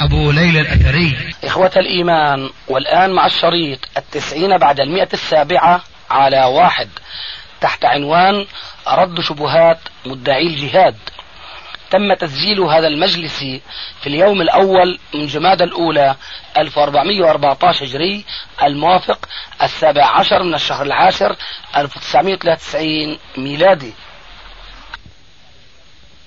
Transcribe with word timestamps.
أبو 0.00 0.30
ليلى 0.30 0.60
الأثري. 0.60 1.16
إخوة 1.44 1.72
الإيمان 1.76 2.50
والآن 2.68 3.10
مع 3.10 3.26
الشريط 3.26 3.78
التسعين 3.96 4.58
بعد 4.58 4.80
المئة 4.80 5.08
السابعة 5.12 5.82
على 6.10 6.44
واحد 6.44 6.88
تحت 7.60 7.84
عنوان 7.84 8.46
رد 8.88 9.20
شبهات 9.20 9.78
مدعي 10.06 10.46
الجهاد. 10.46 10.96
تم 11.90 12.14
تسجيل 12.14 12.60
هذا 12.60 12.86
المجلس 12.86 13.38
في 14.00 14.06
اليوم 14.06 14.40
الأول 14.40 14.98
من 15.14 15.26
جماد 15.26 15.62
الأولى 15.62 16.16
1414 16.58 17.84
هجري 17.84 18.24
الموافق 18.62 19.28
السابع 19.62 20.06
عشر 20.06 20.42
من 20.42 20.54
الشهر 20.54 20.86
العاشر 20.86 21.36
1993 21.76 23.18
ميلادي. 23.36 23.92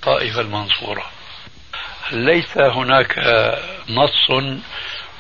طائفة 0.04 0.42
المنصورة. 0.42 1.06
ليس 2.12 2.58
هناك 2.58 3.20
نص 3.90 4.32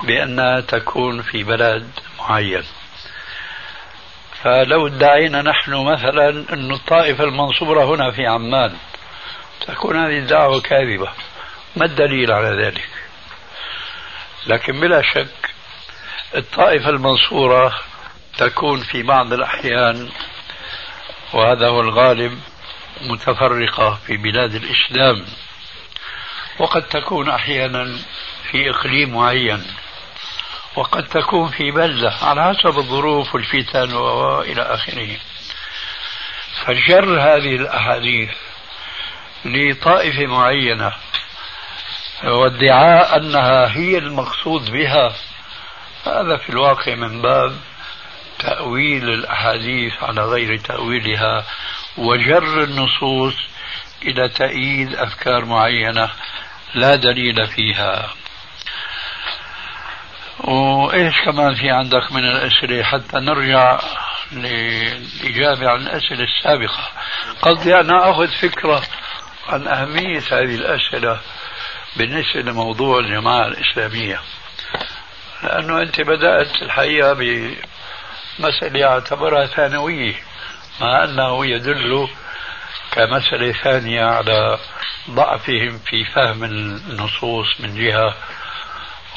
بأنها 0.03 0.59
تكون 0.61 1.21
في 1.21 1.43
بلد 1.43 1.89
معين. 2.19 2.63
فلو 4.43 4.87
ادعينا 4.87 5.41
نحن 5.41 5.73
مثلا 5.73 6.29
أن 6.53 6.71
الطائفة 6.71 7.23
المنصورة 7.23 7.83
هنا 7.95 8.11
في 8.11 8.27
عمان 8.27 8.75
تكون 9.67 9.97
هذه 9.97 10.17
الدعوة 10.17 10.61
كاذبة 10.61 11.09
ما 11.75 11.85
الدليل 11.85 12.31
على 12.31 12.65
ذلك؟ 12.65 12.89
لكن 14.47 14.79
بلا 14.79 15.01
شك 15.01 15.53
الطائفة 16.35 16.89
المنصورة 16.89 17.75
تكون 18.37 18.79
في 18.79 19.03
بعض 19.03 19.33
الأحيان 19.33 20.09
وهذا 21.33 21.67
هو 21.67 21.81
الغالب 21.81 22.39
متفرقة 23.01 23.99
في 24.07 24.17
بلاد 24.17 24.55
الإسلام. 24.55 25.25
وقد 26.59 26.81
تكون 26.87 27.29
أحيانا 27.29 27.97
في 28.51 28.69
إقليم 28.69 29.15
معين 29.15 29.65
وقد 30.75 31.03
تكون 31.03 31.47
في 31.47 31.71
بلدة 31.71 32.13
على 32.21 32.53
حسب 32.53 32.77
الظروف 32.77 33.35
والفتن 33.35 33.93
وإلى 33.93 34.61
آخره. 34.61 35.17
فجر 36.65 37.21
هذه 37.21 37.55
الأحاديث 37.55 38.29
لطائفة 39.45 40.25
معينة 40.25 40.91
وادعاء 42.23 43.17
أنها 43.17 43.77
هي 43.77 43.97
المقصود 43.97 44.71
بها 44.71 45.15
هذا 46.05 46.37
في 46.37 46.49
الواقع 46.49 46.95
من 46.95 47.21
باب 47.21 47.57
تأويل 48.39 49.09
الأحاديث 49.09 49.93
على 50.03 50.21
غير 50.21 50.57
تأويلها 50.57 51.45
وجر 51.97 52.63
النصوص 52.63 53.35
إلى 54.01 54.29
تأييد 54.29 54.95
أفكار 54.95 55.45
معينة. 55.45 56.09
لا 56.73 56.95
دليل 56.95 57.47
فيها. 57.47 58.13
وإيش 60.39 61.21
كمان 61.25 61.55
في 61.55 61.69
عندك 61.69 62.11
من 62.11 62.25
الأسئلة 62.25 62.83
حتى 62.83 63.19
نرجع 63.19 63.79
للإجابة 64.31 65.69
عن 65.69 65.81
الأسئلة 65.81 66.23
السابقة؟ 66.23 66.89
قصدي 67.41 67.75
أنا 67.79 68.11
أخذ 68.11 68.27
فكرة 68.27 68.83
عن 69.47 69.67
أهمية 69.67 70.19
هذه 70.31 70.55
الأسئلة 70.55 71.19
بالنسبة 71.95 72.41
لموضوع 72.41 72.99
الجماعة 72.99 73.47
الإسلامية. 73.47 74.19
لأنه 75.43 75.81
أنت 75.81 76.01
بدأت 76.01 76.61
الحقيقة 76.61 77.13
بمسألة 77.13 78.87
أعتبرها 78.87 79.45
ثانوية 79.45 80.15
مع 80.81 81.03
أنه 81.03 81.45
يدل 81.45 82.07
كمسألة 82.91 83.51
ثانية 83.51 84.05
على 84.05 84.57
ضعفهم 85.09 85.79
في 85.85 86.05
فهم 86.05 86.43
النصوص 86.43 87.61
من 87.61 87.75
جهة 87.75 88.15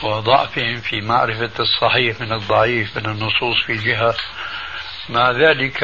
وضعفهم 0.03 0.81
في 0.81 1.01
معرفة 1.01 1.51
الصحيح 1.61 2.21
من 2.21 2.33
الضعيف 2.33 2.97
من 2.97 3.07
النصوص 3.07 3.63
في 3.67 3.75
جهة. 3.75 4.15
مع 5.09 5.31
ذلك 5.31 5.83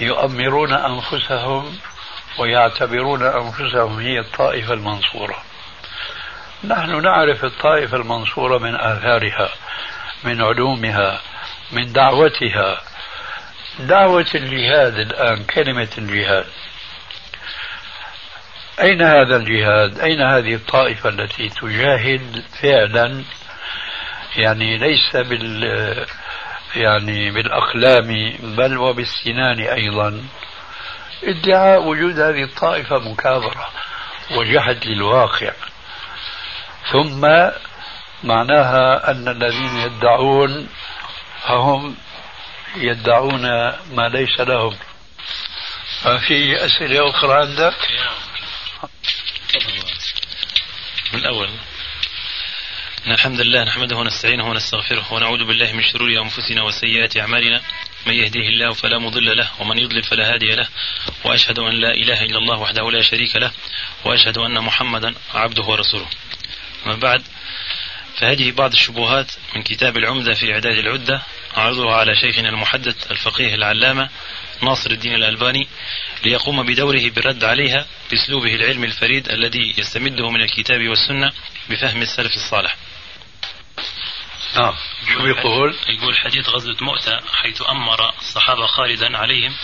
يؤمرون 0.00 0.72
أنفسهم 0.72 1.78
ويعتبرون 2.38 3.22
أنفسهم 3.22 3.98
هي 3.98 4.20
الطائفة 4.20 4.74
المنصورة. 4.74 5.42
نحن 6.64 7.02
نعرف 7.02 7.44
الطائفة 7.44 7.96
المنصورة 7.96 8.58
من 8.58 8.74
آثارها 8.74 9.48
من 10.24 10.42
علومها 10.42 11.20
من 11.72 11.92
دعوتها 11.92 12.80
دعوة 13.78 14.26
الجهاد 14.34 14.98
الآن 14.98 15.44
كلمة 15.44 15.88
الجهاد. 15.98 16.46
أين 18.80 19.02
هذا 19.02 19.36
الجهاد؟ 19.36 19.98
أين 19.98 20.20
هذه 20.20 20.54
الطائفة 20.54 21.08
التي 21.08 21.48
تجاهد 21.48 22.44
فعلا؟ 22.62 23.24
يعني 24.36 24.78
ليس 24.78 25.16
بال 25.16 25.64
يعني 26.76 27.30
بالأقلام 27.30 28.32
بل 28.56 28.78
وبالسنان 28.78 29.60
أيضا. 29.60 30.22
ادعاء 31.24 31.82
وجود 31.82 32.20
هذه 32.20 32.42
الطائفة 32.42 32.98
مكابرة 32.98 33.68
وجحد 34.36 34.84
للواقع. 34.84 35.52
ثم 36.92 37.20
معناها 38.24 39.10
أن 39.10 39.28
الذين 39.28 39.76
يدعون 39.76 40.68
هم 41.46 41.96
يدعون 42.76 43.42
ما 43.90 44.08
ليس 44.12 44.40
لهم. 44.40 44.76
في 46.02 46.64
أسئلة 46.64 47.10
أخرى 47.10 47.32
عندك؟ 47.32 47.74
من 51.12 51.18
الأول 51.18 51.50
إن 53.06 53.12
الحمد 53.12 53.40
لله 53.40 53.64
نحمده 53.64 53.96
ونستعينه 53.96 54.50
ونستغفره 54.50 55.12
ونعوذ 55.12 55.44
بالله 55.44 55.72
من 55.72 55.82
شرور 55.82 56.22
أنفسنا 56.22 56.62
وسيئات 56.62 57.16
أعمالنا. 57.16 57.60
من 58.06 58.14
يهديه 58.14 58.48
الله 58.48 58.72
فلا 58.72 58.98
مضل 58.98 59.36
له 59.36 59.48
ومن 59.60 59.78
يضلل 59.78 60.02
فلا 60.02 60.34
هادي 60.34 60.54
له. 60.54 60.68
وأشهد 61.24 61.58
أن 61.58 61.72
لا 61.72 61.90
إله 61.90 62.22
إلا 62.22 62.38
الله 62.38 62.58
وحده 62.58 62.90
لا 62.90 63.02
شريك 63.02 63.36
له. 63.36 63.52
وأشهد 64.04 64.38
أن 64.38 64.58
محمدا 64.58 65.14
عبده 65.34 65.62
ورسوله. 65.62 66.08
أما 66.86 66.96
بعد 66.96 67.22
فهذه 68.18 68.50
بعض 68.50 68.72
الشبهات 68.72 69.32
من 69.56 69.62
كتاب 69.62 69.96
العمدة 69.96 70.34
في 70.34 70.52
إعداد 70.52 70.78
العدة. 70.78 71.22
أعرضها 71.56 71.94
على 71.96 72.16
شيخنا 72.16 72.48
المحدث 72.48 73.10
الفقيه 73.10 73.54
العلامة 73.54 74.08
ناصر 74.62 74.90
الدين 74.90 75.14
الألباني 75.14 75.68
ليقوم 76.24 76.62
بدوره 76.62 77.10
بالرد 77.10 77.44
عليها 77.44 77.86
بأسلوبه 78.10 78.54
العلمي 78.54 78.86
الفريد 78.86 79.28
الذي 79.28 79.74
يستمده 79.78 80.30
من 80.30 80.42
الكتاب 80.42 80.88
والسنة 80.88 81.32
بفهم 81.70 82.02
السلف 82.02 82.32
الصالح. 82.36 82.76
شو 85.12 85.26
يقول؟ 85.26 85.76
يقول 85.88 86.16
حديث 86.16 86.48
غزوة 86.48 86.76
مؤتة 86.80 87.20
حيث 87.32 87.62
أمر 87.68 88.14
الصحابة 88.18 88.66
خالدا 88.66 89.18
عليهم 89.18 89.54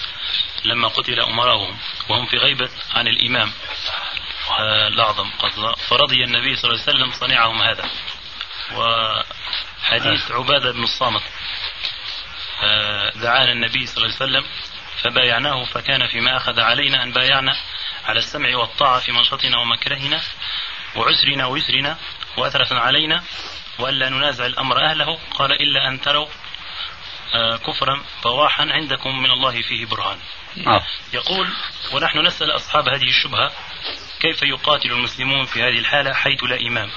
لما 0.64 0.88
قتل 0.88 1.20
أمراؤهم 1.20 1.76
وهم 2.08 2.26
في 2.26 2.36
غيبة 2.36 2.68
عن 2.94 3.08
الإمام. 3.08 3.52
آه، 4.58 4.88
الأعظم. 4.88 5.30
فرضي 5.88 6.24
النبي 6.24 6.56
صلى 6.56 6.70
الله 6.70 6.82
عليه 6.82 6.92
وسلم 6.92 7.20
صنيعهم 7.20 7.62
هذا. 7.62 7.90
وحديث 8.74 10.30
عبادة 10.30 10.72
بن 10.72 10.82
الصامت. 10.82 11.22
آه، 12.62 13.10
دعانا 13.10 13.52
النبي 13.52 13.86
صلى 13.86 14.04
الله 14.04 14.16
عليه 14.20 14.30
وسلم 14.30 14.44
فبايعناه 15.02 15.64
فكان 15.64 16.06
فيما 16.06 16.36
أخذ 16.36 16.60
علينا 16.60 17.02
أن 17.02 17.12
بايعنا 17.12 17.56
على 18.04 18.18
السمع 18.18 18.56
والطاعة 18.56 19.00
في 19.00 19.12
منشطنا 19.12 19.58
ومكرهنا 19.58 20.20
وعسرنا 20.96 21.46
ويسرنا 21.46 21.98
وأثرة 22.36 22.78
علينا 22.78 23.24
وألا 23.78 24.08
ننازع 24.08 24.46
الأمر 24.46 24.84
أهله. 24.84 25.18
قال 25.34 25.52
إلا 25.52 25.88
أن 25.88 26.00
تروا 26.00 26.26
آه، 27.34 27.56
كفرا 27.56 28.04
بواحا 28.24 28.66
عندكم 28.70 29.18
من 29.18 29.30
الله 29.30 29.62
فيه 29.62 29.86
برهان. 29.86 30.18
نعم. 30.56 30.80
يقول 31.12 31.48
ونحن 31.92 32.18
نسأل 32.18 32.50
أصحاب 32.50 32.88
هذه 32.88 33.08
الشبهة 33.08 33.52
كيف 34.20 34.42
يقاتل 34.42 34.92
المسلمون 34.92 35.46
في 35.46 35.62
هذه 35.62 35.78
الحالة 35.78 36.14
حيث 36.14 36.44
لا 36.44 36.60
إمام؟ 36.60 36.90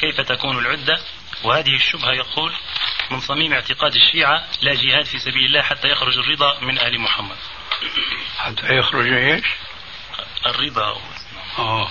كيف 0.00 0.20
تكون 0.20 0.58
العدة؟ 0.58 1.00
وهذه 1.44 1.74
الشبهة 1.74 2.12
يقول 2.12 2.52
من 3.10 3.20
صميم 3.20 3.52
اعتقاد 3.52 3.94
الشيعة 3.94 4.44
لا 4.62 4.74
جهاد 4.74 5.04
في 5.04 5.18
سبيل 5.18 5.44
الله 5.44 5.62
حتى 5.62 5.88
يخرج 5.88 6.18
الرضا 6.18 6.60
من 6.60 6.78
آل 6.78 7.00
محمد. 7.00 7.36
حتى 8.38 8.78
يخرج 8.78 9.12
إيش؟ 9.12 9.44
الرضا 10.46 11.00
آه. 11.58 11.90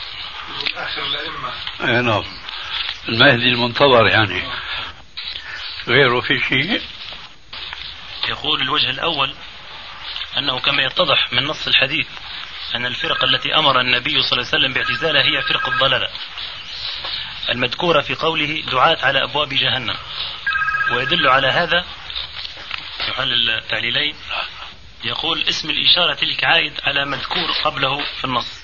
آخر 0.76 1.06
الأئمة. 1.06 1.54
إي 1.82 2.02
نعم. 2.02 2.24
المهدي 3.10 3.50
المنتظر 3.50 4.08
يعني. 4.08 4.44
غيره 5.88 6.22
في 6.22 6.40
شيء؟ 6.40 6.82
يقول 8.30 8.62
الوجه 8.62 8.90
الأول 8.90 9.36
أنه 10.38 10.60
كما 10.60 10.84
يتضح 10.84 11.34
من 11.34 11.44
نص 11.44 11.68
الحديث 11.68 12.08
أن 12.75 12.86
الفرق 12.86 13.24
التي 13.24 13.56
أمر 13.56 13.81
النبي 13.81 14.21
صلى 14.21 14.39
الله 14.39 14.50
عليه 14.54 14.57
وسلم 14.57 14.74
باعتزالها 14.74 15.21
هي 15.21 15.42
فرق 15.42 15.69
الضلالة. 15.69 16.10
المذكورة 17.50 18.01
في 18.01 18.16
قوله 18.16 18.63
دعاة 18.71 18.98
على 19.01 19.24
أبواب 19.24 19.50
جهنم. 19.50 19.95
ويدل 20.92 21.27
على 21.27 21.48
هذا 21.48 21.86
يحل 23.10 23.50
التعليلين. 23.50 24.16
يقول 25.04 25.44
اسم 25.50 25.69
الإشارة 25.69 26.13
تلك 26.13 26.44
عائد 26.44 26.74
على 26.83 27.06
مذكور 27.06 27.51
قبله 27.63 28.01
في 28.18 28.25
النص. 28.25 28.63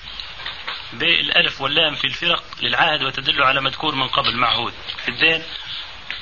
بالألف 0.92 1.60
واللام 1.60 1.94
في 1.94 2.06
الفرق 2.06 2.44
للعهد 2.62 3.02
وتدل 3.02 3.42
على 3.42 3.60
مذكور 3.60 3.94
من 3.94 4.08
قبل 4.08 4.36
معهود. 4.36 4.74
في 5.04 5.08
الدين 5.08 5.42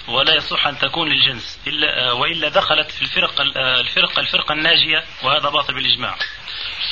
ولا 0.08 0.34
يصح 0.34 0.66
أن 0.66 0.78
تكون 0.78 1.08
للجنس 1.08 1.58
إلا 1.66 2.12
وإلا 2.12 2.48
دخلت 2.48 2.90
في 2.90 3.02
الفرق 3.02 3.40
الفرق 3.56 4.18
الفرقة 4.18 4.52
الناجية 4.52 5.04
وهذا 5.22 5.48
باطل 5.48 5.74
بالإجماع. 5.74 6.16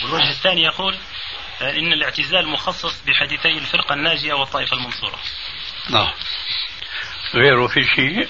والوجه 0.04 0.30
الثاني 0.30 0.62
يقول 0.62 0.96
إن 1.60 1.92
الاعتزال 1.92 2.48
مخصص 2.48 3.02
بحديثي 3.06 3.58
الفرقة 3.58 3.92
الناجية 3.92 4.34
والطائفة 4.34 4.76
المنصورة. 4.76 5.18
نعم. 5.90 6.12
غيره 7.34 7.66
في 7.66 7.84
شيء؟ 7.84 8.28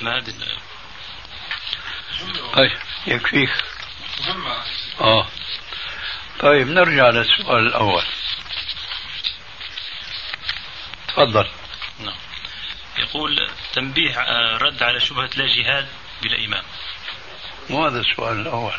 ما 0.00 0.18
أدري. 0.18 0.58
يكفيك. 3.06 3.50
آه. 5.00 5.28
طيب 6.40 6.68
نرجع 6.68 7.08
للسؤال 7.08 7.66
الأول. 7.66 8.04
تفضل. 11.08 11.48
نعم. 11.98 12.16
يقول 12.98 13.50
تنبيه 13.72 14.20
آه، 14.20 14.56
رد 14.56 14.82
على 14.82 15.00
شبهة 15.00 15.30
لا 15.36 15.46
جهاد 15.46 15.88
بلا 16.22 16.44
إمام. 16.44 16.64
مو 17.70 17.86
هذا 17.86 18.00
السؤال 18.00 18.40
الأول. 18.40 18.78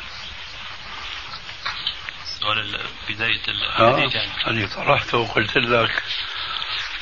سؤال 2.44 2.80
بداية 3.10 3.42
الحديث 3.48 4.16
يعني. 4.16 4.48
أنا 4.48 4.68
طرحته 4.68 5.18
وقلت 5.18 5.58
لك 5.58 6.04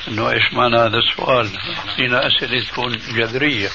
إنه 0.08 0.30
إيش 0.30 0.52
معنى 0.52 0.76
هذا 0.76 0.98
السؤال؟ 0.98 1.58
أعطينا 1.88 2.26
أسئلة 2.26 2.64
تكون 2.64 2.98
جذرية. 2.98 3.68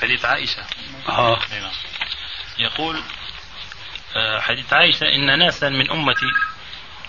حديث 0.00 0.24
عائشة. 0.24 0.66
آه. 1.08 1.38
نعم. 1.50 1.72
يقول 2.58 3.02
آه، 4.16 4.40
حديث 4.40 4.72
عائشة 4.72 5.06
إن 5.14 5.38
ناسا 5.38 5.68
من 5.68 5.90
أمتي 5.90 6.32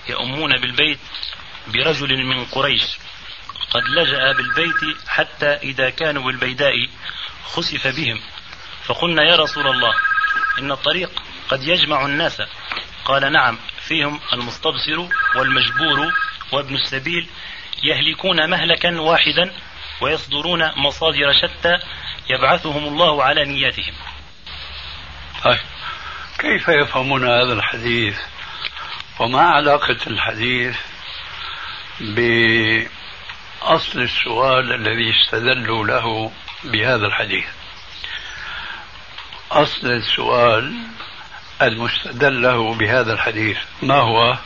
يؤمون 0.09 0.57
بالبيت 0.57 0.99
برجل 1.67 2.23
من 2.23 2.45
قريش. 2.45 2.83
قد 3.71 3.83
لجأ 3.83 4.31
بالبيت 4.31 5.07
حتى 5.07 5.45
إذا 5.45 5.89
كانوا 5.89 6.23
بالبيداء 6.23 6.89
خسف 7.43 7.87
بهم. 7.87 8.21
فقلنا 8.83 9.23
يا 9.23 9.35
رسول 9.35 9.67
الله 9.67 9.93
إن 10.59 10.71
الطريق 10.71 11.11
قد 11.51 11.63
يجمع 11.63 12.05
الناس. 12.05 12.41
قال 13.05 13.31
نعم 13.31 13.57
فيهم 13.79 14.19
المستبصر 14.33 14.99
والمجبور 15.35 16.11
وابن 16.51 16.75
السبيل 16.75 17.27
يهلكون 17.83 18.49
مهلكا 18.49 19.01
واحدا 19.01 19.53
ويصدرون 20.01 20.71
مصادر 20.75 21.33
شتى 21.33 21.79
يبعثهم 22.29 22.87
الله 22.87 23.23
على 23.23 23.45
نياتهم. 23.45 23.93
طيب 25.43 25.59
كيف 26.39 26.67
يفهمون 26.67 27.23
هذا 27.23 27.53
الحديث؟ 27.53 28.17
وما 29.19 29.41
علاقة 29.41 29.97
الحديث 30.07 30.77
بأصل 31.99 32.89
السؤال 34.01 34.73
الذي 34.73 35.11
استدلوا 35.11 35.85
له 35.85 36.31
بهذا 36.63 37.05
الحديث؟ 37.05 37.45
أصل 39.51 39.87
السؤال 39.87 40.83
المستدل 41.61 42.41
له 42.41 42.73
بهذا 42.73 43.13
الحديث. 43.13 43.57
ما 43.81 43.95
هو؟ 43.95 44.37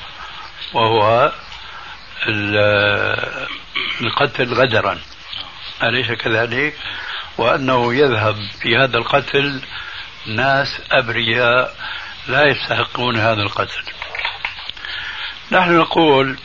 وهو 0.74 1.32
القتل 4.02 4.54
غدرا. 4.54 5.00
أليس 5.84 6.12
كذلك؟ 6.12 6.78
وأنه 7.38 7.94
يذهب 7.94 8.36
في 8.62 8.78
هذا 8.78 8.98
القتل 8.98 9.62
ناس 10.26 10.82
أبرياء 10.92 11.76
لا 12.28 12.44
يستحقون 12.48 13.18
هذا 13.18 13.42
القتل. 13.42 13.84
نحن 15.52 15.78
نقول 15.78 16.38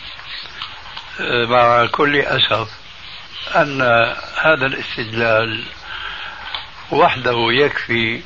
مع 1.49 1.87
كل 1.87 2.17
أسف 2.17 2.69
أن 3.57 3.83
هذا 4.43 4.67
الاستدلال 4.67 5.65
وحده 6.91 7.37
يكفي 7.53 8.23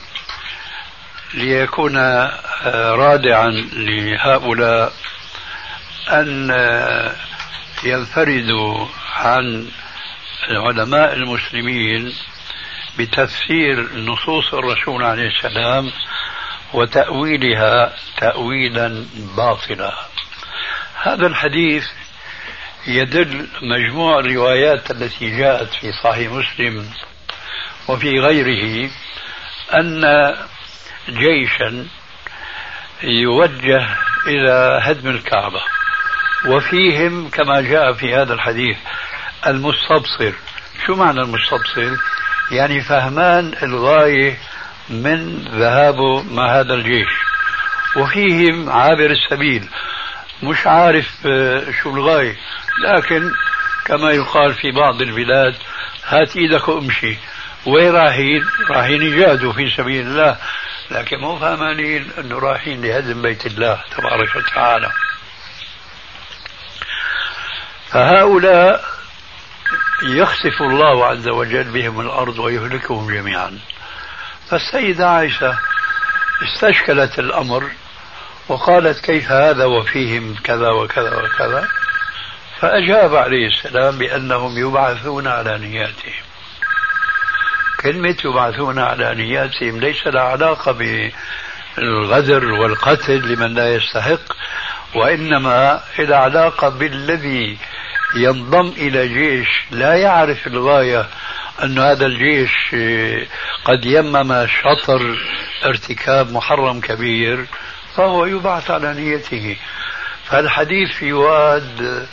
ليكون 1.35 1.97
رادعا 2.75 3.51
لهؤلاء 3.73 4.93
أن 6.09 6.51
ينفرد 7.85 8.51
عن 9.17 9.69
علماء 10.51 11.13
المسلمين 11.13 12.13
بتفسير 12.99 13.89
نصوص 13.97 14.55
الرسول 14.55 15.05
عليه 15.05 15.29
السلام 15.29 15.93
وتأويلها 16.73 17.93
تأويلا 18.17 19.07
باطلا. 19.37 19.95
هذا 21.03 21.27
الحديث 21.27 21.87
يدل 22.87 23.47
مجموع 23.63 24.19
الروايات 24.19 24.91
التي 24.91 25.39
جاءت 25.39 25.75
في 25.75 25.93
صحيح 26.05 26.33
مسلم 26.33 26.91
وفي 27.89 28.21
غيره 28.21 28.91
أن 29.75 30.05
جيشا 31.11 31.87
يوجه 33.03 33.87
إلى 34.27 34.81
هدم 34.83 35.11
الكعبة. 35.11 35.63
وفيهم 36.47 37.29
كما 37.29 37.61
جاء 37.61 37.93
في 37.93 38.15
هذا 38.15 38.35
الحديث 38.35 38.77
المستبصر. 39.47 40.33
شو 40.87 40.95
معنى 40.95 41.21
المستبصر؟ 41.21 41.97
يعني 42.51 42.81
فهمان 42.81 43.55
الغاية 43.63 44.39
من 44.89 45.39
ذهابه 45.39 46.23
مع 46.23 46.61
هذا 46.61 46.75
الجيش. 46.75 47.09
وفيهم 47.97 48.71
عابر 48.71 49.11
السبيل. 49.11 49.69
مش 50.43 50.67
عارف 50.67 51.09
آه، 51.27 51.63
شو 51.83 51.91
الغاية. 51.91 52.37
لكن 52.85 53.31
كما 53.85 54.11
يقال 54.11 54.55
في 54.55 54.71
بعض 54.71 55.03
البلاد 55.03 55.55
هات 56.07 56.37
إيدك 56.37 56.69
وامشي. 56.69 57.17
وين 57.67 57.93
رايحين؟ 57.93 58.45
رايحين 58.71 59.03
يجادوا 59.03 59.53
في 59.53 59.71
سبيل 59.77 60.07
الله. 60.07 60.37
لكن 60.91 61.21
مو 61.21 61.39
فهمانين 61.39 62.11
انه 62.19 62.39
رايحين 62.39 62.83
لهدم 62.83 63.23
بيت 63.23 63.47
الله 63.47 63.81
تبارك 63.97 64.37
وتعالى. 64.37 64.91
فهؤلاء 67.91 68.85
يخسف 70.03 70.63
الله 70.63 71.07
عز 71.07 71.29
وجل 71.29 71.65
بهم 71.65 72.01
الأرض 72.01 72.39
ويهلكهم 72.39 73.15
جميعا. 73.15 73.59
فالسيدة 74.51 75.11
عائشة 75.11 75.59
استشكلت 76.43 77.19
الأمر 77.19 77.71
وقالت 78.49 79.05
كيف 79.05 79.31
هذا 79.33 79.65
وفيهم 79.65 80.35
كذا 80.45 80.71
وكذا 80.71 81.17
وكذا. 81.17 81.69
فأجاب 82.61 83.17
عليه 83.17 83.47
السلام 83.47 83.99
بأنهم 83.99 84.59
يبعثون 84.59 85.27
على 85.27 85.59
نياتهم. 85.59 86.34
كلمة 87.85 88.17
يبعثون 88.25 88.79
على 88.79 89.15
نياتهم. 89.15 89.81
ليس 89.81 90.07
لها 90.07 90.23
علاقة 90.23 90.73
بالغدر 91.79 92.45
والقتل 92.45 93.33
لمن 93.33 93.55
لا 93.55 93.75
يستحق 93.75 94.33
وإنما 94.95 95.81
إلى 95.99 96.15
علاقة 96.15 96.69
بالذي 96.69 97.59
ينضم 98.17 98.69
إلى 98.69 99.09
جيش. 99.09 99.49
لا 99.71 99.95
يعرف 99.95 100.47
الغاية 100.47 101.07
أن 101.63 101.79
هذا 101.79 102.07
الجيش 102.07 102.75
قد 103.65 103.85
يمم 103.85 104.47
شطر 104.47 105.19
ارتكاب 105.65 106.33
محرم 106.33 106.81
كبير 106.81 107.47
فهو 107.97 108.27
يبعث 108.27 108.71
على 108.71 108.95
نيته. 108.95 109.57
فالحديث 110.25 110.91
في 110.91 111.13
واد 111.13 112.07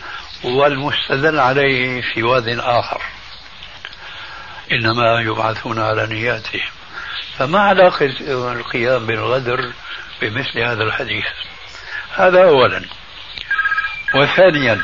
والمستدل 0.44 1.40
عليه 1.40 2.01
في 2.01 2.24
واد 2.24 2.48
آخر. 2.60 3.01
إنما 4.72 5.20
يبعثون 5.20 5.80
على 5.80 6.08
نياتهم. 6.08 6.70
فما 7.38 7.60
علاقة 7.60 8.06
القيام 8.51 9.06
بالغدر 9.06 9.72
بمثل 10.22 10.60
هذا 10.60 10.84
الحديث؟ 10.84 11.25
هذا 12.16 12.44
أولا. 12.44 12.82
وثانيا 14.16 14.82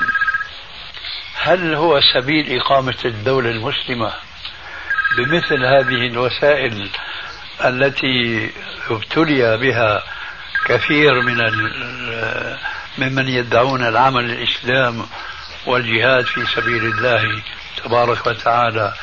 هل 1.41 1.75
هو 1.75 1.99
سبيل 2.13 2.59
إقامة 2.61 2.97
الدولة 3.05 3.49
المسلمة 3.49 4.13
بمثل 5.17 5.65
هذه 5.65 6.07
الوسائل 6.07 6.89
التي 7.65 8.49
ابتلي 8.89 9.57
بها 9.57 10.03
كثير 10.65 11.21
من 11.21 11.37
ممن 12.97 13.27
يدعون 13.27 13.83
العمل 13.83 14.23
الإسلام 14.23 15.05
والجهاد 15.65 16.25
في 16.25 16.45
سبيل 16.45 16.85
الله 16.85 17.41
تبارك 17.83 18.27
وتعالى؟ 18.27 18.93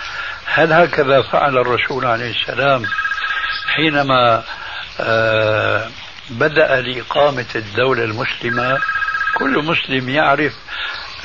هل 0.47 0.73
هكذا 0.73 1.23
فعل 1.23 1.59
الرسول 1.59 2.07
عليه 2.07 2.31
السلام 2.31 2.83
حينما 3.77 4.43
آه، 5.01 5.89
بدأ 6.31 6.81
لإقامة 6.81 7.47
الدولة 7.55 8.05
المسلمة؟ 8.05 8.79
كل 9.35 9.65
مسلم 9.65 10.09
يعرف 10.09 10.53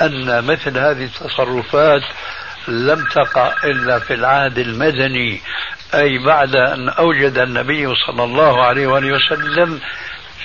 أن 0.02 0.44
مثل 0.44 0.78
هذه 0.78 1.04
التصرفات 1.04 2.02
لم 2.68 3.04
تقع 3.04 3.52
إلا 3.64 3.98
في 3.98 4.14
العهد 4.14 4.58
المدني 4.58 5.40
أي 5.94 6.18
بعد 6.18 6.56
أن 6.56 6.88
أوجد 6.88 7.38
النبي 7.38 7.94
صلى 8.06 8.24
الله 8.24 8.64
عليه 8.64 8.86
وآله 8.86 9.12
وسلم 9.12 9.80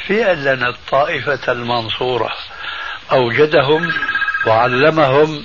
فعلا 0.07 0.69
الطائفة 0.69 1.51
المنصورة. 1.51 2.29
أوجدهم 3.11 3.93
وعلمهم 4.47 5.43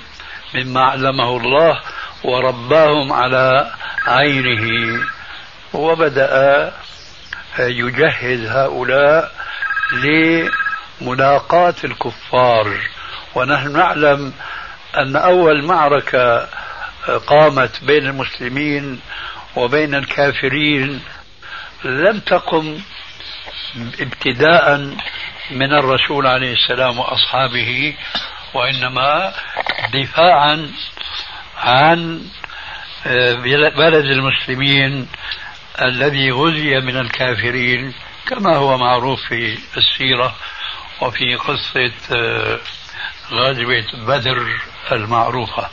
مما 0.55 0.81
علمه 0.81 1.37
الله 1.37 1.79
ورباهم 2.23 3.13
على 3.13 3.71
عينه 4.07 4.99
وبدأ 5.73 6.73
يجهز 7.59 8.45
هؤلاء 8.45 9.31
لملاقاة 11.01 11.75
الكفار. 11.83 12.77
ونحن 13.35 13.71
نعلم 13.71 14.33
أن 14.97 15.15
أول 15.15 15.63
معركة 15.65 16.47
قامت 17.27 17.83
بين 17.83 18.05
المسلمين 18.07 18.99
وبين 19.55 19.95
الكافرين 19.95 21.01
لم 21.83 22.19
تقم 22.19 22.79
ابتداء 23.99 24.77
من 25.51 25.73
الرسول 25.73 26.27
عليه 26.27 26.53
السلام 26.53 26.99
وأصحابه 26.99 27.95
وإنما 28.53 29.33
دفاعا 29.93 30.71
عن 31.61 32.21
آه، 33.07 33.33
بلد 33.77 34.05
المسلمين 34.05 35.07
الذي 35.81 36.31
غزي 36.31 36.79
من 36.79 36.97
الكافرين 36.97 37.93
كما 38.27 38.55
هو 38.57 38.77
معروف 38.77 39.19
في 39.29 39.57
السيرة 39.77 40.35
وفي 41.01 41.35
قصة 41.35 41.91
آه، 42.17 42.59
غزوة 43.31 44.05
بدر 44.07 44.59
المعروفة. 44.91 45.69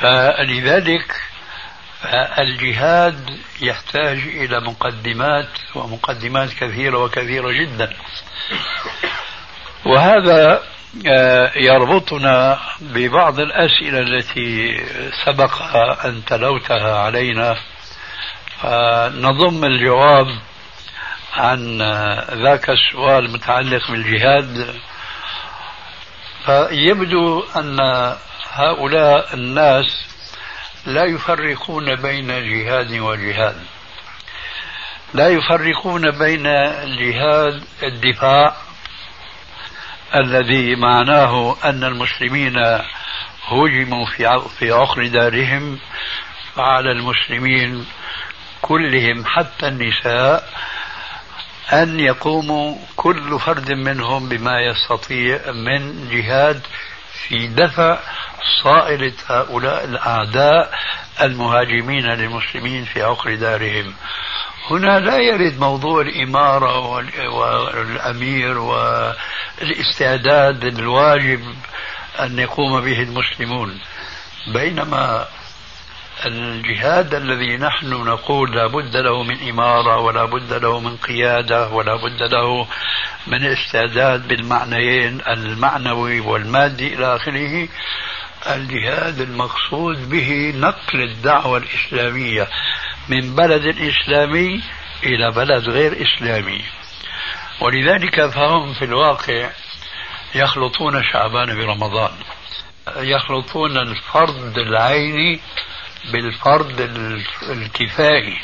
فلذلك 0.00 1.22
الجهاد 2.38 3.38
يحتاج 3.60 4.18
إلى 4.18 4.60
مقدمات 4.60 5.48
ومقدمات 5.74 6.52
كثيرة 6.52 6.98
وكثيرة 7.04 7.52
جدا. 7.52 7.96
وهذا 9.84 10.62
يربطنا 11.56 12.58
ببعض 12.80 13.40
الأسئلة 13.40 13.98
التي 13.98 14.80
سبق 15.24 15.62
أن 16.04 16.24
تلوتها 16.24 16.98
علينا. 16.98 17.56
نضم 19.08 19.64
الجواب 19.64 20.26
عن 21.34 21.82
ذاك 22.42 22.70
السؤال 22.70 23.24
المتعلق 23.24 23.90
بالجهاد. 23.90 24.74
فيبدو 26.46 27.44
أن 27.56 27.80
هؤلاء 28.52 29.34
الناس 29.34 30.06
لا 30.86 31.04
يفرقون 31.04 31.94
بين 31.94 32.26
جهاد 32.26 32.92
وجهاد 32.92 33.56
لا 35.14 35.28
يفرقون 35.28 36.10
بين 36.10 36.42
جهاد 36.98 37.62
الدفاع 37.82 38.56
الذي 40.14 40.76
معناه 40.76 41.56
أن 41.64 41.84
المسلمين 41.84 42.56
هجموا 43.48 44.06
في 44.58 44.72
عقر 44.72 45.06
دارهم 45.06 45.78
فعلى 46.54 46.92
المسلمين 46.92 47.86
كلهم 48.62 49.24
حتى 49.26 49.68
النساء 49.68 50.48
أن 51.72 52.00
يقوموا 52.00 52.76
كل 52.96 53.40
فرد 53.40 53.72
منهم 53.72 54.28
بما 54.28 54.60
يستطيع 54.60 55.40
من 55.52 56.08
جهاد 56.08 56.60
في 57.28 57.46
دفع 57.46 57.98
صائلة 58.62 59.12
هؤلاء 59.28 59.84
الأعداء 59.84 60.74
المهاجمين 61.22 62.06
للمسلمين 62.06 62.84
في 62.84 63.02
عقر 63.02 63.34
دارهم. 63.34 63.94
هنا 64.70 65.00
لا 65.00 65.16
يرد 65.16 65.60
موضوع 65.60 66.00
الإمارة 66.00 66.80
والأمير 67.34 68.58
والاستعداد 68.58 70.64
الواجب 70.64 71.40
أن 72.20 72.38
يقوم 72.38 72.80
به 72.80 73.02
المسلمون. 73.02 73.80
بينما 74.54 75.26
الجهاد 76.26 77.14
الذي 77.14 77.56
نحن 77.56 77.90
نقول 77.90 78.56
لا 78.56 78.66
بد 78.66 78.96
له 78.96 79.22
من 79.22 79.48
إمارة 79.48 80.00
ولا 80.00 80.24
بد 80.24 80.52
له 80.52 80.80
من 80.80 80.96
قيادة 80.96 81.68
ولا 81.68 81.96
بد 81.96 82.22
له 82.22 82.66
من 83.26 83.44
استعداد 83.44 84.28
بالمعنيين 84.28 85.20
المعنوي 85.28 86.20
والمادي 86.20 86.94
إلى 86.94 87.16
آخره 87.16 87.68
الجهاد 88.46 89.20
المقصود 89.20 90.08
به 90.08 90.52
نقل 90.56 91.00
الدعوة 91.00 91.58
الإسلامية 91.58 92.48
من 93.08 93.34
بلد 93.34 93.76
إسلامي 93.78 94.62
إلى 95.02 95.30
بلد 95.30 95.68
غير 95.68 96.02
إسلامي. 96.02 96.64
ولذلك 97.60 98.30
فهم 98.30 98.72
في 98.72 98.84
الواقع 98.84 99.50
يخلطون 100.34 101.02
شعبان 101.12 101.56
برمضان. 101.56 102.12
يخلطون 102.96 103.76
الفرض 103.76 104.58
العيني 104.58 105.40
بالفرض 106.12 106.80
الكفائي 107.50 108.38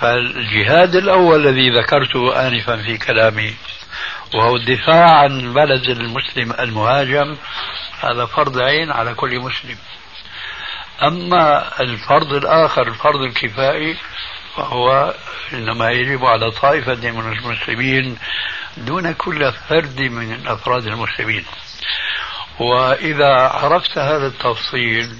فالجهاد 0.00 0.96
الأول 0.96 1.46
الذي 1.46 1.70
ذكرته 1.70 2.48
آنفا 2.48 2.76
في 2.76 2.98
كلامي 2.98 3.54
وهو 4.34 4.56
الدفاع 4.56 5.18
عن 5.18 5.52
بلد 5.52 5.88
المسلم 5.88 6.52
المهاجم 6.60 7.36
هذا 8.02 8.26
فرض 8.26 8.58
عين 8.58 8.90
على 8.90 9.14
كل 9.14 9.40
مسلم. 9.40 9.76
أما 11.02 11.80
الفرض 11.80 12.32
الآخر 12.32 12.88
الفرض 12.88 13.20
الكفائي 13.20 13.96
فهو 14.56 15.14
إنما 15.52 15.90
يجب 15.90 16.24
على 16.24 16.50
طائفة 16.50 17.10
من 17.10 17.32
المسلمين 17.32 18.18
دون 18.76 19.12
كل 19.12 19.52
فرد 19.52 20.00
من 20.00 20.46
أفراد 20.46 20.86
المسلمين. 20.86 21.44
وإذا 22.60 23.34
عرفت 23.36 23.98
هذا 23.98 24.26
التفصيل 24.26 25.16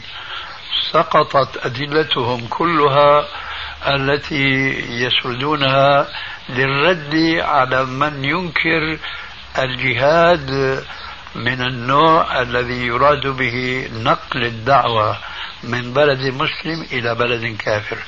سقطت 0.92 1.66
أدلتهم 1.66 2.46
كلها 2.46 3.28
التي 3.86 4.68
يسردونها 4.88 6.08
للرد 6.48 7.14
على 7.38 7.84
من 7.84 8.24
ينكر 8.24 8.98
الجهاد 9.58 10.50
من 11.34 11.60
النوع 11.62 12.42
الذي 12.42 12.86
يراد 12.86 13.26
به 13.26 13.88
نقل 13.92 14.44
الدعوة 14.44 15.16
من 15.62 15.92
بلد 15.92 16.20
مسلم 16.20 16.86
إلى 16.92 17.14
بلد 17.14 17.56
كافر. 17.56 17.98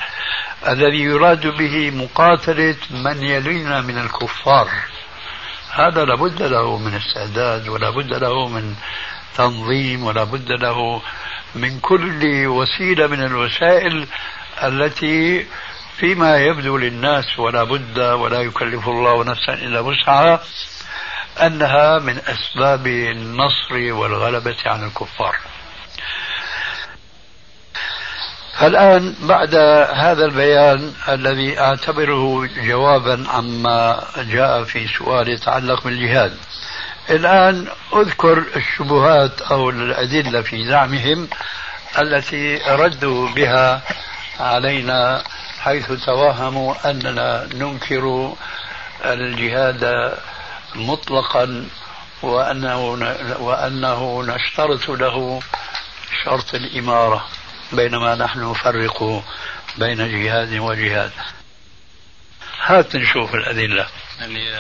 الذي 0.69 1.01
يراد 1.01 1.47
به 1.47 1.91
مقاتلة 1.91 2.77
من 2.91 3.23
يلينا 3.23 3.81
من 3.81 3.99
الكفار. 3.99 4.69
هذا 5.71 6.05
لابد 6.05 6.43
له 6.43 6.79
من 6.79 6.95
استعداد 6.95 7.69
ولا 7.69 7.91
بد 7.91 8.15
له 8.15 8.49
من 8.49 8.75
تنظيم 9.37 10.05
ولا 10.05 10.25
بد 10.25 10.53
له 10.53 11.03
من 11.55 11.81
كل 11.81 12.47
وسيلة 12.47 13.07
من 13.07 13.23
الوسائل 13.23 14.07
التي 14.63 15.47
فيما 15.97 16.37
يبدو 16.37 16.79
للناس 16.79 17.39
ولا 17.39 17.65
بد 17.65 17.99
ولا 17.99 18.41
يكلف 18.41 18.89
الله 18.89 19.25
نفسا 19.25 19.55
إلا 19.55 19.81
وسعها. 19.81 20.41
أنها 21.43 21.99
من 21.99 22.19
أسباب 22.19 22.87
النصر 22.87 23.93
والغلبة 23.93 24.57
على 24.67 24.87
الكفار. 24.87 25.37
الآن 28.63 29.15
بعد 29.21 29.55
هذا 29.95 30.25
البيان 30.25 30.93
الذي 31.09 31.61
أعتبره 31.61 32.47
جوابا 32.47 33.25
عما 33.29 34.05
جاء 34.17 34.65
في 34.65 34.89
سؤال 34.99 35.29
يتعلق 35.29 35.85
بالجهاد. 35.85 36.37
الآن 37.11 37.67
أذكر 37.95 38.45
الشبهات 38.57 39.43
أو 39.43 39.71
الأدلة 39.71 40.43
في 40.43 40.69
زعمهم 40.69 41.29
التي 41.99 42.57
ردوا 42.57 43.29
بها 43.29 43.83
علينا 44.41 45.23
حيث 45.61 45.93
توهموا 46.07 46.91
أننا 46.91 47.49
ننكر 47.55 48.35
الجهاد 49.05 50.13
مطلقا 50.75 51.69
وأنه, 52.23 52.85
وأنه 53.41 54.23
نشترط 54.23 54.89
له 54.89 55.41
شرط 56.25 56.55
الإمارة 56.55 57.29
بينما 57.73 58.15
نحن 58.15 58.51
نفرق 58.51 59.25
بين 59.79 59.97
جهاد 59.97 60.55
وجهاد. 60.55 61.13
هات 62.63 62.97
نشوف 62.97 63.35
الأدلة. 63.35 63.87
يعني 64.21 64.51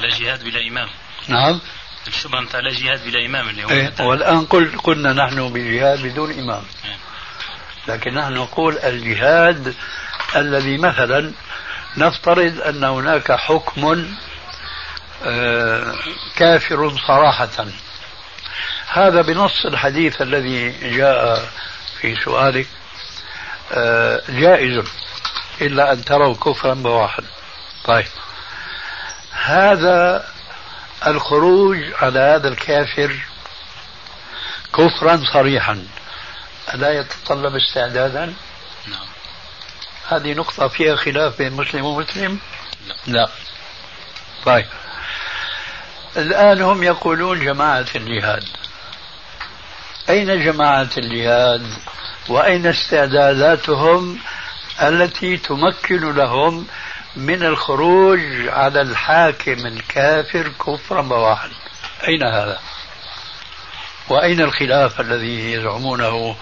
لا 0.00 0.08
جهاد 0.18 0.44
بلا 0.44 0.68
إمام. 0.68 0.88
نعم. 1.28 1.60
الشبهة 2.06 2.40
متاع 2.40 2.60
لا 2.60 2.70
جهاد 2.72 3.04
بلا 3.04 3.26
إمام 3.26 3.48
اللي 3.48 3.64
هو 3.64 3.70
إيه 3.70 3.92
والآن 4.00 4.44
قل 4.44 4.78
قلنا 4.78 5.12
نحن 5.12 5.52
بجهاد 5.52 6.02
بدون 6.02 6.38
إمام. 6.38 6.62
إيه. 6.84 6.96
لكن 7.88 8.14
نحن 8.14 8.32
نقول 8.32 8.78
الجهاد 8.78 9.74
الذي 10.36 10.78
مثلا 10.78 11.32
نفترض 11.96 12.60
أن 12.60 12.84
هناك 12.84 13.32
حكم 13.32 13.84
آه، 13.86 14.04
كافر 16.36 16.96
صراحة. 17.06 17.66
هذا 18.88 19.22
بنص 19.22 19.66
الحديث 19.66 20.22
الذي 20.22 20.70
جاء 20.96 21.48
في 22.00 22.16
سؤالك. 22.24 22.66
آه، 23.72 24.22
جائز 24.28 24.84
إلا 25.60 25.92
أن 25.92 26.04
تروا 26.04 26.34
كفرا 26.34 26.74
بواحد. 26.74 27.24
طيب. 27.84 28.06
هذا 29.30 30.28
الخروج 31.06 31.78
على 32.02 32.18
هذا 32.18 32.48
الكافر 32.48 33.16
كفرا 34.74 35.20
صريحا. 35.32 35.86
ألا 36.74 36.92
يتطلب 36.92 37.56
استعدادا؟ 37.56 38.34
نعم. 38.86 39.06
هذه 40.08 40.34
نقطة 40.34 40.68
فيها 40.68 40.96
خلاف 40.96 41.38
بين 41.38 41.52
مسلم 41.52 41.84
ومسلم؟ 41.84 42.38
لا, 42.86 42.94
لا. 43.06 43.28
طيب. 44.44 44.66
الآن 46.16 46.60
هم 46.60 46.82
يقولون 46.82 47.44
جماعة 47.44 47.86
الجهاد. 47.94 48.44
أين 50.08 50.44
جماعة 50.44 50.90
الجهاد؟ 50.98 51.66
وأين 52.28 52.66
استعداداتهم 52.66 54.18
التي 54.82 55.36
تمكن 55.36 56.14
لهم 56.14 56.66
من 57.16 57.42
الخروج 57.42 58.20
على 58.48 58.80
الحاكم 58.80 59.66
الكافر 59.66 60.48
كفرا 60.48 61.02
بواحا؟ 61.02 61.48
أين 62.08 62.22
هذا؟ 62.22 62.60
وأين 64.08 64.40
الخلاف 64.40 65.00
الذي 65.00 65.52
يزعمونه 65.52 66.36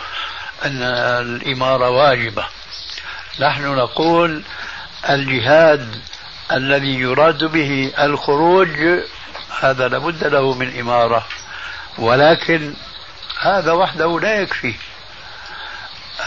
أن 0.65 0.83
الإمارة 1.23 1.91
واجبة؟ 1.91 2.45
نحن 3.41 3.65
نقول 3.65 4.43
الجهاد 5.09 6.01
الذي 6.53 6.95
يراد 6.95 7.45
به 7.45 7.93
الخروج 7.99 8.69
هذا 9.61 9.89
لابد 9.89 10.25
له 10.25 10.55
من 10.55 10.79
إمارة. 10.81 11.27
ولكن 11.99 12.75
هذا 13.41 13.73
وحده 13.73 14.21
لا 14.21 14.41
يكفي. 14.41 14.75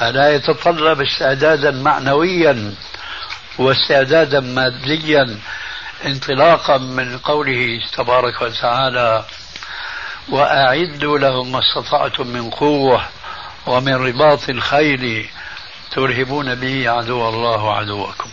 لا 0.01 0.35
يتطلب 0.35 1.01
استعدادا 1.01 1.71
معنويا 1.71 2.75
واستعدادا 3.57 4.39
ماديا 4.39 5.39
انطلاقا 6.05 6.77
من 6.77 7.17
قوله 7.17 7.81
تبارك 7.93 8.41
وتعالى 8.41 9.25
وأعدوا 10.29 11.19
لهم 11.19 11.51
ما 11.51 11.59
استطعتم 11.59 12.27
من 12.27 12.49
قوة 12.49 13.05
ومن 13.65 13.95
رباط 13.95 14.49
الخيل 14.49 15.29
ترهبون 15.91 16.55
به 16.55 16.89
عدو 16.89 17.29
الله 17.29 17.63
وعدوكم 17.63 18.29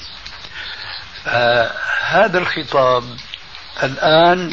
هذا 2.03 2.39
الخطاب 2.39 3.05
الآن 3.83 4.53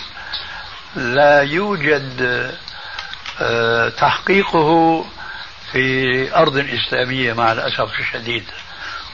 لا 0.95 1.41
يوجد 1.41 2.21
آه، 3.41 3.89
تحقيقه 3.89 5.05
في 5.71 6.35
أرض 6.35 6.57
إسلامية 6.57 7.33
مع 7.33 7.51
الأسف 7.51 7.99
الشديد. 7.99 8.43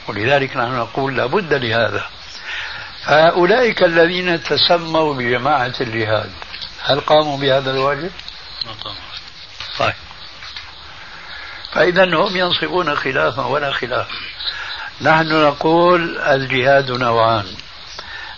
ولذلك 0.08 0.56
نحن 0.56 0.76
نقول 0.76 1.16
لابد 1.16 1.54
لهذا. 1.54 2.04
فأولئك 3.04 3.82
الذين 3.82 4.42
تسموا 4.42 5.14
بجماعة 5.14 5.74
الجهاد 5.80 6.30
هل 6.82 7.00
قاموا 7.00 7.38
بهذا 7.38 7.70
الواجب؟ 7.70 8.10
طيب. 9.78 9.94
فإذا 11.72 12.04
هم 12.04 12.36
ينصبون 12.36 12.96
خلافا 12.96 13.44
ولا 13.46 13.72
خلاف. 13.72 14.08
نحن 15.00 15.44
نقول 15.44 16.18
الجهاد 16.18 16.90
نوعان. 16.90 17.46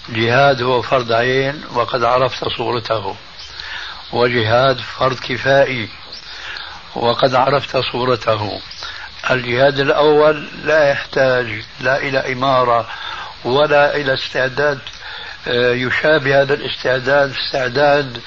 جهاد 0.09 0.63
هو 0.63 0.83
فرض 0.83 1.13
عين 1.13 1.65
وقد 1.75 2.05
عرفت 2.05 2.49
صورته. 2.49 3.17
وجهاد 4.13 4.79
فرض 4.79 5.19
كفائي. 5.19 5.89
وقد 6.95 7.35
عرفت 7.35 7.77
صورته. 7.93 8.61
الجهاد 9.31 9.79
الأول 9.79 10.49
لا 10.65 10.91
يحتاج 10.91 11.63
لا 11.81 11.97
إلى 11.99 12.33
إمارة 12.33 12.89
ولا 13.45 13.97
إلى 13.97 14.15
استعداد 14.15 14.79
آه، 15.49 15.73
يشابه 15.73 16.43
هذا 16.43 16.55
الاستعداد 16.55 17.35
استعداد 17.47 18.21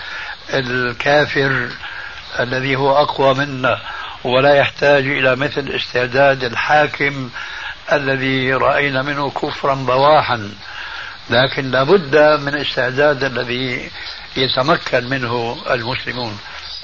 الكافر 0.54 1.67
الذي 2.39 2.76
هو 2.76 2.98
أقوى 2.98 3.34
منا. 3.34 3.80
ولا 4.24 4.56
يحتاج 4.56 5.08
إلى 5.08 5.36
مثل 5.36 5.70
استعداد 5.70 6.44
الحاكم 6.44 7.30
الذي 7.91 8.54
رأينا 8.54 9.02
منه 9.02 9.30
كفرا 9.30 9.76
بواحا. 9.76 10.52
لكن 11.30 11.72
لابد 11.72 12.15
من 12.41 12.56
استعداد 12.56 13.24
الذي 13.24 13.91
يتمكن 14.38 15.10
منه 15.10 15.58
المسلمون. 15.72 16.39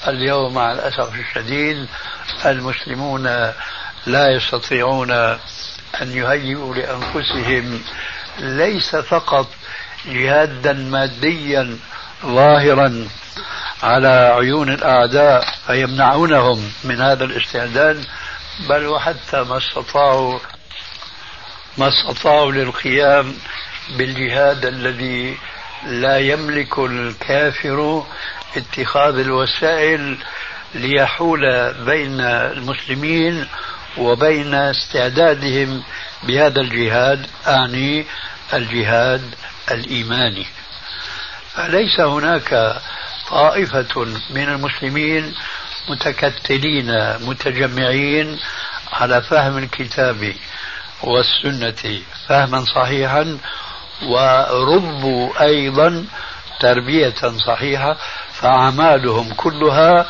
اليوم 0.07 0.53
مع 0.53 0.71
الأسف 0.71 1.15
الشديد 1.19 1.87
المسلمون 2.45 3.23
لا 4.05 4.29
يستطيعون 4.31 5.11
أن 6.01 6.11
يهيئوا 6.11 6.75
لأنفسهم 6.75 7.81
ليس 8.39 8.95
فقط 8.95 9.47
جهادا 10.05 10.73
ماديا 10.73 11.77
ظاهرا 12.25 13.07
على 13.83 14.33
عيون 14.37 14.69
الأعداء 14.69 15.47
فيمنعونهم 15.67 16.71
من 16.83 17.01
هذا 17.01 17.23
الاستعداد 17.23 18.05
بل 18.69 18.85
وحتى 18.85 19.43
ما 19.43 19.57
استطاعوا 19.57 20.39
ما 21.77 21.87
استطاعوا 21.87 22.51
للقيام 22.51 23.33
بالجهاد 23.97 24.65
الذي 24.65 25.37
لا 25.85 26.17
يملك 26.19 26.79
الكافر 26.79 28.03
اتخاذ 28.57 29.19
الوسائل 29.19 30.17
ليحول 30.75 31.73
بين 31.85 32.21
المسلمين 32.21 33.47
وبين 33.97 34.53
استعدادهم 34.53 35.83
بهذا 36.23 36.61
الجهاد 36.61 37.27
أعني 37.47 38.05
الجهاد 38.53 39.21
الإيماني. 39.71 40.45
فليس 41.53 41.99
هناك 41.99 42.81
طائفة 43.29 44.05
من 44.29 44.49
المسلمين 44.49 45.33
متكتلين 45.89 47.17
متجمعين 47.25 48.39
على 48.93 49.21
فهم 49.21 49.57
الكتاب 49.57 50.33
والسنة 51.03 52.01
فهما 52.27 52.65
صحيحا 52.75 53.37
وربوا 54.03 55.41
أيضا 55.41 56.05
تربية 56.59 57.37
صحيحة 57.47 57.97
فأعمالهم 58.33 59.33
كلها 59.33 60.05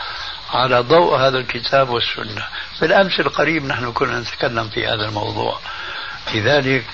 على 0.54 0.80
ضوء 0.80 1.18
هذا 1.18 1.38
الكتاب 1.38 1.90
والسنة. 1.90 2.46
بالأمس 2.82 3.20
القريب 3.20 3.66
نحن 3.66 3.92
كنا 3.92 4.20
نتكلم 4.20 4.70
في 4.70 4.88
هذا 4.88 5.06
الموضوع. 5.06 5.60
لذلك 6.34 6.86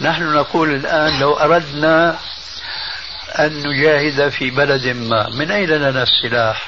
نحن 0.00 0.32
نقول 0.34 0.74
الآن 0.74 1.20
لو 1.20 1.32
أردنا 1.32 2.18
أن 3.38 3.62
نجاهد 3.66 4.28
في 4.28 4.50
بلد 4.50 4.86
ما 4.86 5.28
من 5.28 5.50
أين 5.50 5.68
لنا 5.68 6.02
السلاح؟ 6.02 6.66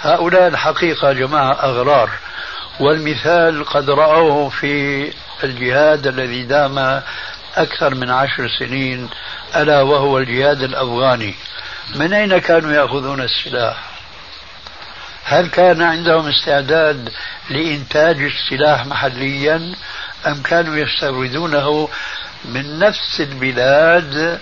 هؤلاء 0.00 0.48
الحقيقة 0.48 1.12
جماعة 1.12 1.52
أغرار 1.52 2.10
والمثال 2.80 3.64
قد 3.64 3.90
رأوه 3.90 4.48
في 4.48 5.12
الجهاد 5.44 6.06
الذي 6.06 6.42
دام 6.44 7.02
أكثر 7.56 7.94
من 7.94 8.10
عشر 8.10 8.48
سنين 8.58 9.08
ألا 9.56 9.82
وهو 9.82 10.18
الجهاد 10.18 10.62
الأفغاني. 10.62 11.34
من 11.94 12.12
أين 12.12 12.38
كانوا 12.38 12.72
يأخذون 12.72 13.20
السلاح؟ 13.20 13.76
هل 15.24 15.46
كان 15.46 15.82
عندهم 15.82 16.28
استعداد 16.28 17.12
لإنتاج 17.50 18.16
السلاح 18.20 18.86
محليا 18.86 19.74
أم 20.26 20.42
كانوا 20.42 20.76
يستوردونه 20.76 21.88
من 22.44 22.78
نفس 22.78 23.20
البلاد 23.20 24.40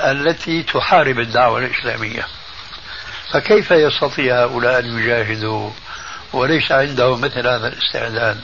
التي 0.00 0.62
تحارب 0.62 1.18
الدعوة 1.18 1.58
الإسلامية؟ 1.58 2.26
فكيف 3.30 3.70
يستطيع 3.70 4.42
هؤلاء 4.42 4.78
أن 4.78 4.98
يجاهدوا؟ 4.98 5.70
وليس 6.32 6.72
عندهم 6.72 7.20
مثل 7.20 7.46
هذا 7.48 7.68
الاستعداد. 7.68 8.40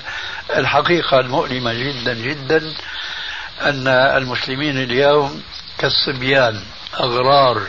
الحقيقة 0.57 1.21
المؤلمة 1.21 1.73
جدا 1.73 2.15
جدا 2.15 2.75
أن 3.61 3.89
المسلمين 3.89 4.83
اليوم 4.83 5.43
كالصبيان 5.79 6.63
أغرار 7.01 7.63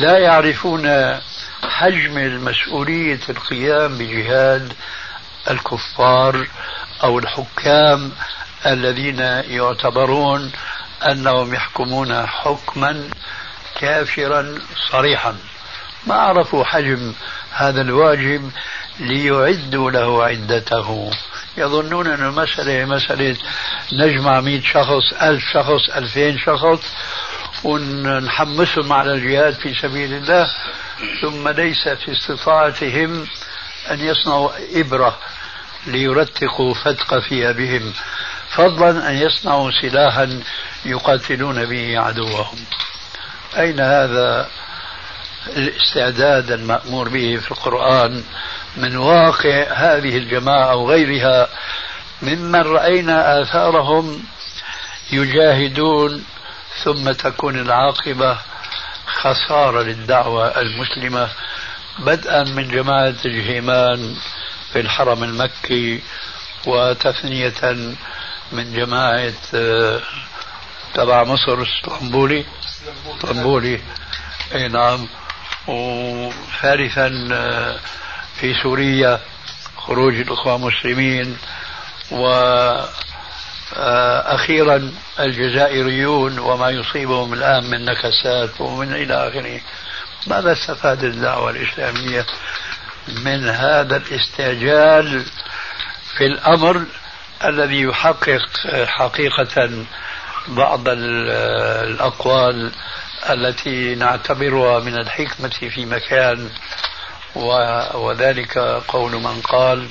لا 0.00 0.18
يعرفون 0.18 1.18
حجم 1.62 2.18
المسؤولية 2.18 3.20
القيام 3.28 3.98
بجهاد 3.98 4.72
الكفار 5.50 6.46
أو 7.02 7.18
الحكام 7.18 8.12
الذين 8.66 9.18
يعتبرون 9.48 10.52
أنهم 11.02 11.54
يحكمون 11.54 12.26
حكما 12.26 13.10
كافرا 13.80 14.58
صريحا. 14.90 15.36
ما 16.06 16.14
عرفوا 16.14 16.64
حجم 16.64 17.12
هذا 17.52 17.80
الواجب 17.80 18.50
ليعدوا 19.00 19.90
له 19.90 20.24
عدته. 20.24 21.10
يظنون 21.56 22.06
أن 22.06 22.26
المسألة 22.28 22.84
مسألة 22.84 23.36
نجمع 23.92 24.40
مئة 24.40 24.62
شخص 24.62 25.12
ألف 25.22 25.44
شخص 25.52 25.90
ألفين 25.96 26.38
شخص 26.38 26.80
ونحمسهم 27.64 28.92
على 28.92 29.12
الجهاد 29.12 29.54
في 29.54 29.74
سبيل 29.74 30.12
الله 30.12 30.50
ثم 31.22 31.48
ليس 31.48 31.88
في 31.88 32.12
استطاعتهم 32.12 33.26
أن 33.90 34.00
يصنعوا 34.00 34.50
إبرة 34.74 35.18
ليرتقوا 35.86 36.74
فتق 36.74 37.18
ثيابهم 37.18 37.92
فضلا 38.50 39.10
أن 39.10 39.14
يصنعوا 39.14 39.70
سلاحا 39.82 40.42
يقاتلون 40.84 41.64
به 41.64 41.98
عدوهم. 41.98 42.58
أين 43.56 43.80
هذا 43.80 44.48
الاستعداد 45.56 46.50
المأمور 46.50 47.08
به 47.08 47.36
في 47.36 47.50
القرآن 47.50 48.24
من 48.76 48.96
واقع 48.96 49.72
هذه 49.72 50.16
الجماعة 50.16 50.70
أو 50.70 50.90
غيرها 50.90 51.48
ممن 52.22 52.62
رأينا 52.62 53.42
آثارهم 53.42 54.24
يجاهدون 55.12 56.24
ثم 56.84 57.12
تكون 57.12 57.58
العاقبة 57.58 58.38
خسارة 59.06 59.82
للدعوة 59.82 60.60
المسلمة 60.60 61.28
بدءا 61.98 62.44
من 62.44 62.68
جماعة 62.68 63.14
الجهيمان 63.24 64.16
في 64.72 64.80
الحرم 64.80 65.24
المكي 65.24 66.00
وتثنية 66.66 67.76
من 68.52 68.72
جماعة 68.74 69.32
آه، 69.54 70.00
تبع 70.94 71.24
مصر 71.24 71.62
اسطنبولي. 71.62 72.44
اسطنبولي. 73.08 73.80
إي 74.54 74.68
نعم. 74.68 75.08
وثالثا 75.68 77.28
آه، 77.32 77.78
في 78.40 78.54
سوريا 78.62 79.20
خروج 79.76 80.14
الأخوة 80.14 80.56
المسلمين 80.56 81.36
وأخيرا 82.10 82.96
آه، 85.18 85.24
الجزائريون 85.24 86.38
وما 86.38 86.70
يصيبهم 86.70 87.32
الآن 87.32 87.70
من 87.70 87.84
نكسات 87.84 88.60
ومن 88.60 88.92
إلى 88.92 89.28
آخره. 89.28 89.60
ماذا 90.26 90.52
استفاد 90.52 91.04
الدعوة 91.04 91.50
الإسلامية 91.50 92.26
من 93.08 93.48
هذا 93.48 93.96
الاستعجال 93.96 95.24
في 96.16 96.26
الأمر 96.26 96.84
الذي 97.44 97.80
يحقق 97.82 98.48
حقيقة 98.86 99.84
بعض 100.48 100.88
الأقوال 100.88 102.72
التي 103.30 103.94
نعتبرها 103.94 104.80
من 104.80 104.94
الحكمة 104.94 105.48
في 105.48 105.86
مكان 105.86 106.50
وذلك 107.34 108.58
قول 108.88 109.12
من 109.12 109.40
قال 109.40 109.90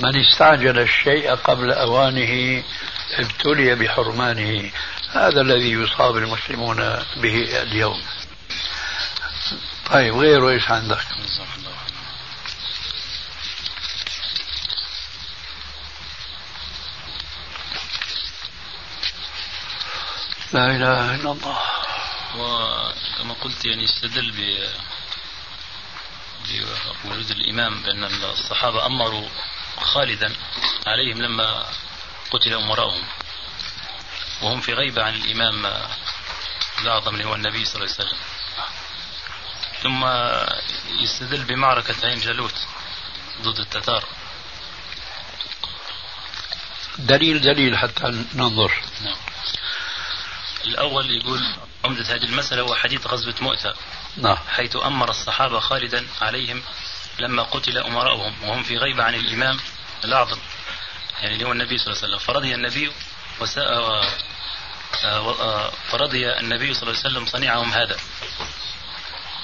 من 0.00 0.16
استعجل 0.20 0.78
الشيء 0.78 1.34
قبل 1.34 1.72
أوانه 1.72 2.62
ابتلي 3.18 3.74
بحرمانه. 3.74 4.70
هذا 5.12 5.40
الذي 5.40 5.72
يصاب 5.72 6.16
المسلمون 6.16 6.76
به 7.16 7.62
اليوم. 7.62 8.02
طيب 9.90 10.16
غيره 10.16 10.48
إيش 10.50 10.70
عندك؟ 10.70 11.00
لا 20.52 20.66
إله 20.66 21.14
إلا 21.14 21.32
الله. 21.32 21.58
وكما 22.36 23.34
قلت 23.40 23.64
يعني 23.64 23.84
استدل 23.84 24.30
ب 24.30 24.68
بوجود 27.04 27.30
الإمام 27.30 27.82
بان 27.82 28.04
الصحابة 28.04 28.86
أمروا 28.86 29.28
خالدا 29.80 30.34
عليهم 30.86 31.22
لما 31.22 31.66
قتل 32.30 32.54
أمراؤهم. 32.54 33.04
وهم 34.42 34.60
في 34.60 34.72
غيبة 34.72 35.02
عن 35.02 35.14
الإمام 35.14 35.66
الأعظم 36.82 37.14
اللي 37.14 37.24
هو 37.24 37.34
النبي 37.34 37.64
صلى 37.64 37.84
الله 37.84 37.94
عليه 37.98 38.08
وسلم. 38.08 38.18
ثم 39.82 40.04
يستدل 41.02 41.44
بمعركة 41.44 42.06
عين 42.06 42.20
جالوت 42.20 42.54
ضد 43.42 43.58
التتار. 43.58 44.04
دليل 46.98 47.40
دليل 47.40 47.78
حتى 47.78 48.24
ننظر. 48.34 48.72
نعم. 49.04 49.16
الأول 50.64 51.10
يقول 51.10 51.40
عمدة 51.84 52.02
هذه 52.02 52.24
المسألة 52.24 52.62
هو 52.62 52.74
حديث 52.74 53.06
غزوة 53.06 53.34
مؤتة 53.40 53.74
نعم. 54.16 54.36
حيث 54.36 54.76
أمر 54.76 55.10
الصحابة 55.10 55.60
خالدا 55.60 56.06
عليهم 56.20 56.62
لما 57.18 57.42
قتل 57.42 57.78
أمراؤهم 57.78 58.34
وهم 58.42 58.62
في 58.62 58.76
غيبة 58.76 59.02
عن 59.02 59.14
الإمام 59.14 59.60
الأعظم 60.04 60.38
يعني 61.22 61.34
اللي 61.34 61.46
هو 61.46 61.52
النبي 61.52 61.78
صلى 61.78 61.86
الله 61.86 62.02
عليه 62.02 62.14
وسلم. 62.14 62.26
فرضي 62.26 62.54
النبي 62.54 62.92
وساء 63.40 63.64
آه، 63.72 64.06
آه، 65.04 65.70
فرضي 65.90 66.30
النبي 66.32 66.74
صلى 66.74 66.82
الله 66.82 67.00
عليه 67.04 67.10
وسلم 67.10 67.26
صنيعهم 67.26 67.72
هذا. 67.72 67.96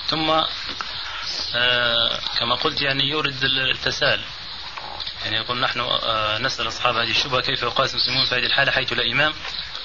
ثم 0.09 0.31
آه 1.55 2.21
كما 2.39 2.55
قلت 2.55 2.83
يعني 2.83 3.05
يورد 3.05 3.45
التساؤل 3.45 4.21
يعني 5.27 5.37
يقول 5.37 5.61
نحن 5.61 5.81
آه 5.81 6.39
نسأل 6.39 6.69
أصحاب 6.69 6.97
هذه 6.97 7.11
الشبهة 7.11 7.41
كيف 7.41 7.62
يقاس 7.62 7.95
المسلمون 7.95 8.27
في 8.27 8.35
هذه 8.35 8.47
الحالة 8.47 8.73
حيث 8.73 8.93
لا 8.93 9.12
إمام 9.12 9.33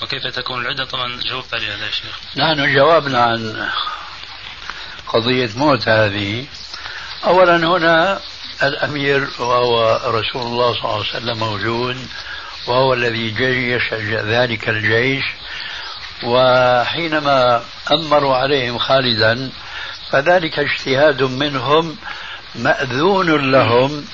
وكيف 0.01 0.27
تكون 0.27 0.61
العدة؟ 0.61 0.85
طبعا 0.85 1.19
جاوبت 1.25 1.53
على 1.53 1.67
هذا 1.67 1.87
الشيخ 1.87 2.19
نحن 2.37 2.75
جاوبنا 2.75 3.23
عن 3.23 3.69
قضية 5.07 5.49
موت 5.55 5.87
هذه. 5.87 6.45
أولا 7.25 7.55
هنا 7.55 8.19
الأمير 8.63 9.27
وهو 9.39 10.01
رسول 10.05 10.41
الله 10.41 10.73
صلى 10.73 10.83
الله 10.83 10.97
عليه 10.97 11.09
وسلم 11.09 11.37
موجود 11.39 11.97
وهو 12.67 12.93
الذي 12.93 13.29
جيش 13.29 13.93
ذلك 14.13 14.69
الجيش 14.69 15.23
وحينما 16.23 17.63
أمروا 17.91 18.35
عليهم 18.35 18.77
خالدا 18.77 19.51
فذلك 20.11 20.59
اجتهاد 20.59 21.23
منهم 21.23 21.97
مأذون 22.55 23.51
لهم 23.51 24.05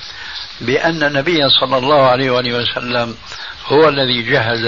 بأن 0.60 1.02
النبي 1.02 1.48
صلى 1.48 1.78
الله 1.78 2.06
عليه 2.06 2.30
وآله 2.30 2.58
وسلم 2.58 3.16
هو 3.66 3.88
الذي 3.88 4.22
جهز 4.22 4.64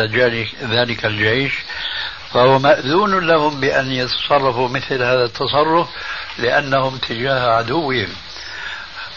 ذلك 0.63 1.07
الجيش 1.07 1.53
فهو 2.33 2.59
مأذون 2.59 3.27
لهم 3.27 3.61
بأن 3.61 3.93
يتصرفوا 3.93 4.69
مثل 4.69 5.03
هذا 5.03 5.25
التصرف 5.25 5.89
لأنهم 6.39 6.97
تجاه 6.97 7.51
عدوهم. 7.51 8.09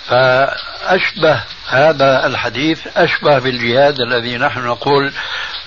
فأشبه 0.08 1.44
هذا 1.68 2.28
الحديث 2.28 2.80
أشبه 2.96 3.40
بالجهاد 3.40 4.00
الذي 4.00 4.38
نحن 4.38 4.60
نقول 4.60 5.14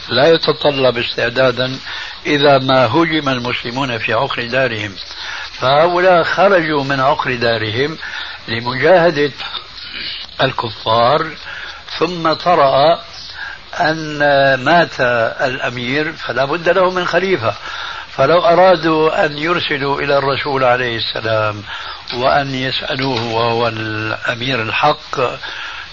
لا 0.08 0.28
يتطلب 0.28 0.98
استعدادا 0.98 1.78
إذا 2.26 2.58
ما 2.58 2.86
هجم 2.86 3.28
المسلمون 3.28 3.98
في 3.98 4.12
عقر 4.12 4.46
دارهم. 4.46 4.94
فهؤلاء 5.52 6.22
خرجوا 6.22 6.84
من 6.84 7.00
عقر 7.00 7.34
دارهم 7.34 7.98
لمجاهدة 8.48 9.32
الكفار 10.42 11.30
ثم 11.98 12.32
طرأ 12.32 13.00
أن 13.80 14.18
مات 14.54 15.00
الأمير 15.40 16.12
فلا 16.12 16.44
بد 16.44 16.68
له 16.68 16.90
من 16.90 17.04
خليفة. 17.04 17.54
فلو 18.16 18.38
أرادوا 18.38 19.26
أن 19.26 19.38
يرسلوا 19.38 20.00
إلى 20.00 20.18
الرسول 20.18 20.64
عليه 20.64 20.96
السلام 20.96 21.62
وأن 22.14 22.54
يسألوه 22.54 23.32
وهو 23.32 23.68
الأمير 23.68 24.62
الحق 24.62 25.20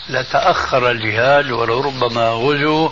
لتأخر 0.10 0.92
الجهاد 0.92 1.52
ولربما 1.52 2.30
غزوا 2.30 2.90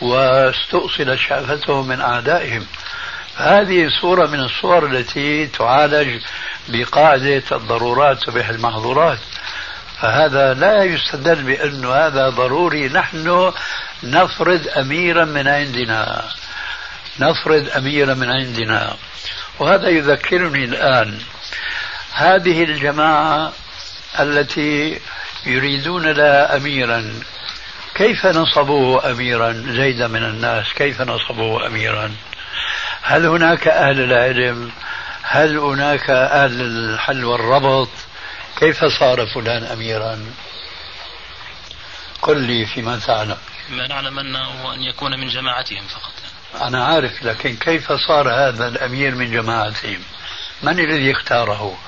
واستؤصلت 0.00 1.18
شعفتهم 1.18 1.88
من 1.88 2.00
أعدائهم. 2.00 2.66
هذه 3.36 3.88
صورة 4.00 4.26
من 4.26 4.40
الصور 4.40 4.86
التي 4.86 5.46
تعالج 5.46 6.22
بقاعدة 6.68 7.42
الضرورات 7.52 8.24
تبيح 8.24 8.48
المحظورات. 8.48 9.18
فهذا 10.02 10.54
لا 10.54 10.84
يستدل 10.84 11.42
بأنه 11.42 11.94
هذا 11.94 12.28
ضروري. 12.28 12.88
نحن 12.88 13.52
نفرض 14.02 14.68
أميرا 14.76 15.24
من 15.24 15.48
عندنا. 15.48 16.24
نفرض 17.20 17.68
أميرا 17.76 18.14
من 18.14 18.30
عندنا. 18.30 18.96
وهذا 19.58 19.88
يذكرني 19.88 20.64
الآن. 20.64 21.18
هذه 22.12 22.64
الجماعة 22.64 23.52
التي 24.20 25.00
يريدون 25.46 26.06
لها 26.06 26.56
أميرا. 26.56 27.12
كيف 27.94 28.26
نصبوه 28.26 29.10
أميرا؟ 29.10 29.52
زيد 29.52 30.02
من 30.02 30.24
الناس 30.24 30.72
كيف 30.72 31.02
نصبوه 31.02 31.66
أميرا؟ 31.66 32.10
هل 33.02 33.26
هناك 33.26 33.68
أهل 33.68 34.00
العلم؟ 34.00 34.70
هل 35.22 35.58
هناك 35.58 36.10
أهل 36.10 36.60
الحل 36.60 37.24
والربط؟ 37.24 37.88
كيف 38.56 38.84
صار 38.84 39.26
فلان 39.26 39.64
أميرا؟ 39.64 40.32
قل 42.22 42.40
لي 42.40 42.66
فيما 42.66 42.98
تعلم. 43.06 43.38
ما 43.70 43.86
نعلم 43.86 44.18
أنه 44.18 44.74
أن 44.74 44.82
يكون 44.82 45.20
من 45.20 45.28
جماعتهم 45.28 45.86
فقط. 45.86 46.12
أنا 46.62 46.84
عارف 46.84 47.22
لكن 47.22 47.56
كيف 47.56 47.92
صار 47.92 48.30
هذا 48.30 48.68
الأمير 48.68 49.14
من 49.14 49.32
جماعتهم؟ 49.32 50.02
من 50.62 50.80
الذي 50.80 51.12
اختاره؟ 51.12 51.78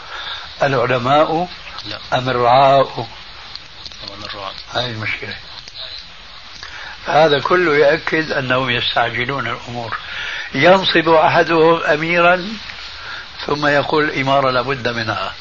العلماء 0.63 1.49
لا. 1.85 2.19
أم 2.19 2.29
الرعاء؟ 2.29 3.07
هذه 4.73 4.91
المشكلة. 4.91 5.37
هذا 7.07 7.41
كله 7.41 7.77
يأكد 7.77 8.33
أنهم 8.33 8.71
يستعجلون 8.71 9.47
الأمور. 9.47 9.97
ينصب 10.55 11.09
أحدهم 11.09 11.83
أميرا 11.83 12.49
ثم 13.47 13.67
يقول 13.67 14.05
الإمارة 14.05 14.51
لابد 14.51 14.89
منها. 14.89 15.35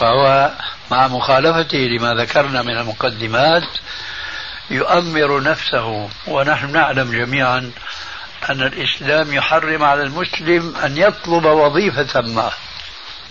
فهو 0.00 0.50
مع 0.90 1.08
مخالفته 1.08 1.78
لما 1.78 2.14
ذكرنا 2.14 2.62
من 2.62 2.78
المقدمات 2.78 3.68
يؤمر 4.70 5.42
نفسه 5.42 6.08
ونحن 6.26 6.72
نعلم 6.72 7.12
جميعا 7.12 7.72
أن 8.50 8.62
الإسلام 8.62 9.32
يحرم 9.32 9.82
على 9.84 10.02
المسلم 10.02 10.76
أن 10.76 10.98
يطلب 10.98 11.44
وظيفة 11.44 12.20
ما. 12.20 12.50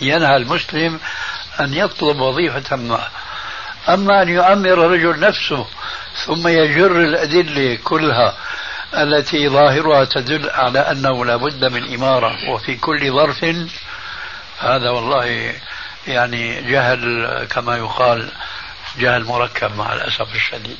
ينهى 0.02 0.36
المسلم 0.36 1.00
أن 1.60 1.74
يطلب 1.74 2.20
وظيفة 2.20 2.76
ما. 2.76 3.08
أما 3.90 4.22
أن 4.22 4.30
يؤمر 4.30 4.74
الرجل 4.86 5.20
نفسه 5.20 5.68
ثم 6.26 6.48
يجر 6.48 6.92
الأدلة 7.02 7.78
كلها 7.84 8.36
التي 8.98 9.50
ظاهرها 9.50 10.06
تدل 10.06 10.50
على 10.50 10.80
أنه 10.80 11.26
لا 11.26 11.36
بد 11.36 11.66
من 11.66 11.94
إمارة 11.94 12.50
وفي 12.50 12.76
كل 12.76 13.12
ظرف. 13.12 13.46
هذا 14.60 14.90
والله 14.90 15.54
يعني 16.08 16.62
جهل 16.62 17.44
كما 17.52 17.78
يقال 17.78 18.32
جهل 18.98 19.24
مركب 19.24 19.76
مع 19.76 19.94
الأسف 19.94 20.36
الشديد. 20.36 20.78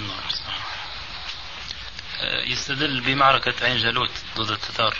نعم 0.00 0.30
صح. 0.30 0.58
يستدل 2.46 3.00
بمعركة 3.00 3.54
عين 3.62 3.78
جالوت 3.78 4.10
ضد 4.36 4.50
التتار. 4.50 4.96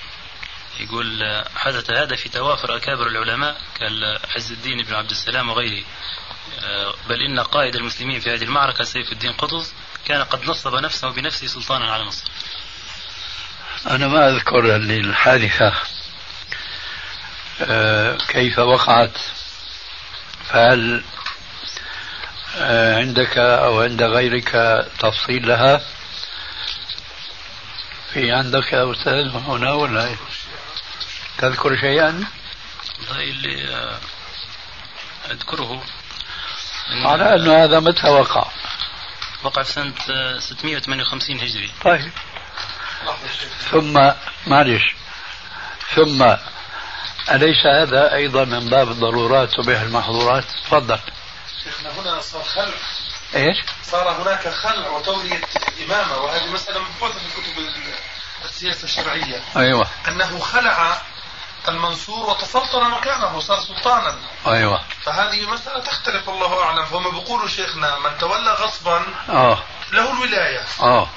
يقول 0.81 1.43
حدث 1.57 1.91
هذا 1.91 2.17
في 2.17 2.29
توافر 2.29 2.77
أكابر 2.77 3.07
العلماء 3.07 3.61
كالعز 3.79 4.53
الدين 4.53 4.83
بن 4.83 4.95
عبد 4.95 5.11
السلام 5.11 5.51
وغيره. 5.51 5.85
بل 7.09 7.23
إن 7.23 7.41
قائد 7.41 7.75
المسلمين 7.77 8.21
في 8.21 8.35
هذه 8.35 8.43
المعركة 8.43 8.85
سيف 8.85 9.13
الدين 9.13 9.33
قطز 9.33 9.73
كان 10.07 10.23
قد 10.23 10.45
نصب 10.45 10.75
نفسه 10.75 11.11
بنفسه 11.11 11.47
سلطانا 11.47 11.93
على 11.93 12.05
مصر. 12.05 12.25
أنا 13.91 14.09
ما 14.09 14.29
أذكر 14.29 14.77
الحادثة 14.77 15.75
آه، 17.61 18.19
كيف 18.29 18.59
وقعت. 18.59 19.19
فهل 20.49 21.05
آه، 22.57 22.97
عندك 22.97 23.39
أو 23.39 23.81
عند 23.83 24.03
غيرك 24.03 24.51
تفصيل 24.99 25.49
لها؟ 25.49 25.81
في 28.13 28.33
عندك 28.33 28.73
يا 28.73 28.93
أستاذ 28.93 29.37
هنا 29.37 29.73
ولا 29.73 30.17
تذكر 31.39 31.77
شيئا؟ 31.77 32.25
اللي 33.11 33.75
آه، 33.75 33.99
أذكره. 35.31 35.83
على 37.05 37.35
أنه 37.35 37.65
هذا 37.65 37.81
متى 37.81 38.09
وقع؟ 38.09 38.47
وقع 39.43 39.63
في 39.63 39.73
سنة 39.73 39.95
658 40.39 41.41
هجري. 41.41 41.71
طيب. 41.85 42.13
ثم 43.71 44.11
معلش 44.47 44.95
ثم 45.95 46.35
أليس 47.31 47.67
هذا 47.67 48.15
أيضا 48.15 48.45
من 48.45 48.69
باب 48.69 48.91
الضرورات 48.91 49.59
وبه 49.59 49.83
المحظورات؟ 49.83 50.45
تفضل. 50.45 50.99
شيخنا 51.65 51.91
هنا 51.91 52.21
صار 52.21 52.43
خلع. 52.43 52.75
إيش؟ 53.35 53.57
صار 53.83 54.23
هناك 54.23 54.49
خلع 54.49 54.89
وتولية 54.89 55.41
إمامة 55.87 56.17
وهذه 56.17 56.47
مسألة 56.47 56.81
مبحوثة 56.81 57.19
في 57.19 57.41
كتب 57.41 57.69
السياسة 58.45 58.85
الشرعية. 58.85 59.43
أيوة. 59.57 59.87
أنه 60.09 60.39
خلع 60.39 61.03
المنصور 61.69 62.31
وتسلطن 62.31 62.91
مكانه 62.91 63.41
صار 63.41 63.61
سلطانا. 63.61 64.19
أيوة. 64.47 64.83
فهذه 65.05 65.51
مسألة 65.51 65.81
تختلف 65.81 66.29
الله 66.29 66.63
أعلم. 66.63 66.85
فهم 66.85 67.11
بيقولوا 67.11 67.49
شيخنا 67.49 67.99
من 67.99 68.19
تولى 68.19 68.51
غصبا 68.51 69.03
آه. 69.29 69.63
له 69.93 70.13
الولاية. 70.13 70.65
آه. 70.81 71.09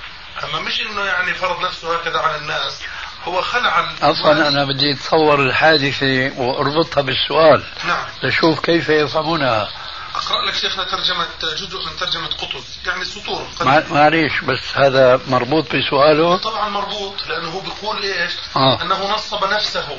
أما 0.43 0.59
مش 0.59 0.81
إنه 0.81 1.05
يعني 1.05 1.33
فرض 1.33 1.65
نفسه 1.65 1.95
هكذا 1.95 2.19
على 2.19 2.35
الناس. 2.35 2.81
هو 3.23 3.41
خلع 3.41 3.91
أصلا 4.01 4.47
أنا 4.47 4.65
بدي 4.65 4.93
أتصور 4.93 5.39
الحادثة 5.39 6.31
وأربطها 6.37 7.01
بالسؤال. 7.01 7.63
نعم. 7.87 8.05
لشوف 8.23 8.59
كيف 8.59 8.89
يفهمونها 8.89 9.69
أقرأ 10.15 10.45
لك 10.47 10.53
شيخنا 10.53 10.83
ترجمة 10.83 11.27
جزء 11.43 11.77
من 11.85 11.97
ترجمة 11.99 12.27
قطز 12.27 12.79
يعني 12.87 13.05
سطور. 13.05 13.47
معليش 13.89 14.41
بس 14.41 14.59
هذا 14.75 15.21
مربوط 15.27 15.65
بسؤاله. 15.75 16.37
طبعا 16.37 16.69
مربوط 16.69 17.27
لأنه 17.27 17.49
هو 17.49 17.59
بيقول 17.59 18.03
إيش؟ 18.03 18.31
آه. 18.55 18.81
أنه 18.81 19.13
نصب 19.13 19.45
نفسه 19.45 19.97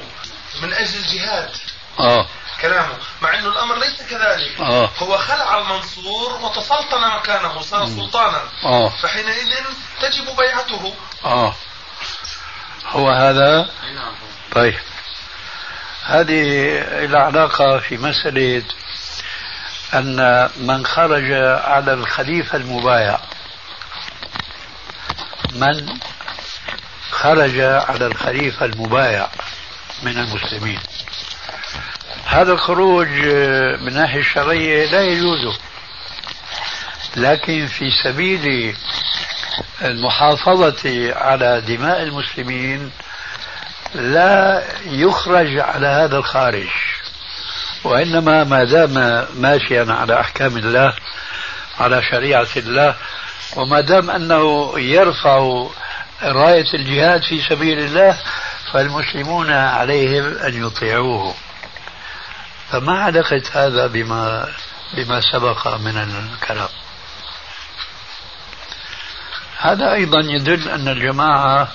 من 0.62 0.72
أجل 0.72 0.98
الجهاد. 0.98 1.50
آه. 2.00 2.26
كلامه. 2.60 2.96
مع 3.22 3.34
إنه 3.38 3.48
الأمر 3.48 3.78
ليس 3.78 4.02
كذلك. 4.10 4.60
آه. 4.60 4.90
هو 4.98 5.18
خلع 5.18 5.58
المنصور 5.58 6.38
وتسلطن 6.42 7.16
مكانه 7.16 7.60
صار 7.60 7.86
سلطانا. 7.86 8.42
آه. 8.64 8.88
فحينئذ 8.88 9.50
تجب 10.02 10.36
بيعته. 10.36 10.94
آه. 11.24 11.54
هو 12.86 13.10
هذا؟ 13.10 13.70
طيب. 14.52 14.74
هذه 16.04 16.42
العلاقة 17.04 17.78
في 17.78 17.96
مسألة 17.96 18.62
أن 19.94 20.48
من 20.56 20.86
خرج 20.86 21.32
على 21.64 21.92
الخليفة 21.92 22.56
المبايع 22.56 23.20
من 25.54 25.88
خرج 27.10 27.60
على 27.60 28.06
الخليفة 28.06 28.66
المبايع 28.66 29.28
من 30.02 30.18
المسلمين. 30.18 30.80
هذا 32.26 32.52
الخروج 32.52 33.08
من 33.08 33.88
الناحية 33.88 34.20
الشرعية 34.20 34.90
لا 34.90 35.02
يجوز 35.02 35.58
لكن 37.16 37.66
في 37.66 37.90
سبيل 38.04 38.76
المحافظة 39.82 41.14
على 41.14 41.60
دماء 41.60 42.02
المسلمين 42.02 42.90
لا 43.94 44.62
يخرج 44.84 45.58
على 45.58 45.86
هذا 45.86 46.16
الخارج 46.16 46.68
وإنما 47.84 48.44
ما 48.44 48.64
دام 48.64 49.26
ماشيا 49.36 49.86
على 49.88 50.20
أحكام 50.20 50.56
الله 50.56 50.94
على 51.80 52.02
شريعة 52.10 52.48
الله 52.56 52.94
وما 53.56 53.80
دام 53.80 54.10
أنه 54.10 54.72
يرفع 54.80 55.66
راية 56.22 56.74
الجهاد 56.74 57.22
في 57.22 57.40
سبيل 57.40 57.78
الله 57.78 58.18
فالمسلمون 58.72 59.50
عليهم 59.50 60.38
أن 60.38 60.66
يطيعوه. 60.66 61.34
فما 62.70 63.02
علاقة 63.02 63.42
هذا 63.52 63.86
بما 63.86 64.48
بما 64.96 65.20
سبق 65.32 65.68
من 65.76 65.96
الكلام؟ 65.96 66.68
هذا 69.62 69.92
أيضا 69.92 70.20
يدل 70.20 70.68
أن 70.68 70.88
الجماعة 70.88 71.72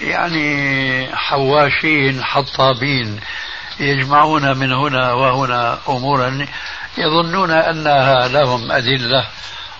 يعني 0.00 1.16
حواشين 1.16 2.24
حطابين 2.24 3.20
يجمعون 3.80 4.56
من 4.56 4.72
هنا 4.72 5.12
وهنا 5.12 5.78
أمورا 5.88 6.46
يظنون 6.98 7.50
أنها 7.50 8.28
لهم 8.28 8.72
أدلة 8.72 9.28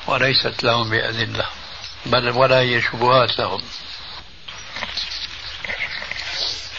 وليست 0.06 0.64
لهم 0.64 0.90
بأدلة 0.90 1.46
بل 2.06 2.30
ولا 2.30 2.58
هي 2.58 2.82
شبهات 2.82 3.38
لهم. 3.38 3.62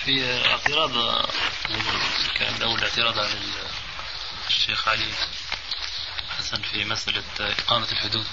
في 0.05 0.41
اعتراض 0.51 0.91
كان 2.35 2.55
الأول 2.57 2.83
اعتراض 2.83 3.19
على 3.19 3.29
الشيخ 4.49 4.87
علي 4.87 5.11
حسن 6.37 6.61
في 6.61 6.85
مسألة 6.85 7.23
إقامة 7.39 7.87
الحدود. 7.91 8.25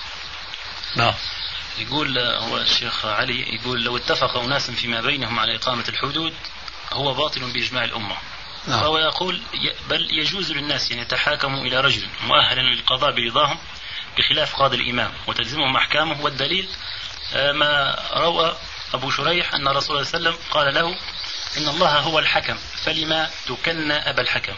نعم. 0.96 1.14
يقول 1.78 2.18
هو 2.18 2.56
الشيخ 2.56 3.06
علي 3.06 3.54
يقول 3.54 3.84
لو 3.84 3.96
اتفق 3.96 4.36
أناس 4.36 4.70
فيما 4.70 5.00
بينهم 5.00 5.38
على 5.38 5.56
إقامة 5.56 5.84
الحدود 5.88 6.34
هو 6.92 7.14
باطل 7.14 7.40
بإجماع 7.40 7.84
الأمة. 7.84 8.16
نعم. 8.66 8.80
فهو 8.80 8.98
يقول 8.98 9.42
بل 9.90 10.08
يجوز 10.10 10.52
للناس 10.52 10.92
أن 10.92 10.98
يتحاكموا 10.98 11.64
إلى 11.64 11.80
رجل 11.80 12.06
مؤهلا 12.26 12.60
للقضاء 12.60 13.10
برضاهم 13.10 13.58
بخلاف 14.18 14.56
قاضي 14.56 14.76
الإمام 14.76 15.12
وتلزمهم 15.26 15.76
أحكامه 15.76 16.20
والدليل 16.20 16.68
آه، 17.34 17.52
ما 17.52 17.98
روى 18.12 18.56
أبو 18.94 19.10
شريح 19.10 19.54
أن 19.54 19.68
الرسول 19.68 20.06
صلى 20.06 20.18
الله 20.18 20.30
عليه 20.30 20.38
وسلم 20.38 20.50
قال 20.50 20.74
له 20.74 20.96
إن 21.56 21.68
الله 21.68 21.98
هو 21.98 22.18
الحكم 22.18 22.56
فلما 22.84 23.30
تكن 23.46 23.90
أبا 23.90 24.22
الحكم؟ 24.22 24.54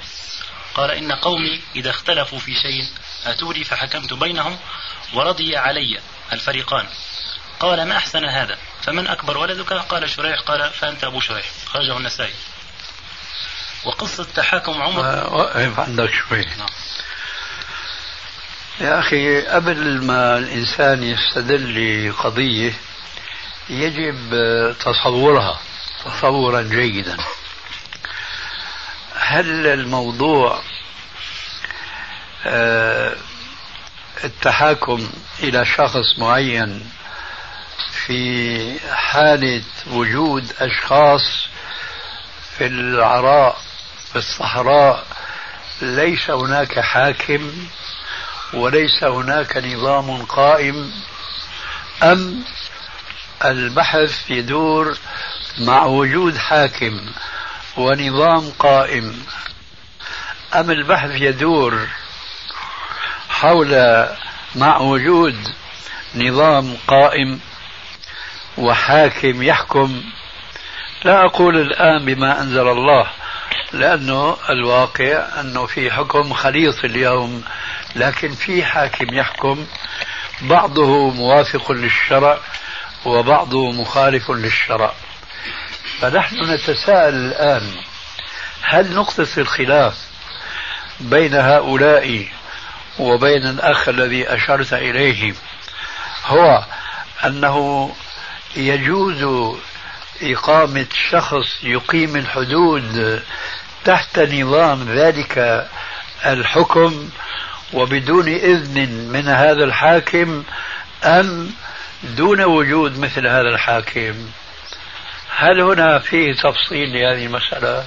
قال 0.75 0.91
إن 0.91 1.13
قومي 1.13 1.61
إذا 1.77 1.91
اختلفوا 1.91 2.39
في 2.39 2.55
شيء 2.55 2.87
أتوني 3.27 3.65
فحكمت 3.65 4.13
بينهم 4.13 4.59
ورضي 5.15 5.57
علي 5.57 6.01
الفريقان. 6.33 6.89
قال 7.61 7.89
ما 7.89 7.97
أحسن 7.97 8.25
هذا؟ 8.25 8.59
فمن 8.83 9.07
أكبر 9.07 9.39
ولدك؟ 9.39 9.73
قال 9.73 10.11
شريح. 10.11 10.41
قال 10.41 10.71
فأنت 10.71 11.05
أبو 11.05 11.21
شريح. 11.21 11.47
خرجه 11.67 11.97
النسائي. 11.97 12.35
وقصة 13.85 14.25
تحاكم 14.25 14.83
عمر. 14.83 15.35
وقف 15.35 15.81
عندك 15.81 16.11
شوي. 16.15 16.45
نعم. 16.45 16.69
يا 18.81 18.99
أخي 18.99 19.41
قبل 19.41 20.05
ما 20.05 20.39
الإنسان 20.39 21.03
يستدل 21.03 22.09
لقضية 22.09 22.75
يجب 23.71 24.31
تصورها 24.81 25.61
تصورا 26.05 26.63
جيدا. 26.63 27.17
هل 29.15 29.67
الموضوع 29.67 30.63
آه، 32.47 33.17
التحاكم 34.25 35.11
إلى 35.41 35.65
شخص 35.65 36.19
معين 36.19 36.91
في 38.09 38.75
حالة 38.93 39.63
وجود 39.91 40.53
أشخاص 40.61 41.47
في 42.59 42.67
العراء 42.67 43.59
في 44.13 44.17
الصحراء 44.17 45.07
ليس 45.83 46.31
هناك 46.31 46.81
حاكم 46.81 47.53
وليس 48.55 49.05
هناك 49.05 49.57
نظام 49.57 50.23
قائم 50.23 50.93
أم 52.03 52.45
البحث 53.45 54.31
يدور 54.31 54.99
مع 55.59 55.85
وجود 55.85 56.37
حاكم 56.37 57.01
ونظام 57.77 58.51
قائم 58.59 59.23
أم 60.55 60.71
البحث 60.71 61.11
يدور 61.11 61.89
حول 63.29 64.07
مع 64.55 64.79
وجود 64.79 65.37
نظام 66.15 66.77
قائم 66.87 67.41
وحاكم 68.59 69.43
يحكم. 69.43 70.03
لا 71.05 71.25
أقول 71.27 71.57
الآن 71.57 72.05
بما 72.05 72.41
أنزل 72.41 72.69
الله 72.69 73.07
لأنه 73.73 74.37
الواقع 74.51 75.41
أنه 75.41 75.67
في 75.67 75.91
حكم 75.91 76.33
خليط 76.33 76.85
اليوم 76.85 77.45
لكن 77.97 78.35
في 78.35 78.65
حاكم 78.65 79.15
يحكم. 79.15 79.67
بعضه 80.41 81.11
موافق 81.11 81.73
للشرع 81.73 82.39
وبعضه 83.05 83.73
مخالف 83.73 84.31
للشرع. 84.31 84.93
فنحن 86.01 86.51
نتساءل 86.51 87.15
الآن 87.15 87.63
هل 88.63 88.95
نقطة 88.95 89.27
الخلاف 89.39 89.95
بين 91.01 91.35
هؤلاء 91.35 92.27
وبين 92.99 93.47
الأخ 93.47 93.89
الذي 93.89 94.35
أشرت 94.35 94.73
إليه 94.73 95.35
هو 96.27 96.65
أنه 97.25 97.91
يجوز 98.59 99.55
إقامة 100.23 100.87
شخص 101.11 101.59
يقيم 101.63 102.17
الحدود 102.17 103.23
تحت 103.85 104.19
نظام 104.19 104.85
ذلك 104.89 105.67
الحكم 106.27 107.09
وبدون 107.73 108.29
إذن 108.29 108.89
من 109.13 109.29
هذا 109.29 109.65
الحاكم 109.65 110.45
أم 111.05 111.51
دون 112.03 112.45
وجود 112.45 112.99
مثل 112.99 113.27
هذا 113.27 113.49
الحاكم؟ 113.49 114.15
هل 115.37 115.61
هنا 115.61 115.99
فيه 115.99 116.33
تفصيل 116.33 116.93
لهذه 116.93 117.27
المسألة؟ 117.27 117.87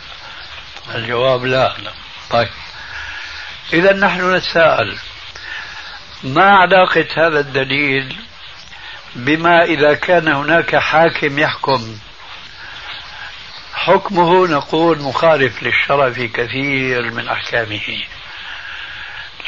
الجواب 0.95 1.45
لا. 1.45 1.73
طيب. 2.29 2.49
إذا 3.73 3.93
نحن 3.93 4.35
نتساءل 4.35 4.97
ما 6.23 6.51
علاقة 6.51 7.07
هذا 7.17 7.39
الدليل 7.39 8.15
بما 9.15 9.63
إذا 9.63 9.93
كان 9.93 10.27
هناك 10.27 10.75
حاكم 10.75 11.39
يحكم. 11.39 11.97
حكمه 13.73 14.47
نقول 14.47 14.99
مخالف 15.01 15.63
للشرع 15.63 16.09
في 16.09 16.27
كثير 16.27 17.11
من 17.11 17.27
أحكامه. 17.27 18.03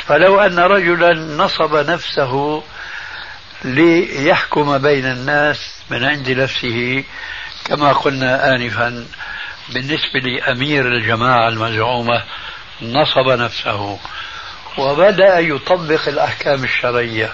فلو 0.05 0.39
أن 0.39 0.59
رجلا 0.59 1.13
نصب 1.13 1.75
نفسه 1.75 2.63
ليحكم 3.63 4.77
بين 4.77 5.05
الناس 5.05 5.73
من 5.89 6.03
عند 6.03 6.29
نفسه 6.29 7.03
كما 7.65 7.93
قلنا 7.93 8.55
آنفا 8.55 9.05
بالنسبة 9.69 10.19
لأمير 10.19 10.87
الجماعة 10.87 11.49
المزعومة 11.49 12.23
نصب 12.81 13.27
نفسه 13.27 13.99
وبدأ 14.77 15.39
يطبق 15.39 16.07
الأحكام 16.07 16.63
الشرعية. 16.63 17.33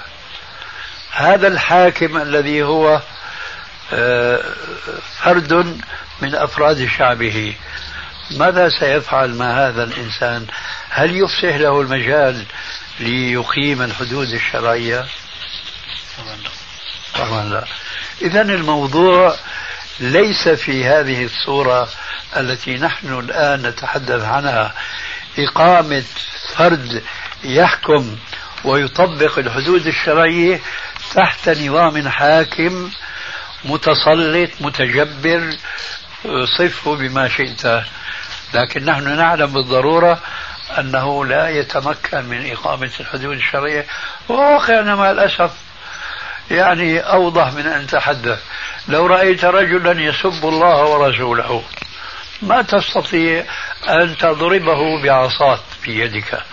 هذا 1.12 1.48
الحاكم 1.48 2.18
الذي 2.18 2.64
هو 2.64 3.02
آه، 3.94 4.44
فرد 5.24 5.54
من 6.22 6.36
أفراد 6.36 6.90
شعبه. 6.98 7.56
ماذا 8.32 8.70
سيفعل 8.70 9.34
مع 9.36 9.68
هذا 9.68 9.84
الإنسان؟ 9.84 10.48
هل 10.90 11.16
يفسح 11.16 11.56
له 11.56 11.82
المجال 11.82 12.46
ليقيم 13.00 13.82
الحدود 13.82 14.28
الشرعية؟ 14.28 15.06
طبعا 17.16 17.44
لا. 17.44 17.66
إذا 18.22 18.42
الموضوع 18.42 19.36
ليس 20.00 20.50
في 20.50 20.86
هذه 20.86 21.26
الصورة 21.26 21.90
التي 22.38 22.78
نحن 22.78 23.20
الآن 23.20 23.62
نتحدث 23.62 24.24
عنها. 24.24 24.74
إقامة 25.40 26.04
فرد 26.56 27.04
يحكم 27.44 28.18
ويطبق 28.64 29.40
الحدود 29.40 29.88
الشرعية 29.88 30.62
تحت 31.16 31.50
نظام 31.50 32.10
حاكم 32.10 32.90
متسلط 33.66 34.50
متجبر 34.62 35.54
صفه 36.58 36.96
بما 36.96 37.30
شئت. 37.30 37.84
لكن 38.54 38.86
نحن 38.86 39.18
نعلم 39.18 39.54
بالضرورة 39.54 40.20
أنه 40.78 41.26
لا 41.26 41.50
يتمكن 41.50 42.26
من 42.26 42.52
إقامة 42.52 42.92
الحدود 43.00 43.38
الشرعية. 43.38 43.86
وواقعنا 44.30 44.96
مع 44.96 45.12
الأسف 45.12 45.52
يعني 46.52 47.00
أوضح 47.00 47.54
من 47.54 47.68
أن 47.68 47.88
تحدث. 47.88 48.40
لو 48.88 49.06
رأيت 49.06 49.46
رجلا 49.46 50.02
يسب 50.02 50.46
الله 50.46 50.84
ورسوله 50.84 51.64
ما 52.42 52.62
تستطيع 52.62 53.46
أن 53.90 54.18
تضربه 54.18 55.04
بعصات 55.04 55.60
في 55.82 56.00
يدك 56.00 56.44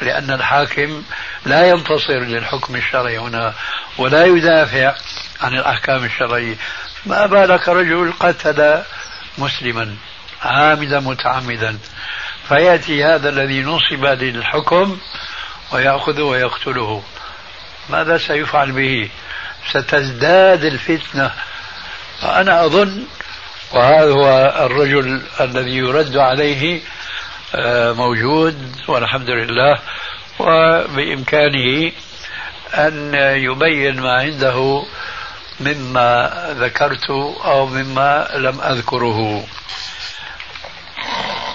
لأن 0.00 0.30
الحاكم 0.30 1.02
لا 1.46 1.68
ينتصر 1.68 2.18
للحكم 2.18 2.76
الشرعي 2.76 3.18
هنا 3.18 3.54
ولا 3.98 4.26
يدافع 4.26 4.94
عن 5.40 5.54
الأحكام 5.54 6.04
الشرعية. 6.04 6.54
ما 7.06 7.26
بالك 7.26 7.68
رجل 7.68 8.12
قتل 8.20 8.82
مسلما 9.38 9.96
عامدا 10.42 11.00
متعمدا 11.00 11.78
فيأتي 12.48 13.04
هذا 13.04 13.28
الذي 13.28 13.62
نصب 13.62 14.04
للحكم 14.04 14.98
ويأخذه 15.72 16.22
ويقتله. 16.22 17.02
ماذا 17.90 18.18
سيفعل 18.18 18.72
به؟ 18.72 19.10
ستزداد 19.70 20.64
الفتنة. 20.64 21.30
فأنا 22.20 22.64
أظن 22.64 23.04
وهذا 23.72 24.10
هو 24.12 24.54
الرجل 24.66 25.22
الذي 25.40 25.76
يرد 25.76 26.16
عليه 26.16 26.80
موجود 27.94 28.76
والحمد 28.88 29.30
لله 29.30 29.78
وبإمكانه 30.38 31.92
أن 32.74 33.14
يبين 33.14 34.00
ما 34.00 34.12
عنده 34.12 34.84
مما 35.60 36.30
ذكرت 36.58 37.10
أو 37.44 37.66
مما 37.66 38.28
لم 38.34 38.60
أذكره. 38.60 39.44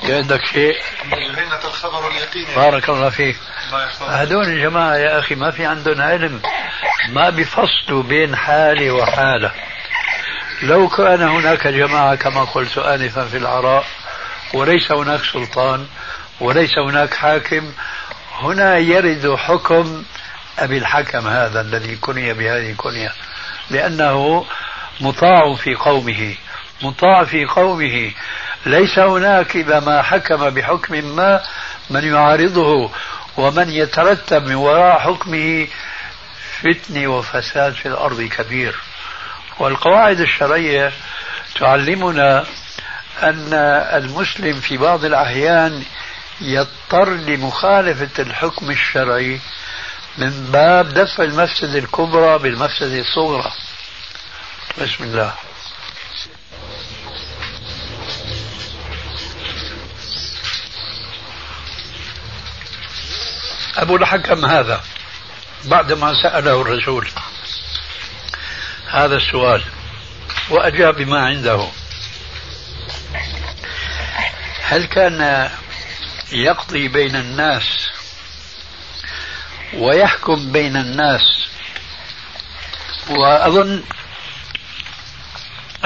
عندك 0.03 0.45
شيء؟ 0.45 0.75
الخبر 1.65 2.07
اليقين 2.07 2.45
بارك 2.55 2.89
الله 2.89 3.09
فيك. 3.09 3.37
هذول 4.07 4.45
الجماعة 4.45 4.95
يا 4.95 5.19
أخي 5.19 5.35
ما 5.35 5.51
في 5.51 5.65
عندهم 5.65 6.01
علم 6.01 6.41
ما 7.09 7.29
بيفصلوا 7.29 8.03
بين 8.03 8.35
حالة 8.35 8.91
وحالة. 8.91 9.51
لو 10.63 10.87
كان 10.87 11.21
هناك 11.21 11.67
جماعة 11.67 12.15
كما 12.15 12.43
قلت 12.43 12.77
آنفا 12.77 13.25
في 13.25 13.37
العراء 13.37 13.85
وليس 14.53 14.91
هناك 14.91 15.21
سلطان 15.33 15.87
وليس 16.39 16.77
هناك 16.77 17.13
حاكم. 17.13 17.71
هنا 18.39 18.77
يرد 18.77 19.35
حكم 19.35 20.03
أبي 20.59 20.77
الحكم 20.77 21.27
هذا 21.27 21.61
الذي 21.61 21.95
كني 21.95 22.33
بهذه 22.33 22.71
الكنية 22.71 23.11
لأنه 23.69 24.45
مطاع 25.01 25.55
في 25.55 25.75
قومه 25.75 26.35
مطاع 26.81 27.23
في 27.23 27.45
قومه. 27.45 28.11
ليس 28.65 28.99
هناك 28.99 29.55
إذا 29.55 29.79
ما 29.79 30.01
حكم 30.01 30.49
بحكم 30.49 31.15
ما 31.15 31.41
من 31.89 32.03
يعارضه 32.13 32.91
ومن 33.37 33.69
يترتب 33.69 34.47
من 34.47 34.55
وراء 34.55 34.99
حكمه 34.99 35.67
فتنة 36.61 37.07
وفساد 37.07 37.73
في 37.73 37.85
الأرض 37.87 38.21
كبير. 38.21 38.75
والقواعد 39.59 40.19
الشرعية 40.19 40.91
تعلمنا 41.59 42.45
أن 43.23 43.53
المسلم 44.03 44.59
في 44.59 44.77
بعض 44.77 45.05
الأحيان 45.05 45.83
يضطر 46.41 47.09
لمخالفة 47.09 48.23
الحكم 48.23 48.71
الشرعي 48.71 49.39
من 50.17 50.49
باب 50.51 50.93
دفع 50.93 51.23
المفسدة 51.23 51.79
الكبرى 51.79 52.37
بالمفسدة 52.37 52.99
الصغرى. 52.99 53.51
بسم 54.81 55.03
الله. 55.03 55.33
أبو 63.77 63.95
الحكم 63.95 64.45
هذا؟ 64.45 64.83
بعدما 65.65 66.23
سأله 66.23 66.61
الرسول 66.61 67.07
هذا 68.89 69.15
السؤال 69.15 69.61
وأجاب 70.49 70.95
بما 70.95 71.25
عنده. 71.25 71.67
هل 74.67 74.85
كان 74.85 75.49
يقضي 76.31 76.87
بين 76.87 77.15
الناس 77.15 77.89
ويحكم 79.73 80.51
بين 80.51 80.77
الناس 80.77 81.45
وأظن 83.09 83.83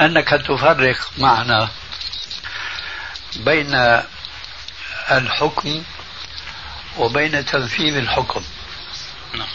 أنك 0.00 0.28
تفرق 0.28 0.96
معنا 1.18 1.68
بين 3.36 4.02
الحكم 5.10 5.82
وبين 6.98 7.44
تنفيذ 7.44 7.96
الحكم 7.96 8.42
نعم. 9.34 9.48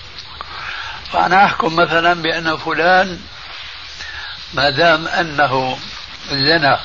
فأنا 1.13 1.45
أحكم 1.45 1.75
مثلا 1.75 2.13
بأن 2.13 2.57
فلان 2.57 3.21
ما 4.53 4.69
دام 4.69 5.07
أنه 5.07 5.77
زنى 6.31 6.77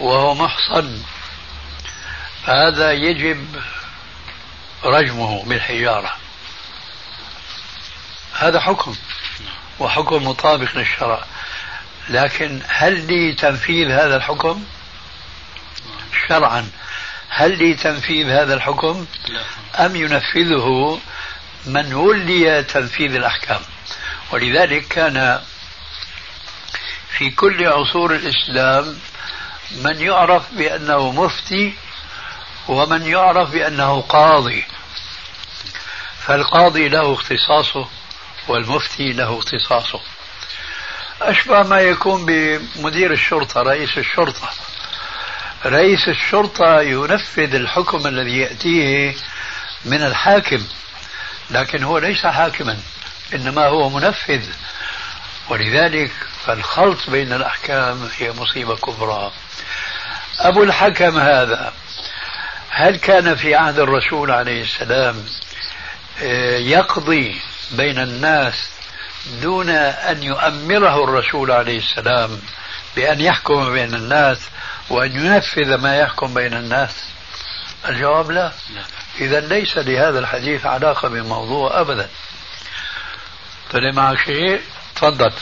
وهو 0.00 0.34
محصن 0.34 1.02
فهذا 2.48 2.92
يجب 2.92 3.46
رجمه 4.84 5.44
بالحجارة. 5.44 6.16
هذا 8.32 8.60
حكم 8.60 8.96
وحكم 9.78 10.28
مطابق 10.28 10.76
للشرع. 10.76 11.24
لكن 12.08 12.60
هل 12.68 13.06
لي 13.06 13.32
تنفيذ 13.32 13.90
هذا 13.90 14.16
الحكم؟ 14.16 14.64
شرعا. 16.28 16.70
هل 17.28 17.58
لي 17.58 17.74
تنفيذ 17.74 18.30
هذا 18.30 18.54
الحكم؟ 18.54 19.06
أم 19.78 19.96
ينفذه 19.96 21.00
من 21.66 21.94
ولي 21.94 22.62
تنفيذ 22.62 23.14
الأحكام؟ 23.14 23.60
ولذلك 24.32 24.88
كان 24.88 25.40
في 27.18 27.30
كل 27.30 27.66
عصور 27.66 28.14
الإسلام 28.14 28.98
من 29.70 30.00
يعرف 30.00 30.42
بأنه 30.52 31.10
مفتي 31.10 31.74
ومن 32.68 33.06
يعرف 33.06 33.50
بأنه 33.50 34.00
قاضي 34.00 34.64
فالقاضي 36.20 36.88
له 36.88 37.14
اختصاصه 37.14 37.88
والمفتي 38.48 39.12
له 39.12 39.38
اختصاصه. 39.38 40.00
أشبه 41.22 41.62
ما 41.62 41.80
يكون 41.80 42.26
بمدير 42.26 43.12
الشرطة 43.12 43.62
رئيس 43.62 43.98
الشرطة. 43.98 44.50
رئيس 45.66 46.08
الشرطة 46.08 46.80
ينفذ 46.80 47.54
الحكم 47.54 48.06
الذي 48.06 48.38
يأتيه 48.38 49.14
من 49.84 50.02
الحاكم 50.02 50.64
لكن 51.50 51.82
هو 51.82 51.98
ليس 51.98 52.26
حاكما 52.26 52.78
إنما 53.34 53.66
هو 53.66 53.88
منفذ. 53.88 54.46
ولذلك 55.48 56.12
فالخلط 56.46 57.10
بين 57.10 57.32
الأحكام 57.32 58.10
هي 58.18 58.32
مصيبة 58.32 58.76
كبرى. 58.76 59.32
أبو 60.38 60.62
الحكم 60.62 61.18
هذا 61.18 61.72
هل 62.78 62.96
كان 62.96 63.36
في 63.36 63.54
عهد 63.54 63.78
الرسول 63.78 64.30
عليه 64.30 64.62
السلام 64.62 65.24
آه، 66.22 66.58
يقضي 66.58 67.40
بين 67.70 67.98
الناس 67.98 68.54
دون 69.42 69.70
أن 69.70 70.22
يؤمره 70.22 71.04
الرسول 71.04 71.50
عليه 71.50 71.78
السلام 71.78 72.40
بأن 72.96 73.20
يحكم 73.20 73.72
بين 73.72 73.94
الناس 73.94 74.38
وأن 74.90 75.12
ينفذ 75.12 75.74
ما 75.74 75.96
يحكم 75.96 76.34
بين 76.34 76.54
الناس؟ 76.54 76.90
الجواب 77.88 78.30
لا. 78.30 78.52
إذا 79.20 79.40
ليس 79.40 79.78
لهذا 79.78 80.18
الحديث 80.18 80.66
علاقة 80.66 81.08
بالموضوع 81.08 81.80
أبدا. 81.80 82.08
طلع 83.72 83.92
معك 83.92 84.18
شيء؟ 84.18 84.60
تفضل. 84.96 85.32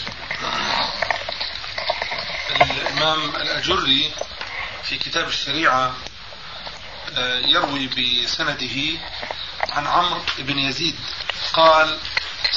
الإمام 2.61 3.31
الأجري 3.37 4.11
في 4.83 4.99
كتاب 4.99 5.29
الشريعة 5.29 5.95
يروي 7.45 7.87
بسنده 7.87 9.01
عن 9.71 9.87
عمرو 9.87 10.21
بن 10.39 10.59
يزيد 10.59 10.97
قال 11.53 11.99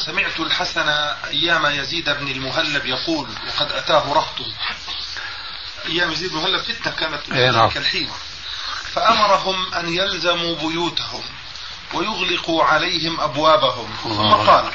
سمعت 0.05 0.39
الحسن 0.39 0.89
أيام 1.27 1.65
يزيد 1.65 2.09
بن 2.09 2.27
المهلب 2.27 2.85
يقول 2.85 3.27
وقد 3.47 3.71
أتاه 3.71 4.13
رهط. 4.13 4.35
أيام 5.85 6.11
يزيد 6.11 6.31
بن 6.31 6.37
المهلب 6.37 6.61
فتنة 6.61 6.93
كانت 6.93 7.31
إيه، 7.31 7.51
نعم. 7.51 7.67
ذلك 7.67 7.77
الحين. 7.77 8.09
فأمرهم 8.93 9.73
أن 9.73 9.93
يلزموا 9.93 10.55
بيوتهم 10.55 11.23
ويغلقوا 11.93 12.63
عليهم 12.63 13.19
أبوابهم. 13.19 13.89
ثم 14.03 14.33
قال 14.33 14.71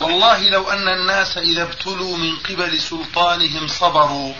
والله 0.00 0.48
لو 0.48 0.70
أن 0.70 0.88
الناس 0.88 1.38
إذا 1.38 1.62
ابتلوا 1.62 2.16
من 2.16 2.36
قبل 2.36 2.80
سلطانهم 2.80 3.68
صبروا 3.68 4.34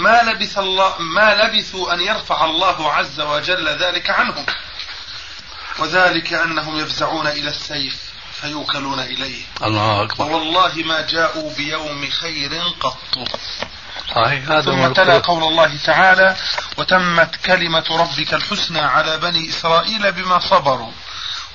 ما 0.00 0.22
لبث 0.22 0.58
الله 0.58 0.94
ما 0.98 1.34
لبثوا 1.34 1.94
أن 1.94 2.00
يرفع 2.00 2.44
الله 2.44 2.92
عز 2.92 3.20
وجل 3.20 3.68
ذلك 3.68 4.10
عنهم. 4.10 4.46
وذلك 5.78 6.32
أنهم 6.32 6.80
يفزعون 6.80 7.26
إلى 7.26 7.48
السيف 7.48 7.96
فيوكلون 8.40 9.00
إليه. 9.00 9.42
الله 9.62 10.02
أكبر. 10.02 10.24
ووالله 10.24 10.72
ما 10.74 11.00
جاءوا 11.00 11.52
بيوم 11.56 12.10
خير 12.10 12.62
قط. 12.80 12.98
صحيح 14.14 14.50
هذا 14.50 14.70
هو 14.72 14.88
ثم 14.88 14.92
تلا. 14.92 15.18
قول 15.18 15.42
الله 15.44 15.76
تعالى 15.84 16.36
وتمت 16.76 17.36
كلمة 17.36 17.84
ربك 17.90 18.34
الحسنى 18.34 18.80
على 18.80 19.18
بني 19.18 19.48
إسرائيل 19.48 20.12
بما 20.12 20.38
صبروا. 20.38 20.92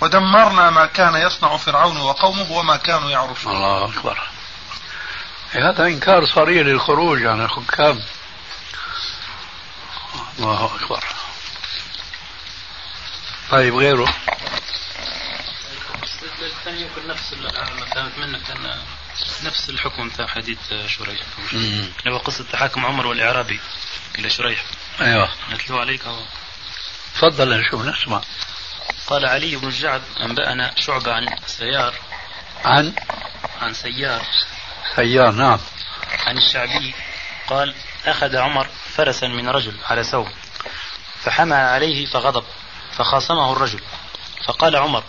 ودمرنا 0.01 0.69
ما 0.69 0.85
كان 0.85 1.15
يصنع 1.15 1.57
فرعون 1.57 1.97
وقومه 1.97 2.51
وما 2.51 2.77
كانوا 2.77 3.11
يعرشون. 3.11 3.55
الله 3.55 3.85
أكبر. 3.85 4.17
هذا 5.51 5.85
إنكار 5.87 6.25
صريح 6.25 6.65
للخروج 6.67 7.25
عن 7.25 7.45
الحكام 7.45 7.99
الله 10.39 10.75
أكبر. 10.75 11.03
طيب 13.51 13.75
غيره؟ 13.75 14.15
الثاني 16.41 16.81
يمكن 16.81 17.07
نفس 17.07 17.33
ما 17.33 17.85
فهمت 17.85 18.17
منك 18.17 18.49
أن 18.51 18.81
نفس 19.43 19.69
الحكم 19.69 20.09
بتاع 20.09 20.27
حديث 20.27 20.59
شريح. 20.87 21.21
اللي 21.53 22.13
هو 22.13 22.17
قصة 22.17 22.43
تحاكم 22.43 22.85
عمر 22.85 23.07
والإعرابي 23.07 23.59
إلى 24.19 24.29
شريح. 24.29 24.63
أيوه. 25.01 25.29
نتلو 25.51 25.79
عليك 25.79 26.05
أهو. 26.05 26.23
تفضل 27.15 27.59
نشوف 27.59 27.85
نسمع. 27.85 28.21
قال 29.07 29.25
علي 29.25 29.55
بن 29.55 29.67
الجعد 29.67 30.01
أنبأنا 30.21 30.73
شعبة 30.77 31.13
عن 31.13 31.37
سيار. 31.45 31.93
عن؟ 32.65 32.95
عن 33.61 33.73
سيار. 33.73 34.25
سيار 34.95 35.31
نعم. 35.31 35.59
عن 36.25 36.37
الشعبي 36.37 36.93
قال 37.47 37.75
أخذ 38.05 38.35
عمر 38.35 38.67
فرسا 38.95 39.27
من 39.27 39.49
رجل 39.49 39.73
على 39.89 40.03
ثوب 40.03 40.27
فحمى 41.23 41.55
عليه 41.55 42.05
فغضب 42.05 42.43
فخاصمه 42.91 43.51
الرجل 43.51 43.79
فقال 44.45 44.75
عمر 44.75 45.03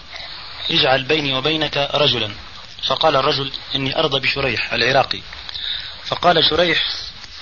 اجعل 0.70 1.02
بيني 1.02 1.34
وبينك 1.34 1.76
رجلا. 1.94 2.34
فقال 2.88 3.16
الرجل 3.16 3.52
إني 3.74 3.98
أرضى 3.98 4.20
بشريح 4.20 4.72
العراقي. 4.72 5.20
فقال 6.04 6.44
شريح 6.50 6.82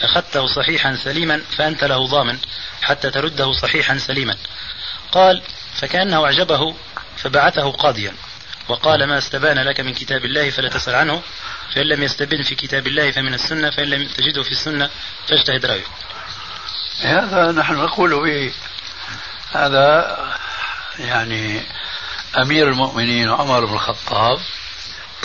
أخذته 0.03 0.47
صحيحا 0.47 0.97
سليما 0.97 1.41
فأنت 1.57 1.85
له 1.85 2.07
ضامن 2.07 2.39
حتى 2.83 3.11
ترده 3.11 3.53
صحيحا 3.53 3.99
سليما. 3.99 4.37
قال 5.13 5.43
فكأنه 5.75 6.25
أعجبه 6.25 6.75
فبعثه 7.17 7.73
قاضيا. 7.73 8.15
وقال 8.69 9.07
ما 9.07 9.19
استبان 9.19 9.59
لك 9.59 9.81
من 9.81 9.95
كتاب 9.95 10.25
الله 10.25 10.51
فلا 10.51 10.69
تسأل 10.69 10.95
عنه. 10.95 11.23
فإن 11.75 11.87
لم 11.87 12.03
يستبن 12.03 12.43
في 12.43 12.55
كتاب 12.55 12.87
الله 12.87 13.11
فمن 13.11 13.35
السنة 13.35 13.71
فإن 13.71 13.85
لم 13.89 14.09
تجده 14.09 14.43
في 14.43 14.53
السنة 14.53 14.91
فاجتهد 15.29 15.67
رأيه. 15.67 15.85
هذا 17.03 17.53
نحن 17.53 17.75
نقول 17.75 18.11
به 18.23 18.53
هذا 19.53 20.19
يعني 20.99 21.63
أمير 22.43 22.69
المؤمنين 22.69 23.29
عمر 23.29 23.65
بن 23.65 23.75
الخطاب 23.75 24.39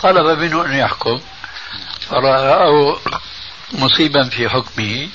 طلب 0.02 0.40
منه 0.40 0.66
أن 0.66 0.74
يحكم 0.74 1.22
فرآه 2.10 3.00
مصيبا 3.74 4.30
في 4.30 4.50
حكمه 4.50 5.10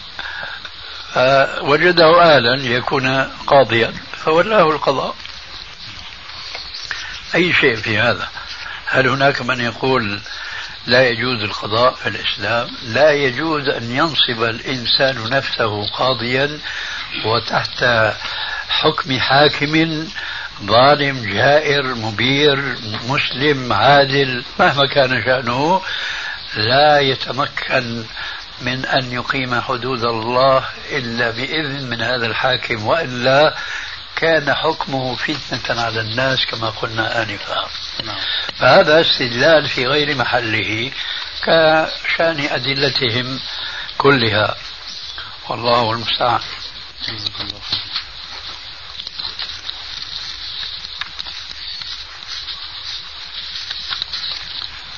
فوجده 1.14 2.37
آلا 2.39 2.57
ليكون 2.57 3.22
قاضيا 3.47 3.95
فولاه 4.24 4.70
القضاء. 4.70 5.14
أي 7.35 7.53
شيء 7.53 7.76
في 7.76 7.99
هذا؟ 7.99 8.28
هل 8.87 9.09
هناك 9.09 9.43
من 9.43 9.61
يقول 9.61 10.20
لا 10.87 11.09
يجوز 11.09 11.43
القضاء 11.43 11.95
في 11.95 12.09
الإسلام 12.09 12.68
لا 12.82 13.11
يجوز 13.11 13.68
أن 13.68 13.91
ينصب 13.91 14.43
الإنسان 14.43 15.30
نفسه 15.30 15.87
قاضيا 15.87 16.59
وتحت 17.24 17.85
حكم 18.68 19.18
حاكم 19.18 20.05
ظالم 20.62 21.32
جائر 21.32 21.95
مبير 21.95 22.76
مسلم 23.09 23.72
عادل 23.72 24.45
مهما 24.61 24.87
كان 24.87 25.22
شأنه 25.24 25.80
لا 26.57 27.01
يتمكن 27.01 28.05
من 28.61 28.87
أن 28.87 29.12
يقيم 29.12 29.61
حدود 29.61 30.05
الله 30.05 30.64
إلا 30.91 31.30
بإذن 31.30 31.91
من 31.91 32.01
هذا 32.01 32.26
الحاكم 32.26 32.87
وإلا 32.87 33.55
كان 34.17 34.55
حكمه 34.55 35.17
فتنة 35.17 35.83
على 35.83 36.01
الناس 36.01 36.47
كما 36.47 36.71
قلنا 36.71 37.23
آنفا. 37.23 37.69
نعم. 38.05 38.17
فهذا 38.59 39.01
استدلال 39.01 39.69
في 39.69 39.87
غير 39.87 40.17
محله 40.17 40.93
كشأن 41.43 42.49
أدلتهم 42.51 43.41
كلها. 43.99 44.57
والله 45.49 45.93
المستعان. 45.93 46.41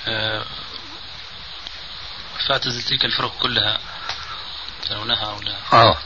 آه، 0.09 0.45
فاعتزل 2.49 2.83
تلك 2.83 3.05
الفرق 3.05 3.39
كلها 3.39 3.79
ترونها 4.89 5.25
أو 5.27 5.41
لا؟ 5.41 5.57
آه. 5.73 5.97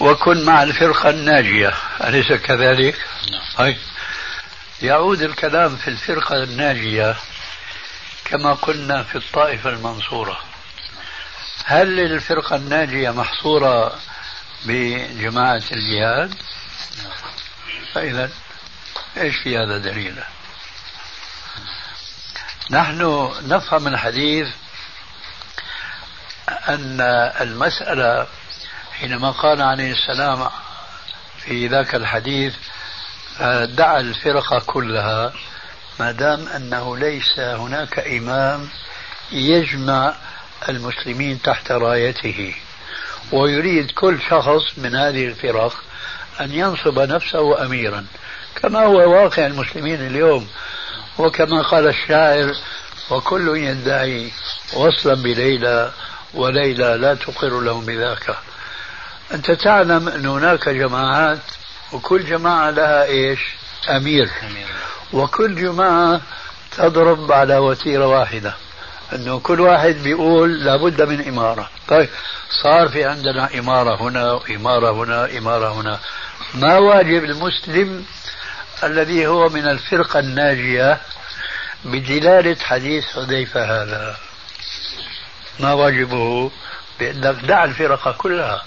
وكن 0.00 0.44
مع 0.44 0.62
الفرقة 0.62 1.10
الناجية 1.10 1.74
أليس 2.04 2.32
كذلك؟ 2.32 2.96
نعم 3.30 3.42
هاي 3.58 3.76
يعود 4.82 5.22
الكلام 5.22 5.76
في 5.76 5.88
الفرقة 5.88 6.42
الناجية 6.42 7.16
كما 8.24 8.52
قلنا 8.52 9.02
في 9.02 9.16
الطائفة 9.16 9.70
المنصورة 9.70 10.40
هل 11.64 12.00
الفرقة 12.00 12.56
الناجية 12.56 13.10
محصورة 13.10 13.98
بجماعة 14.64 15.62
الجهاد؟ 15.72 16.34
فإذا 17.94 18.30
إيش 19.16 19.36
في 19.36 19.58
هذا 19.58 19.78
دليل؟ 19.78 20.14
نحن 22.70 23.32
نفهم 23.46 23.88
الحديث 23.88 24.48
أن 26.48 27.00
المسألة 27.40 28.26
حينما 29.00 29.30
قال 29.30 29.62
عليه 29.62 29.92
السلام 29.92 30.48
في 31.38 31.66
ذاك 31.66 31.94
الحديث 31.94 32.54
دعا 33.64 34.00
الفرقة 34.00 34.62
كلها 34.66 35.32
ما 36.00 36.12
دام 36.12 36.48
أنه 36.48 36.96
ليس 36.96 37.38
هناك 37.38 37.98
إمام 37.98 38.68
يجمع 39.32 40.14
المسلمين 40.68 41.42
تحت 41.42 41.72
رايته 41.72 42.54
ويريد 43.32 43.90
كل 43.90 44.18
شخص 44.30 44.78
من 44.78 44.96
هذه 44.96 45.26
الفرق 45.26 45.74
أن 46.40 46.52
ينصب 46.52 46.98
نفسه 46.98 47.64
أميرا. 47.64 48.06
كما 48.62 48.84
هو 48.84 49.22
واقع 49.22 49.46
المسلمين 49.46 50.06
اليوم 50.06 50.48
وكما 51.18 51.62
قال 51.62 51.88
الشاعر 51.88 52.54
وكل 53.10 53.56
يدعي 53.56 54.32
وصلا 54.74 55.14
بليلى 55.14 55.92
وليلى 56.34 56.96
لا 56.96 57.14
تقر 57.14 57.60
لهم 57.60 57.84
بذاك 57.84 58.36
أنت 59.32 59.50
تعلم 59.50 60.08
أن 60.08 60.26
هناك 60.26 60.68
جماعات 60.68 61.38
وكل 61.92 62.24
جماعة 62.24 62.70
لها 62.70 63.04
إيش؟ 63.04 63.40
أمير. 64.46 64.68
وكل 65.12 65.54
جماعة 65.54 66.20
تضرب 66.76 67.32
على 67.32 67.58
وتيرة 67.58 68.06
واحدة. 68.06 68.54
أنه 69.12 69.38
كل 69.38 69.60
واحد 69.60 69.94
بيقول 69.94 70.64
لابد 70.64 71.02
من 71.02 71.28
إمارة. 71.28 71.70
طيب 71.88 72.08
صار 72.62 72.88
في 72.88 73.04
عندنا 73.04 73.58
إمارة 73.58 74.02
هنا 74.02 74.32
وإمارة 74.32 75.04
هنا 75.04 75.38
إمارة 75.38 75.80
هنا. 75.80 75.98
ما 76.54 76.78
واجب 76.78 77.24
المسلم 77.24 78.04
الذي 78.84 79.26
هو 79.26 79.48
من 79.48 79.68
الفرقة 79.68 80.18
الناجية 80.18 81.00
بدلالة 81.84 82.56
حديث 82.62 83.04
حذيفة 83.04 83.82
هذا؟ 83.82 84.16
ما 85.60 85.72
واجبه؟ 85.72 86.50
بأنك 87.00 87.44
دع 87.44 87.64
الفرقة 87.64 88.12
كلها. 88.12 88.62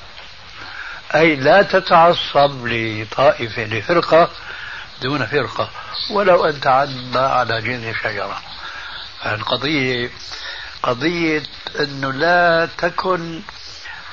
أي 1.15 1.35
لا 1.35 1.61
تتعصب 1.61 2.67
لطائفة 2.67 3.65
لفرقة 3.65 4.29
دون 5.01 5.25
فرقة 5.25 5.69
ولو 6.11 6.45
أن 6.45 6.59
تعدى 6.61 7.19
على 7.19 7.61
جذع 7.61 7.93
شجرة. 8.03 8.41
القضية 9.25 10.09
قضية 10.83 11.43
أنه 11.79 12.11
لا 12.11 12.69
تكن 12.77 13.41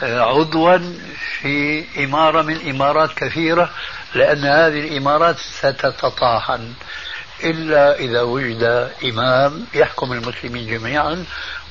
عضوا 0.02 0.78
في 1.40 1.84
إمارة 2.04 2.42
من 2.42 2.68
إمارات 2.68 3.14
كثيرة 3.14 3.70
لأن 4.14 4.44
هذه 4.44 4.80
الإمارات 4.80 5.38
ستتطاحن 5.38 6.72
إلا 7.44 7.98
إذا 7.98 8.22
وجد 8.22 8.92
إمام 9.04 9.66
يحكم 9.74 10.12
المسلمين 10.12 10.66
جميعا 10.66 11.24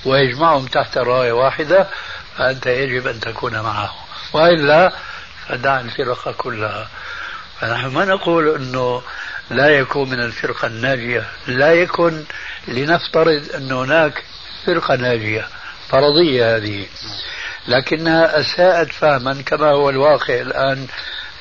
ويجمعهم 0.05 0.65
تحت 0.65 0.97
راية 0.97 1.31
واحدة 1.31 1.87
فأنت 2.37 2.65
يجب 2.65 3.07
أن 3.07 3.19
تكون 3.19 3.59
معه. 3.59 3.95
وإلا 4.33 4.91
فدع 5.47 5.79
الفرق 5.79 6.31
كلها. 6.37 6.87
فنحن 7.59 7.87
ما 7.87 8.05
نقول 8.05 8.55
أنه 8.55 9.01
لا 9.49 9.69
يكون 9.69 10.09
من 10.09 10.19
الفرقة 10.19 10.67
الناجية. 10.67 11.27
لا 11.47 11.73
يكن 11.73 12.23
لنفترض 12.67 13.43
أن 13.55 13.71
هناك 13.71 14.23
فرقة 14.65 14.95
ناجية 14.95 15.47
فرضية 15.89 16.55
هذه. 16.55 16.85
لكنها 17.67 18.39
أساءت 18.39 18.91
فهما 18.91 19.41
كما 19.41 19.69
هو 19.69 19.89
الواقع 19.89 20.41
الآن 20.41 20.87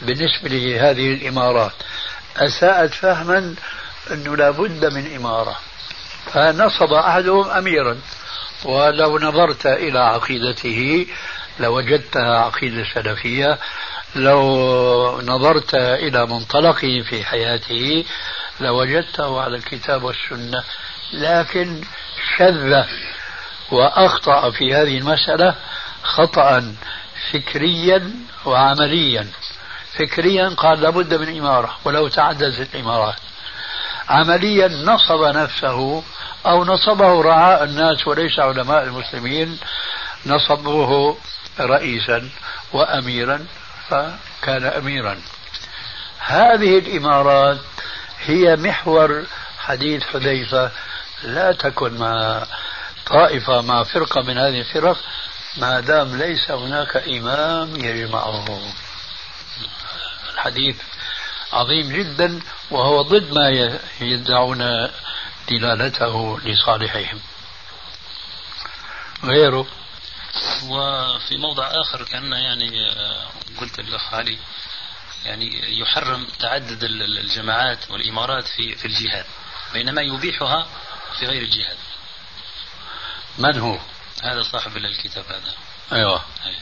بالنسبة 0.02 0.48
لهذه 0.48 1.14
الإمارات. 1.14 1.72
أساءت 2.36 2.94
فهما 2.94 3.54
أنه 4.10 4.36
لا 4.36 4.50
بد 4.50 4.84
من 4.84 5.16
إمارة. 5.16 5.56
فنصب 6.32 6.92
أحدهم 6.92 7.50
أميرا. 7.50 7.98
ولو 8.64 9.18
نظرت 9.18 9.66
إلى 9.66 9.98
عقيدته 9.98 11.06
لوجدتها 11.60 12.38
عقيدة 12.38 12.84
سلفية. 12.94 13.58
لو 14.14 15.20
نظرت 15.20 15.74
إلى 15.74 16.26
منطلقه 16.26 17.02
في 17.08 17.24
حياته 17.24 18.04
لوجدته 18.60 19.40
على 19.40 19.56
الكتاب 19.56 20.02
والسنة 20.02 20.64
لكن 21.12 21.80
شذ 22.36 22.82
وأخطأ 23.70 24.50
في 24.50 24.74
هذه 24.74 24.98
المسألة 24.98 25.54
خطأ 26.02 26.74
فكريا 27.32 28.10
وعمليا. 28.44 29.26
فكريا 29.98 30.48
قال 30.48 30.80
لابد 30.80 31.14
من 31.14 31.38
إمارة 31.38 31.78
ولو 31.84 32.08
تعددت 32.08 32.74
الإمارات. 32.74 33.16
عمليا 34.08 34.68
نصب 34.68 35.22
نفسه 35.24 36.02
أو 36.46 36.64
نصبه 36.64 37.22
رعاء 37.22 37.64
الناس 37.64 38.06
وليس 38.06 38.38
علماء 38.38 38.82
المسلمين 38.82 39.58
نصبوه 40.26 41.16
رئيسا 41.60 42.28
وأميرا 42.72 43.46
فكان 43.88 44.64
أميرا. 44.64 45.20
هذه 46.18 46.78
الإمارات 46.78 47.58
هي 48.24 48.56
محور 48.56 49.26
حديث 49.58 50.04
حذيفة. 50.04 50.70
لا 51.22 51.52
تكن 51.52 51.98
مع 51.98 52.46
طائفة 53.06 53.60
مع 53.60 53.84
فرقة 53.84 54.22
من 54.22 54.38
هذه 54.38 54.60
الفرق. 54.60 54.98
ما 55.56 55.80
دام 55.80 56.16
ليس 56.16 56.50
هناك 56.50 56.96
إمام 56.96 57.76
يجمعهم 57.76 58.72
الحديث 60.34 60.76
عظيم 61.52 61.92
جدا 61.92 62.40
وهو 62.70 63.02
ضد 63.02 63.32
ما 63.32 63.78
يدعون 64.00 64.88
دلالته 65.48 66.40
لصالحهم. 66.40 67.20
غيره 69.24 69.66
وفي 70.62 71.36
موضع 71.36 71.70
آخر 71.80 72.02
كأن 72.02 72.32
يعني 72.32 72.90
آه، 72.90 73.28
قلت 73.60 73.80
للأخ 73.80 74.14
علي 74.14 74.38
يعني 75.24 75.80
يحرم 75.80 76.26
تعدد 76.38 76.84
الجماعات 76.84 77.90
والإمارات 77.90 78.48
في 78.48 78.74
في 78.76 78.84
الجهاد 78.84 79.24
بينما 79.72 80.02
يبيحها 80.02 80.66
في 81.18 81.26
غير 81.26 81.42
الجهاد. 81.42 81.76
من 83.38 83.58
هو؟ 83.58 83.78
هذا 84.22 84.42
صاحب 84.42 84.76
الكتاب 84.76 85.24
هذا. 85.24 85.54
أيوه. 85.92 86.24
أي. 86.46 86.56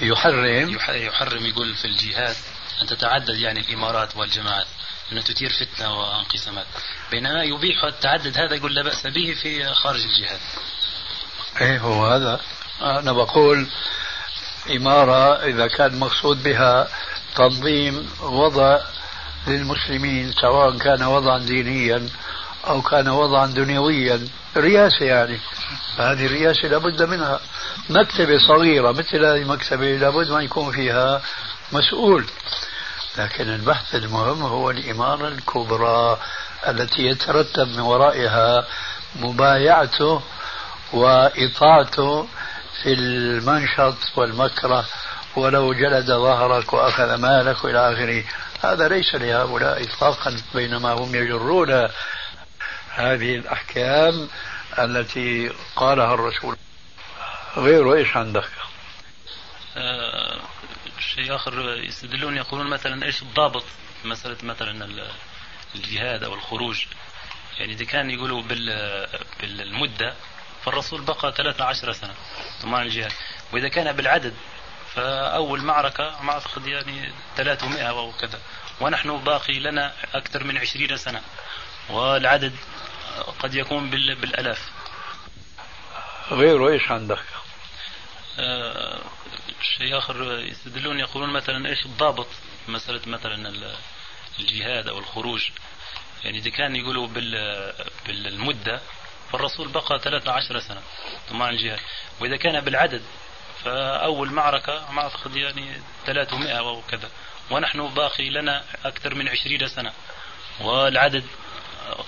يحرم؟ 0.00 0.78
يحرم 0.88 1.46
يقول 1.46 1.74
في 1.74 1.84
الجهاد 1.84 2.36
أن 2.82 2.86
تتعدد 2.86 3.38
يعني 3.38 3.60
الإمارات 3.60 4.16
والجماعات 4.16 4.66
أنها 5.12 5.22
تثير 5.22 5.52
فتنة 5.52 5.98
وأنقسامات. 5.98 6.66
بينما 7.10 7.42
يبيح 7.42 7.84
التعدد 7.84 8.38
هذا 8.38 8.54
يقول 8.54 8.74
لا 8.74 8.82
بأس 8.82 9.06
به 9.06 9.34
في 9.42 9.74
خارج 9.74 10.00
الجهاد. 10.00 10.40
إيه 11.60 11.78
هو 11.78 12.06
هذا. 12.06 12.40
أنا 12.82 13.12
بقول 13.12 13.66
إمارة 14.76 15.34
إذا 15.34 15.66
كان 15.66 15.98
مقصود 15.98 16.42
بها 16.42 16.88
تنظيم 17.36 18.10
وضع 18.22 18.78
للمسلمين 19.46 20.32
سواء 20.32 20.78
كان 20.78 21.02
وضعا 21.02 21.38
دينيا 21.38 22.08
أو 22.66 22.82
كان 22.82 23.08
وضعا 23.08 23.46
دنيويا 23.46 24.28
رئاسة 24.56 25.04
يعني. 25.04 25.38
هذه 25.98 26.26
الرئاسة 26.26 26.68
لابد 26.68 27.02
منها. 27.02 27.40
مكتبة 27.90 28.38
صغيرة 28.48 28.92
مثل 28.92 29.24
هذه 29.24 29.42
المكتبة 29.42 29.96
لابد 29.96 30.30
ما 30.30 30.42
يكون 30.42 30.72
فيها 30.72 31.22
مسؤول. 31.72 32.24
لكن 33.18 33.48
البحث 33.48 33.94
المهم 33.94 34.42
هو 34.42 34.70
الإمارة 34.70 35.28
الكبرى 35.28 36.18
التي 36.68 37.02
يترتب 37.02 37.68
من 37.68 37.80
ورائها 37.80 38.66
مبايعته 39.16 40.22
وإطاعته 40.92 42.28
في 42.82 42.92
المنشط 42.92 43.96
والمكره 44.16 44.86
ولو 45.36 45.72
جلد 45.72 46.06
ظهرك 46.06 46.72
وأخذ 46.72 47.14
مالك 47.14 47.64
إلى 47.64 47.92
آخره. 47.92 48.24
هذا 48.62 48.88
ليس 48.88 49.14
لهؤلاء 49.14 49.84
إطلاقا 49.84 50.36
بينما 50.54 50.92
هم 50.92 51.14
يجرون 51.14 51.88
هذه 52.90 53.36
الأحكام 53.36 54.28
التي 54.78 55.52
قالها 55.76 56.14
الرسول. 56.14 56.56
غيره 57.56 57.94
إيش 57.94 58.16
عندك؟ 58.16 58.50
آه 59.76 60.40
شيء 61.14 61.34
آخر 61.34 61.76
يستدلون 61.76 62.36
يقولون 62.36 62.66
مثلا 62.66 63.06
إيش 63.06 63.22
الضابط؟ 63.22 63.64
مسألة 64.04 64.36
مثلا 64.42 64.88
الجهاد 65.74 66.24
أو 66.24 66.34
الخروج. 66.34 66.86
يعني 67.58 67.72
إذا 67.72 67.84
كان 67.84 68.10
يقولوا 68.10 68.42
بالمدة 69.40 70.14
فالرسول 70.68 71.02
بقى 71.02 71.32
13 71.32 71.92
سنة 71.92 72.14
ثم 72.62 72.74
الجهاد. 72.74 73.12
وإذا 73.52 73.68
كان 73.68 73.92
بالعدد 73.92 74.34
فأول 74.94 75.60
معركة 75.60 76.22
ما 76.22 76.32
أعتقد 76.32 76.66
يعني 76.66 77.12
300 77.36 77.88
أو 77.88 78.12
كذا. 78.12 78.40
ونحن 78.80 79.16
باقي 79.18 79.58
لنا 79.58 79.92
أكثر 80.14 80.44
من 80.44 80.58
20 80.58 80.96
سنة. 80.96 81.22
والعدد 81.90 82.56
قد 83.38 83.54
يكون 83.54 83.90
بالألاف. 83.90 84.70
غيره 86.30 86.68
إيش 86.68 86.90
عندك؟ 86.90 87.24
آه 88.38 89.00
شيء 89.78 89.98
آخر 89.98 90.38
يستدلون 90.38 91.00
يقولون 91.00 91.30
مثلا 91.30 91.68
إيش 91.68 91.86
الضابط؟ 91.86 92.28
مسألة 92.68 93.00
مثلا 93.06 93.52
الجهاد 94.38 94.88
أو 94.88 94.98
الخروج. 94.98 95.48
يعني 96.24 96.38
إذا 96.38 96.50
كان 96.50 96.76
يقولوا 96.76 97.08
بالمدة 98.06 98.80
فالرسول 99.32 99.68
بقى 99.68 99.98
13 99.98 100.60
سنة 100.60 100.80
ثم 101.28 101.42
الجهاد 101.42 101.80
وإذا 102.20 102.36
كان 102.36 102.60
بالعدد 102.60 103.02
فأول 103.64 104.30
معركة 104.32 104.92
ما 104.92 105.02
أعتقد 105.02 105.36
يعني 105.36 105.72
300 106.06 106.58
أو 106.58 106.82
كذا. 106.90 107.08
ونحن 107.50 107.88
باقي 107.88 108.30
لنا 108.30 108.62
أكثر 108.84 109.14
من 109.14 109.28
20 109.28 109.68
سنة 109.68 109.92
والعدد 110.60 111.24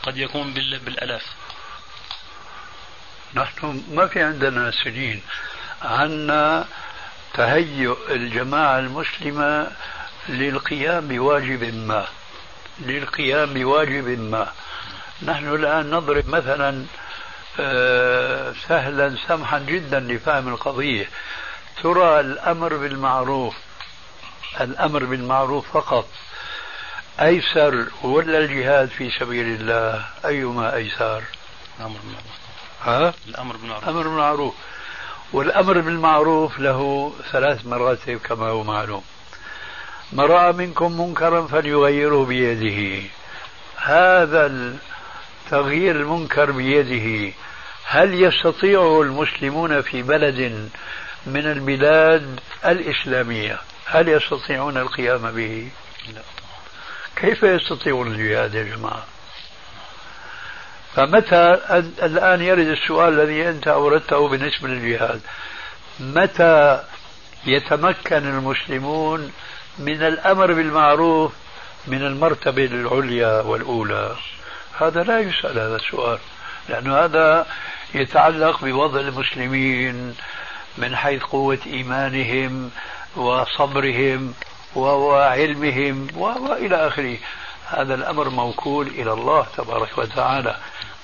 قد 0.03 0.17
يكون 0.17 0.53
بالألاف. 0.55 1.23
نحن 3.35 3.85
ما 3.91 4.07
في 4.07 4.23
عندنا 4.23 4.71
سنين. 4.85 5.23
عنا 5.83 6.67
تهيؤ 7.35 7.97
الجماعة 8.11 8.79
المسلمة 8.79 9.71
للقيام 10.29 11.09
بواجب 11.09 11.75
ما 11.75 12.07
للقيام 12.79 13.55
بواجب 13.55 14.09
ما. 14.19 14.53
نحن 15.23 15.55
الآن 15.55 15.91
نضرب 15.91 16.29
مثلا 16.29 16.87
سهلا 18.69 19.17
سمحا 19.29 19.59
جدا 19.59 20.01
لفهم 20.01 20.49
القضية. 20.49 21.09
ترى 21.83 22.21
الأمر 22.21 22.77
بالمعروف 22.77 23.55
الأمر 24.61 25.05
بالمعروف 25.05 25.71
فقط 25.73 26.09
أيسر 27.21 27.87
ولا 28.03 28.39
الجهاد 28.39 28.89
في 28.89 29.11
سبيل 29.11 29.47
الله؟ 29.47 30.05
أيما 30.25 30.75
أيسر؟ 30.75 31.23
الأمر 31.79 31.97
بالمعروف. 31.99 32.41
ها؟ 32.83 33.15
الأمر 33.29 33.57
بالمعروف. 33.57 33.85
الأمر 33.85 34.03
بالمعروف. 34.03 34.55
والأمر 35.33 35.81
بالمعروف 35.81 36.59
له 36.59 37.13
ثلاث 37.33 37.67
مراتب 37.67 38.19
كما 38.19 38.49
هو 38.49 38.63
معلوم. 38.65 39.05
من 40.13 40.25
رأى 40.25 40.53
منكم 40.53 41.01
منكرا 41.01 41.47
فليغيره 41.47 42.25
بيده. 42.25 43.09
هذا 43.77 44.77
تغيير 45.51 45.97
المنكر 45.97 46.51
بيده 46.51 47.35
هل 47.93 48.23
يستطيع 48.23 49.01
المسلمون 49.01 49.83
في 49.83 50.03
بلد 50.03 50.71
من 51.27 51.47
البلاد 51.47 52.41
الإسلامية 52.65 53.59
هل 53.87 54.09
يستطيعون 54.09 54.77
القيام 54.77 55.31
به؟ 55.33 55.69
لا. 56.15 56.23
كيف 57.17 57.43
يستطيعون 57.43 58.15
الجهاد 58.15 58.55
يا 58.55 58.63
جماعة؟ 58.63 59.05
فمتى 60.95 61.59
الآن 62.03 62.43
يرد 62.43 62.67
السؤال 62.67 63.21
الذي 63.21 63.49
أنت 63.49 63.69
أوردته 63.69 64.29
بالنسبة 64.29 64.69
للجهاد. 64.69 65.21
متى 66.01 66.83
يتمكن 67.47 68.29
المسلمون 68.29 69.33
من 69.79 70.03
الأمر 70.03 70.53
بالمعروف 70.53 71.33
من 71.87 72.03
المرتبة 72.03 72.65
العليا 72.65 73.41
والأولى؟ 73.41 74.17
هذا 74.81 75.03
لا 75.03 75.21
يسأل 75.21 75.59
هذا 75.59 75.77
السؤال. 75.77 76.19
لأن 76.69 76.93
هذا 76.93 77.47
يتعلق 77.95 78.65
بوضع 78.65 79.01
المسلمين 79.01 80.15
من 80.79 80.97
حيث 80.97 81.23
قوة 81.23 81.59
إيمانهم 81.67 82.71
وصبرهم 83.17 84.35
وعلمهم 84.77 86.07
وإلى 86.17 86.87
آخره. 86.87 87.17
هذا 87.69 87.95
الأمر 87.95 88.29
موكول 88.29 88.87
إلى 88.87 89.13
الله 89.13 89.47
تبارك 89.57 89.99
وتعالى. 89.99 90.57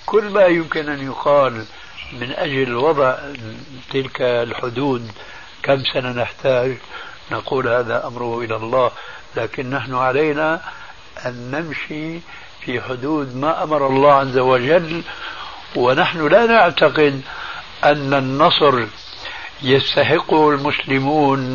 كل 0.06 0.24
ما 0.24 0.44
يمكن 0.44 0.88
أن 0.88 1.06
يقال 1.06 1.64
من 2.12 2.32
أجل 2.32 2.74
وضع 2.74 3.18
تلك 3.92 4.22
الحدود 4.22 5.12
كم 5.62 5.82
سنة 5.94 6.12
نحتاج؟ 6.22 6.76
نقول 7.32 7.68
هذا 7.68 8.06
أمره 8.06 8.40
إلى 8.40 8.56
الله. 8.56 8.90
لكن 9.36 9.70
نحن 9.70 9.94
علينا 9.94 10.60
أن 11.26 11.50
نمشي 11.50 12.20
في 12.60 12.80
حدود 12.80 13.36
ما 13.36 13.62
أمر 13.62 13.86
الله 13.86 14.12
عز 14.12 14.38
وجل 14.38 15.02
ونحن 15.76 16.28
لا 16.28 16.46
نعتقد 16.46 17.20
أن 17.84 18.14
النصر 18.14 18.84
يستحقه 19.62 20.50
المسلمون 20.50 21.54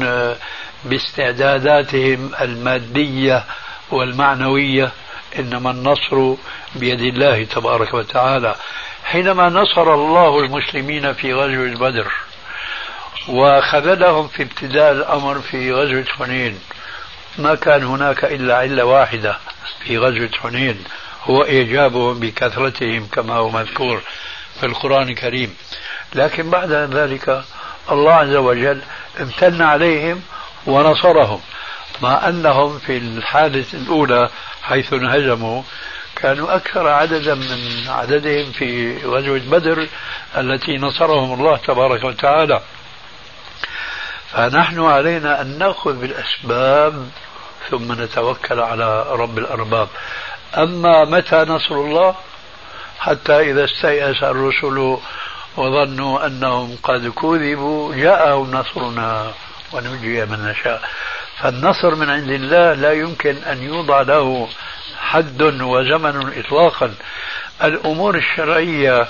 باستعداداتهم 0.86 2.32
المادية 2.42 3.44
والمعنوية 3.92 4.92
إنما 5.40 5.72
النصر 5.72 6.36
بيد 6.76 7.02
الله 7.02 7.44
تبارك 7.44 7.94
وتعالى. 7.94 8.56
حينما 9.04 9.50
نصر 9.50 9.94
الله 9.94 10.40
المسلمين 10.40 11.14
في 11.14 11.34
غزوة 11.34 11.90
بدر 11.90 12.12
وخذلهم 13.30 14.28
في 14.28 14.44
ابتداء 14.44 14.92
الأمر 14.92 15.40
في 15.40 15.74
غزوة 15.74 16.06
حنين 16.20 16.60
ما 17.38 17.56
كان 17.56 17.84
هناك 17.84 18.26
إلا 18.26 18.58
علة 18.58 18.84
واحدة 18.86 19.38
في 19.86 19.98
غزوة 19.98 20.30
حنين. 20.42 20.84
هو 21.24 21.44
إعجابهم 21.44 22.20
بكثرتهم 22.20 23.08
كما 23.12 23.34
هو 23.34 23.50
مذكور 23.50 24.02
في 24.60 24.66
القرآن 24.66 25.10
الكريم. 25.10 25.56
لكن 26.16 26.50
بعد 26.50 26.72
ذلك 26.72 27.44
الله 27.92 28.14
عز 28.14 28.36
وجل 28.36 28.82
امتن 29.22 29.62
عليهم 29.62 30.22
ونصرهم. 30.66 31.42
مع 32.02 32.30
أنهم 32.30 32.80
في 32.80 32.98
الحادثة 32.98 33.78
الأولى 33.78 34.30
حيث 34.64 34.94
انهزموا 34.94 35.64
كانوا 36.16 36.56
أكثر 36.56 36.88
عددا 36.88 37.36
من 37.36 37.88
عددهم 37.88 38.52
في 38.52 38.98
غزوة 39.06 39.40
بدر 39.40 39.88
التي 40.38 40.78
نصرهم 40.78 41.40
الله 41.40 41.58
تبارك 41.58 42.04
وتعالى. 42.04 42.62
فنحن 44.32 44.80
علينا 44.80 45.42
أن 45.42 45.58
نأخذ 45.58 45.94
بالأسباب 45.94 47.10
ثم 47.70 48.02
نتوكل 48.02 48.60
على 48.60 49.06
رب 49.10 49.38
الأرباب. 49.38 49.88
أما 50.58 51.06
متى 51.06 51.36
نصر 51.36 51.76
الله؟ 51.76 52.16
حتى 53.00 53.52
إذا 53.52 53.66
استيأس 53.66 54.24
الرسل 54.24 54.98
وظنوا 55.58 56.26
أنهم 56.26 56.78
قد 56.84 57.08
كذبوا 57.08 57.96
جاءهم 57.96 58.52
نصرنا 58.52 59.32
ونجي 59.74 60.26
من 60.26 60.46
نشاء. 60.46 60.82
فالنصر 61.38 61.96
من 61.96 62.10
عند 62.10 62.30
الله 62.30 62.74
لا 62.74 62.92
يمكن 62.92 63.36
أن 63.36 63.64
يوضع 63.64 64.02
له 64.02 64.48
حد 65.00 65.42
وزمن 65.42 66.34
إطلاقا. 66.38 66.94
الأمور 67.64 68.16
الشرعية 68.16 69.08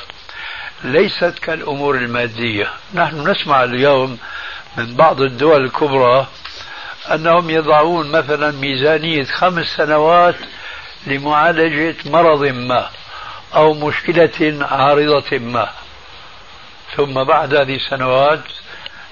ليست 0.84 1.34
كالأمور 1.42 1.96
المادية. 1.96 2.70
نحن 2.94 3.30
نسمع 3.30 3.64
اليوم 3.64 4.18
من 4.78 4.96
بعض 4.96 5.22
الدول 5.22 5.66
الكبرى 5.66 6.28
أنهم 7.14 7.50
يضعون 7.50 8.12
مثلا 8.12 8.52
ميزانية 8.52 9.24
خمس 9.24 9.66
سنوات 9.66 10.36
لمعالجة 11.08 11.96
مرض 12.06 12.44
ما 12.44 12.90
أو 13.56 13.74
مشكلة 13.74 14.68
عارضة 14.72 15.38
ما. 15.38 15.70
ثم 16.96 17.24
بعد 17.24 17.54
هذه 17.54 17.76
السنوات 17.76 18.44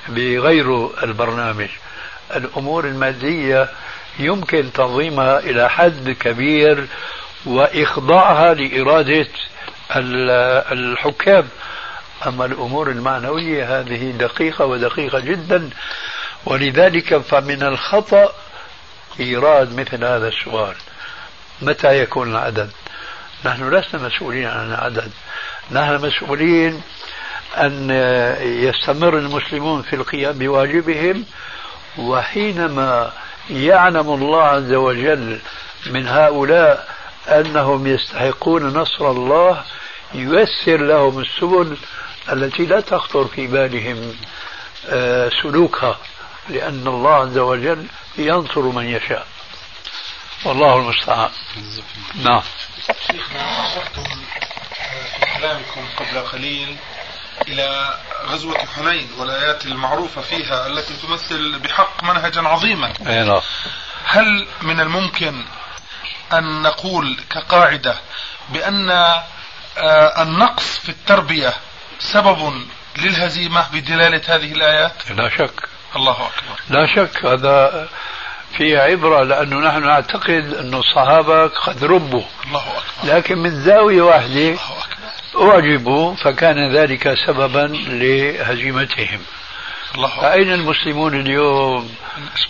بغير 0.07 0.89
البرنامج 1.03 1.69
الأمور 2.35 2.85
المادية 2.85 3.69
يمكن 4.19 4.73
تنظيمها 4.73 5.39
إلى 5.39 5.69
حد 5.69 6.09
كبير 6.09 6.87
وإخضاعها 7.45 8.53
لإرادة 8.53 9.27
الحكام. 10.71 11.47
أما 12.27 12.45
الأمور 12.45 12.89
المعنوية 12.89 13.79
هذه 13.79 14.11
دقيقة 14.11 14.65
ودقيقة 14.65 15.19
جدا 15.19 15.69
ولذلك 16.45 17.17
فمن 17.17 17.63
الخطأ 17.63 18.33
إيراد 19.19 19.79
مثل 19.79 20.05
هذا 20.05 20.27
السؤال. 20.27 20.75
متى 21.61 21.99
يكون 21.99 22.31
العدد 22.31 22.69
نحن 23.45 23.69
لسنا 23.69 24.07
مسؤولين 24.07 24.47
عن 24.47 24.71
العدد. 24.71 25.11
نحن 25.71 26.05
مسؤولين 26.05 26.81
أن 27.57 27.89
يستمر 28.41 29.17
المسلمون 29.17 29.81
في 29.81 29.95
القيام 29.95 30.37
بواجبهم 30.37 31.25
وحينما 31.97 33.11
يعلم 33.49 34.09
الله 34.13 34.43
عز 34.43 34.73
وجل 34.73 35.39
من 35.89 36.07
هؤلاء 36.07 36.87
أنهم 37.27 37.87
يستحقون 37.87 38.63
نصر 38.63 39.11
الله 39.11 39.63
ييسر 40.13 40.77
لهم 40.77 41.19
السبل 41.19 41.77
التي 42.31 42.65
لا 42.65 42.81
تخطر 42.81 43.25
في 43.25 43.47
بالهم 43.47 44.15
آه، 44.89 45.29
سلوكها 45.43 45.97
لأن 46.49 46.87
الله 46.87 47.13
عز 47.13 47.37
وجل 47.37 47.85
ينصر 48.17 48.61
من 48.61 48.85
يشاء. 48.85 49.27
والله 50.45 50.75
المستعان. 50.75 51.29
نعم. 52.15 52.41
شيخنا 53.07 53.65
أشرتم 53.65 54.03
كلامكم 55.37 55.87
قبل 55.97 56.19
قليل 56.19 56.77
إلى 57.47 57.99
غزوة 58.25 58.57
حنين 58.75 59.09
والآيات 59.17 59.65
المعروفة 59.65 60.21
فيها 60.21 60.67
التي 60.67 60.93
تمثل 60.93 61.59
بحق 61.59 62.03
منهجا 62.03 62.41
عظيما. 62.41 62.93
أي 63.07 63.23
نعم. 63.23 63.41
هل 64.05 64.47
من 64.61 64.79
الممكن 64.79 65.45
أن 66.33 66.61
نقول 66.61 67.19
كقاعدة 67.29 67.95
بأن 68.49 68.89
آه، 69.77 70.21
النقص 70.21 70.77
في 70.79 70.89
التربية 70.89 71.53
سبب 71.99 72.67
للهزيمة 72.97 73.65
بدلالة 73.73 74.21
هذه 74.35 74.51
الآيات؟ 74.51 75.11
لا 75.11 75.29
شك. 75.29 75.69
الله 75.95 76.11
أكبر. 76.11 76.59
لا 76.69 76.87
شك. 76.95 77.25
هذا 77.25 77.89
في 78.57 78.77
عبرة 78.77 79.23
لأنه 79.23 79.59
نحن 79.59 79.83
نعتقد 79.83 80.53
أن 80.59 80.73
الصحابة 80.73 81.47
قد 81.47 81.83
ربوا. 81.83 82.23
الله 82.47 82.61
أكبر. 82.61 83.15
لكن 83.15 83.37
من 83.37 83.63
زاوية 83.63 84.01
واحدة 84.01 84.55
أعجبوا 85.41 86.15
فكان 86.15 86.75
ذلك 86.75 87.13
سببا 87.27 87.67
لهزيمتهم. 87.87 89.19
الله 89.95 90.07
أكبر. 90.07 90.21
فأين 90.21 90.53
المسلمون 90.53 91.19
اليوم. 91.19 91.95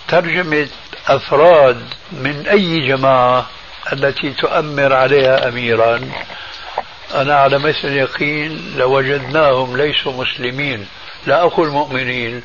ترجمة 0.09 0.69
أفراد 1.09 1.83
من 2.13 2.47
أي 2.47 2.89
جماعة 2.89 3.47
التي 3.93 4.31
تؤمر 4.31 4.93
عليها 4.93 5.49
أميرا 5.49 6.01
أنا 7.15 7.35
على 7.35 7.59
مثل 7.59 7.79
اليقين 7.85 8.75
لوجدناهم 8.77 9.77
ليسوا 9.77 10.13
مسلمين 10.13 10.87
لا 11.27 11.43
أقول 11.43 11.69
مؤمنين 11.69 12.43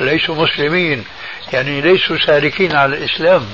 ليسوا 0.00 0.34
مسلمين 0.34 1.04
يعني 1.52 1.80
ليسوا 1.80 2.18
سالكين 2.26 2.76
على 2.76 2.96
الإسلام 2.96 3.52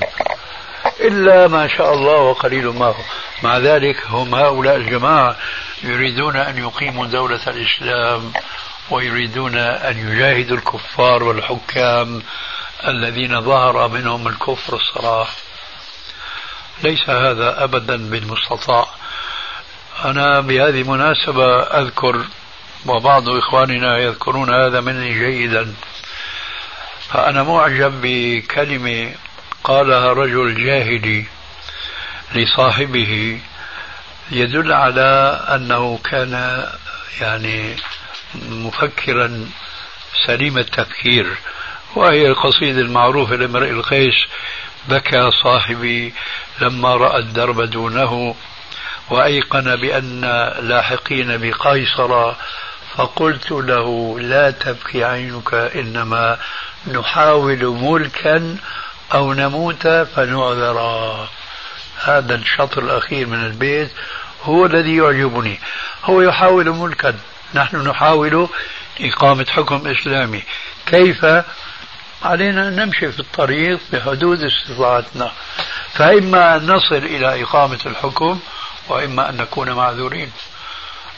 إلا 0.99 1.47
ما 1.47 1.67
شاء 1.67 1.93
الله 1.93 2.17
وقليل 2.17 2.67
ما 2.67 2.85
هو. 2.85 3.03
مع 3.43 3.57
ذلك 3.57 4.03
هم 4.07 4.35
هؤلاء 4.35 4.75
الجماعة 4.75 5.35
يريدون 5.83 6.35
أن 6.35 6.57
يقيموا 6.57 7.05
دولة 7.05 7.47
الإسلام 7.47 8.33
ويريدون 8.89 9.55
أن 9.57 10.11
يجاهدوا 10.11 10.57
الكفار 10.57 11.23
والحكام 11.23 12.21
الذين 12.87 13.41
ظهر 13.41 13.87
منهم 13.87 14.27
الكفر 14.27 14.75
الصراح. 14.75 15.29
ليس 16.83 17.09
هذا 17.09 17.63
أبدا 17.63 18.09
بالمستطاع. 18.09 18.87
أنا 20.05 20.39
بهذه 20.39 20.81
المناسبة 20.81 21.59
أذكر 21.61 22.25
وبعض 22.85 23.29
إخواننا 23.29 23.97
يذكرون 23.97 24.53
هذا 24.53 24.81
مني 24.81 25.13
جيدا. 25.19 25.73
فأنا 27.09 27.43
معجب 27.43 28.01
بكلمة 28.01 29.11
قالها 29.63 30.13
رجل 30.13 30.65
جاهلي 30.65 31.25
لصاحبه 32.35 33.39
يدل 34.31 34.73
على 34.73 35.41
أنه 35.55 35.99
كان 36.03 36.65
يعني 37.21 37.75
مفكرا 38.49 39.49
سليم 40.27 40.57
التفكير 40.57 41.27
وهي 41.95 42.27
القصيدة 42.27 42.81
المعروفة 42.81 43.35
لامرئ 43.35 43.69
القيس 43.69 44.15
بكى 44.89 45.31
صاحبي 45.43 46.13
لما 46.61 46.95
رأى 46.95 47.19
الدرب 47.19 47.61
دونه. 47.61 48.35
وأيقن 49.11 49.75
بأن 49.75 50.21
لاحقين 50.61 51.37
بقيصر 51.37 52.33
فقلت 52.95 53.51
له 53.51 54.19
لا 54.19 54.51
تبكي 54.51 55.03
عينك 55.03 55.53
إنما 55.53 56.37
نحاول 56.87 57.65
ملكا 57.65 58.57
أو 59.13 59.33
نموت 59.33 59.87
فنعذرا 59.87 61.27
هذا 62.03 62.35
الشطر 62.35 62.83
الأخير 62.83 63.27
من 63.27 63.45
البيت 63.45 63.91
هو 64.43 64.65
الذي 64.65 64.95
يعجبني. 64.95 65.59
هو 66.03 66.21
يحاول 66.21 66.69
ملكا. 66.69 67.13
نحن 67.53 67.87
نحاول 67.87 68.47
إقامة 69.01 69.45
حكم 69.49 69.87
إسلامي. 69.87 70.43
كيف؟ 70.85 71.25
علينا 72.23 72.67
أن 72.67 72.75
نمشي 72.75 73.11
في 73.11 73.19
الطريق 73.19 73.79
بحدود 73.93 74.39
استطاعتنا. 74.43 75.31
فإما 75.93 76.55
أن 76.55 76.67
نصل 76.67 76.95
إلى 76.95 77.43
إقامة 77.43 77.79
الحكم 77.85 78.39
وإما 78.87 79.29
أن 79.29 79.37
نكون 79.37 79.71
معذورين. 79.71 80.31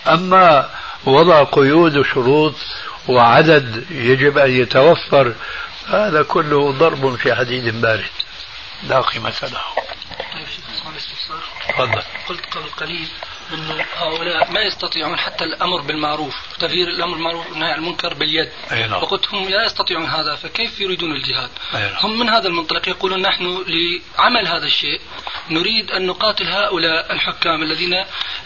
أما 0.07 0.69
وضع 1.05 1.43
قيود 1.43 1.97
وشروط 1.97 2.55
وعدد 3.07 3.85
يجب 3.91 4.37
أن 4.37 4.51
يتوفر 4.51 5.33
هذا 5.87 6.23
كله 6.23 6.71
ضرب 6.71 7.15
في 7.15 7.35
حديد 7.35 7.81
بارد. 7.81 8.11
لا 8.83 9.01
قيمة 9.01 9.33
له. 9.43 9.63
تفضل. 11.69 12.01
قلت 12.29 12.45
قبل 12.57 12.69
قليل 12.69 13.07
انه 13.53 13.85
هؤلاء 13.95 14.51
ما 14.51 14.61
يستطيعون 14.61 15.17
حتى 15.17 15.43
الأمر 15.43 15.81
بالمعروف 15.81 16.35
تغيير 16.59 16.87
الأمر 16.87 17.13
بالمعروف 17.13 17.49
والنهي 17.51 17.71
عن 17.71 17.79
المنكر 17.79 18.13
باليد 18.13 18.49
أي 18.71 18.87
نعم. 18.87 19.01
فقلت 19.01 19.33
هم 19.33 19.49
لا 19.49 19.65
يستطيعون 19.65 20.05
هذا 20.05 20.35
فكيف 20.35 20.81
يريدون 20.81 21.11
الجهاد 21.11 21.49
أي 21.75 21.81
نعم. 21.81 21.95
هم 22.03 22.19
من 22.19 22.29
هذا 22.29 22.47
المنطلق 22.47 22.89
يقولون 22.89 23.21
نحن 23.21 23.63
لعمل 23.67 24.47
هذا 24.47 24.65
الشيء 24.65 25.01
نريد 25.49 25.91
أن 25.91 26.07
نقاتل 26.07 26.47
هؤلاء 26.47 27.13
الحكام 27.13 27.63
الذين 27.63 27.93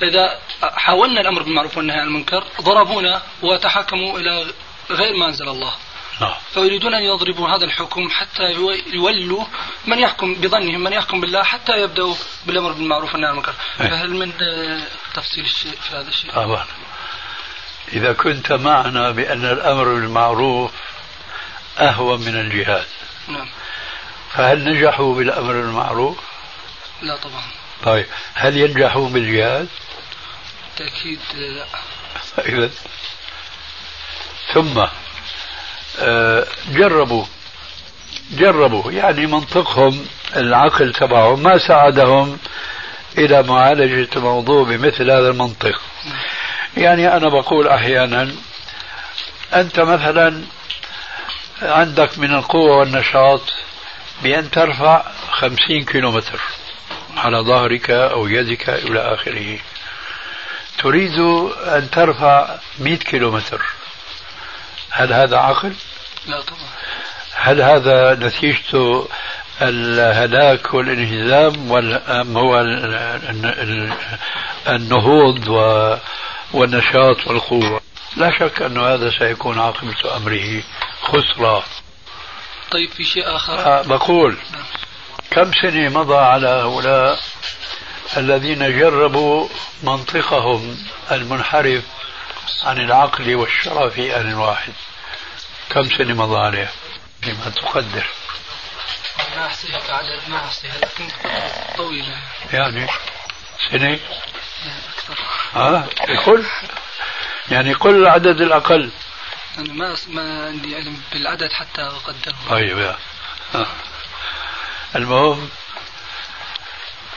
إذا 0.01 0.39
حاولنا 0.62 1.22
الأمر 1.22 1.43
بالمعروف 1.43 1.78
والنهي 1.78 1.99
عن 1.99 2.08
المنكر 2.08 2.43
ضربونا 2.62 3.22
وتحاكموا 3.41 4.20
إلى 4.20 4.45
غير 4.91 5.16
ما 5.18 5.28
أنزل 5.28 5.49
الله 5.49 5.74
فيريدون 6.53 6.93
أن 6.93 7.03
يضربوا 7.03 7.49
هذا 7.49 7.65
الحكم 7.65 8.09
حتى 8.09 8.43
يولوا 8.88 9.45
من 9.86 9.99
يحكم 9.99 10.36
بظنهم 10.36 10.84
من 10.84 10.93
يحكم 10.93 11.22
بالله 11.22 11.43
حتى 11.43 11.72
يبدأوا 11.72 12.15
بالأمر 12.45 12.72
بالمعروف 12.72 13.13
والنهي 13.13 13.30
عن 13.30 13.34
المنكر 13.34 13.53
أي. 13.82 13.89
فهل 13.89 14.09
من 14.09 14.32
آه، 14.41 14.82
تفصيل 15.13 15.45
الشيء 15.45 15.72
في 15.72 15.95
هذا 15.95 16.07
الشيء؟ 16.07 16.32
طبعا 16.32 16.65
إذا 17.93 18.13
كنت 18.13 18.51
معنا 18.51 19.11
بأن 19.11 19.45
الأمر 19.45 19.84
بالمعروف 19.84 20.72
أهون 21.80 22.20
من 22.20 22.39
الجهاد 22.39 22.88
نعم 23.28 23.49
فهل 24.32 24.63
نجحوا 24.63 25.15
بالأمر 25.15 25.53
بالمعروف؟ 25.53 26.18
لا 27.01 27.15
طبعا 27.15 27.43
طيب 27.84 28.05
هل 28.34 28.57
ينجحوا 28.57 29.09
بالجهاد؟ 29.09 29.68
بالتأكيد 30.78 31.20
آه، 31.36 31.38
لا 31.38 31.65
إذا 32.53 32.70
ثم 34.53 34.86
جربوا 36.72 37.26
جربوا. 38.32 38.91
يعني 38.91 39.26
منطقهم 39.26 40.06
العقل 40.36 40.93
تبعهم 40.93 41.43
ما 41.43 41.58
ساعدهم 41.58 42.38
إلى 43.18 43.43
معالجة 43.43 44.10
الموضوع 44.16 44.64
بمثل 44.64 45.12
هذا 45.12 45.30
المنطق. 45.30 45.82
يعني 46.78 47.18
أنا 47.18 47.30
بقول 47.30 47.68
أحيانا 47.68 48.32
أنت 49.54 49.80
مثلا 49.80 50.43
عندك 51.62 52.20
من 52.20 52.34
القوة 52.34 52.78
والنشاط 52.78 53.41
بأن 54.24 54.52
ترفع 54.52 55.04
خمسين 55.32 55.86
كيلومتر 55.86 56.39
على 57.18 57.38
ظهرك 57.38 57.89
أو 57.89 58.28
يدك 58.28 58.70
إلى 58.70 59.00
آخره. 59.14 59.60
تريد 60.78 61.20
أن 61.66 61.89
ترفع 61.91 62.56
مئة 62.80 62.95
كيلومتر. 62.98 63.62
هل 64.89 65.14
هذا 65.14 65.38
عقل؟ 65.38 65.74
لا 66.28 66.42
طبعا. 66.42 66.60
هل 67.36 67.62
هذا 67.62 68.14
نتيجته 68.16 69.08
الهلاك 69.62 70.74
والانهزام 70.74 71.72
أم 72.08 72.38
هو 72.38 72.60
ال- 72.62 72.96
ال- 73.46 73.94
النهوض 74.68 75.48
والنشاط 76.54 77.28
والقوة؟ 77.28 77.82
لا 78.18 78.40
شك 78.40 78.62
أن 78.62 78.78
هذا 78.78 79.12
سيكون 79.20 79.60
عاقبة 79.60 80.16
أمره 80.18 80.64
خسرة. 81.02 81.64
طيب 82.72 82.90
في 82.90 83.04
شيء 83.04 83.36
آخر؟ 83.36 83.60
آه، 83.60 83.82
بقول 83.82 84.38
كم 85.32 85.52
سنة 85.62 85.90
مضى 85.90 86.16
على 86.18 86.48
هؤلاء 86.48 87.20
الذين 88.18 88.80
جربوا 88.80 89.48
منطقهم 89.84 90.78
المنحرف 91.12 91.84
عن 92.64 92.78
العقل 92.78 93.36
والشرع 93.36 93.90
في 93.90 94.16
آن 94.22 94.34
واحد؟ 94.34 94.74
كم 95.70 95.84
سنة 95.84 96.13
مضى 96.13 96.39
عليه 96.39 96.72
فيما 97.22 97.49
تقدر. 97.55 98.05
ما 99.36 99.45
أحصيها 99.45 99.80
كعدد 99.80 100.30
ما 100.30 100.38
أحصيها 100.38 100.78
لكن 100.78 101.07
طويلة 101.78 102.22
يعني 102.53 102.88
سنة؟ 103.72 103.99
أكثر 104.89 105.20
ها 105.53 105.88
قل 106.26 106.45
يعني 107.51 107.74
قل 107.74 107.95
العدد 107.95 108.41
الأقل. 108.41 108.91
أنا 109.57 109.74
ما 109.74 109.95
ما 110.07 110.45
عندي 110.45 110.76
علم 110.76 111.01
بالعدد 111.11 111.51
حتى 111.51 111.82
أقدره. 111.82 112.36
طيب 112.49 112.78
يا. 112.78 112.97
ها. 113.53 113.68
المهم 114.95 115.49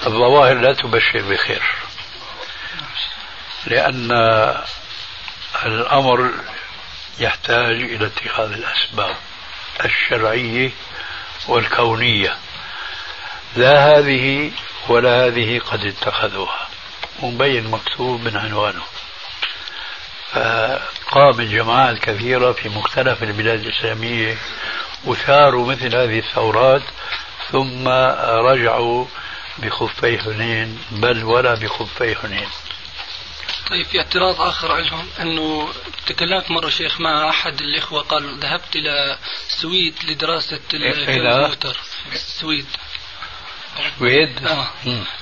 الظواهر 0.07 0.55
لا 0.55 0.73
تبشر 0.73 1.23
بخير. 1.23 1.63
لأن 3.67 4.11
الأمر 5.65 6.33
يحتاج 7.19 7.77
إلى 7.83 8.07
اتخاذ 8.07 8.53
الأسباب 8.53 9.17
الشرعية 9.85 10.71
والكونية. 11.49 12.37
لا 13.57 13.99
هذه 13.99 14.53
ولا 14.89 15.27
هذه 15.27 15.59
قد 15.59 15.85
اتخذوها. 15.85 16.69
مبين 17.23 17.71
مكتوب 17.71 18.21
من 18.21 18.37
عنوانه. 18.37 18.83
فقام 20.33 21.41
الجماعات 21.41 21.99
كثيرة 21.99 22.53
في 22.53 22.69
مختلف 22.69 23.23
البلاد 23.23 23.61
الإسلامية 23.61 24.37
وثاروا 25.05 25.67
مثل 25.67 25.97
هذه 25.97 26.19
الثورات 26.19 26.83
ثم 27.53 27.89
رجعوا 28.49 29.07
بخفي 29.59 30.19
حنين 30.19 30.79
بل 30.91 31.25
ولا 31.25 31.55
بخفي 31.55 32.17
حنين. 32.17 32.49
طيب 33.71 33.87
في 33.87 33.99
اعتراض 33.99 34.41
آخر 34.41 34.73
عندهم 34.73 35.09
أنه 35.21 35.69
تكلمت 36.07 36.51
مرة 36.51 36.69
شيخ 36.69 37.01
مع 37.01 37.29
أحد 37.29 37.61
الإخوة 37.61 38.03
قال 38.03 38.39
ذهبت 38.39 38.77
إلى 38.77 39.19
السويد 39.49 39.95
لدراسة 40.09 40.61
الكمبيوتر. 40.75 41.77
السويد 42.13 42.67
سويد؟ 43.99 44.47
آه. 44.47 44.71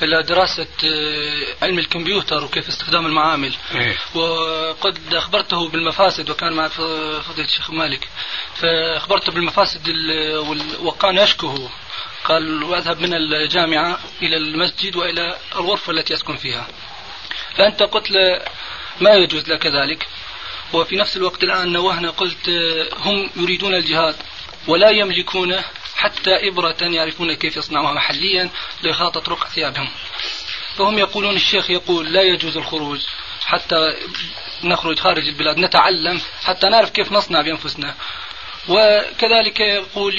إلى 0.03 0.23
دراسة 0.23 0.67
آه، 0.85 1.65
علم 1.65 1.79
الكمبيوتر 1.79 2.45
وكيف 2.45 2.69
استخدام 2.69 3.07
المعامل. 3.07 3.55
إيه؟ 3.75 3.97
وقد 4.15 5.15
أخبرته 5.15 5.69
بالمفاسد 5.69 6.31
وكان 6.31 6.53
مع 6.53 6.69
فضيلة 6.69 7.49
الشيخ 7.49 7.71
مالك. 7.71 8.09
فأخبرته 8.55 9.33
بالمفاسد 9.33 9.89
وكان 10.81 11.19
يشكوه 11.19 11.71
قال 12.25 12.63
وأذهب 12.63 13.01
من 13.01 13.15
الجامعة 13.15 13.99
إلى 14.23 14.37
المسجد 14.37 14.97
وإلى 14.97 15.39
الغرفة 15.57 15.93
التي 15.93 16.15
أسكن 16.15 16.37
فيها. 16.37 16.67
فأنت 17.59 17.83
قلت 17.83 18.11
له 18.11 18.43
ما 19.01 19.11
يجوز 19.11 19.49
لك 19.49 19.67
ذلك. 19.67 20.07
وفي 20.73 20.97
نفس 20.97 21.17
الوقت 21.17 21.45
الآن 21.45 21.73
نوهنا 21.73 22.11
قلت 22.11 22.49
آه، 22.49 22.89
هم 22.99 23.31
يريدون 23.37 23.75
الجهاد 23.75 24.17
ولا 24.67 24.91
يملكون 24.91 25.57
حتى 25.97 26.49
إبرة 26.49 26.77
يعرفون 26.81 27.33
كيف 27.35 27.57
يصنعوها 27.57 27.93
محليا 27.93 28.51
لإخاطة 28.83 29.33
رقع 29.33 29.49
ثيابهم. 29.49 29.89
فهم 30.77 30.99
يقولون 30.99 31.37
الشيخ 31.37 31.71
يقول 31.71 32.13
لا 32.13 32.23
يجوز 32.23 32.57
الخروج 32.57 33.01
حتى 33.45 33.95
نخرج 34.65 34.99
خارج 34.99 35.29
البلاد 35.29 35.59
نتعلم 35.59 36.21
حتى 36.45 36.69
نعرف 36.69 36.91
كيف 36.91 37.13
نصنع 37.13 37.43
بأنفسنا. 37.43 37.95
وكذلك 38.69 39.61
يقول 39.61 40.15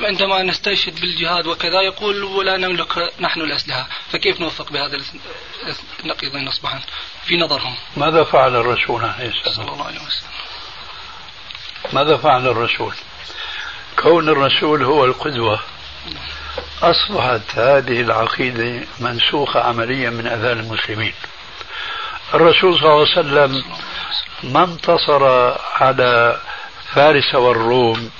عندما 0.00 0.42
نستشهد 0.42 1.00
بالجهاد 1.00 1.46
وكذا 1.46 1.80
يقول 1.80 2.24
ولا 2.24 2.56
نملك 2.56 3.12
نحن 3.20 3.40
الأسلحة 3.40 3.88
فكيف 4.12 4.40
نوفق 4.40 4.72
بهذا 4.72 5.00
النقيضين 6.04 6.48
أصبحا 6.48 6.80
في 7.26 7.36
نظرهم. 7.36 7.74
ماذا 7.96 8.24
فعل 8.24 8.56
الرسول 8.56 9.04
عليه 9.04 9.28
السلام 9.28 9.54
صلى 9.54 9.72
الله 9.72 9.86
عليه 9.86 10.00
وسلم. 10.00 10.30
ماذا 11.92 12.16
فعل 12.16 12.46
الرسول؟ 12.46 12.94
كون 13.98 14.28
الرسول 14.28 14.84
هو 14.84 15.04
القدوة 15.04 15.60
أصبحت 16.82 17.58
هذه 17.58 18.00
العقيدة 18.00 18.86
منسوخة 19.00 19.60
عمليا 19.60 20.10
من 20.10 20.26
أذان 20.26 20.58
المسلمين. 20.58 21.14
الرسول 22.34 22.78
صلى 22.78 22.88
الله 22.88 23.08
عليه 23.16 23.20
وسلم 23.20 23.64
ما 24.42 24.64
انتصر 24.64 25.24
على 25.80 26.40
فارس 26.94 27.34
والروم 27.34 28.10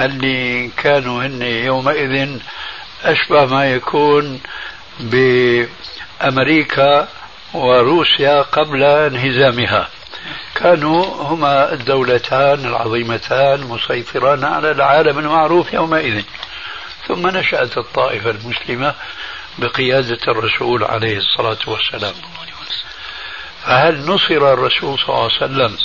اللي 0.00 0.68
كانوا 0.68 1.26
هن 1.26 1.42
يومئذ 1.42 2.28
أشبه 3.04 3.46
ما 3.46 3.72
يكون 3.72 4.40
بأمريكا 5.00 7.08
وروسيا 7.54 8.42
قبل 8.42 8.82
انهزامها. 8.82 9.88
كانوا 10.54 11.04
هما 11.22 11.72
الدولتان 11.72 12.66
العظيمتان 12.66 13.60
مسيطران 13.60 14.44
على 14.44 14.70
العالم 14.70 15.18
المعروف 15.18 15.72
يومئذ. 15.72 16.22
ثم 17.08 17.26
نشأت 17.26 17.78
الطائفة 17.78 18.30
المسلمة 18.30 18.94
بقيادة 19.58 20.18
الرسول 20.28 20.84
عليه 20.84 21.16
الصلاة 21.16 21.58
والسلام. 21.66 22.14
فهل 23.62 24.06
نصر 24.06 24.52
الرسول 24.52 24.98
صلى 24.98 25.08
الله 25.08 25.22
عليه 25.22 25.36
وسلم 25.36 25.76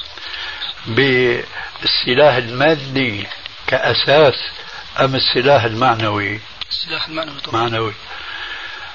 بالسلاح 0.87 2.35
المادي 2.35 3.27
كأساس 3.67 4.35
أم 4.99 5.15
السلاح 5.15 5.63
المعنوي؟ 5.63 6.39
السلاح 6.69 7.07
المعنوي 7.07 7.39
طبعا. 7.39 7.61
معنوي. 7.61 7.93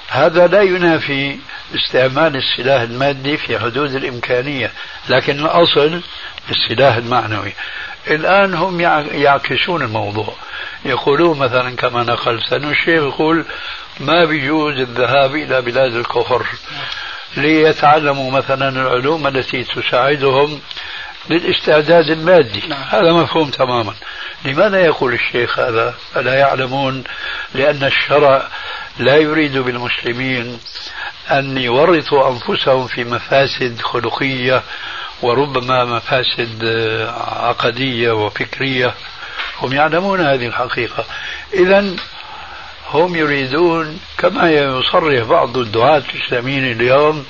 هذا 0.07 0.47
لا 0.47 0.61
ينافي 0.61 1.37
استعمال 1.75 2.35
السلاح 2.35 2.81
المادي 2.81 3.37
في 3.37 3.59
حدود 3.59 3.95
الإمكانية 3.95 4.71
لكن 5.09 5.39
الأصل 5.39 6.01
السلاح 6.49 6.95
المعنوي. 6.95 7.53
الآن 8.07 8.53
هم 8.53 8.81
يعكسون 9.11 9.81
الموضوع. 9.81 10.35
يقولون 10.85 11.39
مثلا 11.39 11.75
كما 11.75 12.03
نقلت 12.03 12.53
أن 12.53 12.69
الشيخ 12.69 13.03
يقول 13.03 13.45
ما 13.99 14.25
بيجوز 14.25 14.79
الذهاب 14.79 15.35
إلى 15.35 15.61
بلاد 15.61 15.95
الكفر. 15.95 16.45
ليتعلموا 17.37 18.31
مثلا 18.31 18.69
العلوم 18.69 19.27
التي 19.27 19.63
تساعدهم 19.63 20.61
للاستعداد 21.29 22.09
المادي. 22.09 22.63
نعم. 22.67 22.83
هذا 22.89 23.13
مفهوم 23.13 23.49
تماما. 23.49 23.93
لماذا 24.45 24.85
يقول 24.85 25.13
الشيخ 25.13 25.59
هذا؟ 25.59 25.95
ألا 26.17 26.33
يعلمون 26.33 27.03
لأن 27.53 27.83
الشرع 27.83 28.47
لا 28.99 29.17
يريد 29.17 29.57
بالمسلمين 29.57 30.59
أن 31.31 31.57
يورطوا 31.57 32.29
أنفسهم 32.29 32.87
في 32.87 33.03
مفاسد 33.03 33.81
خلقية 33.81 34.63
وربما 35.21 35.85
مفاسد 35.85 36.65
عقدية 37.27 38.11
وفكرية. 38.11 38.93
هم 39.61 39.73
يعلمون 39.73 40.21
هذه 40.21 40.47
الحقيقة. 40.47 41.05
إذا 41.53 41.95
هم 42.89 43.15
يريدون 43.15 43.99
كما 44.17 44.51
يصرح 44.51 45.23
بعض 45.23 45.57
الدعاة 45.57 46.03
الإسلاميين 46.15 46.71
اليوم 46.71 47.25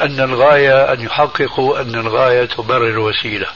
أن 0.00 0.20
الغاية 0.20 0.92
أن 0.92 1.00
يحققوا 1.00 1.80
أن 1.80 1.94
الغاية 1.94 2.44
تبرر 2.44 2.88
الوسيلة 2.88 3.46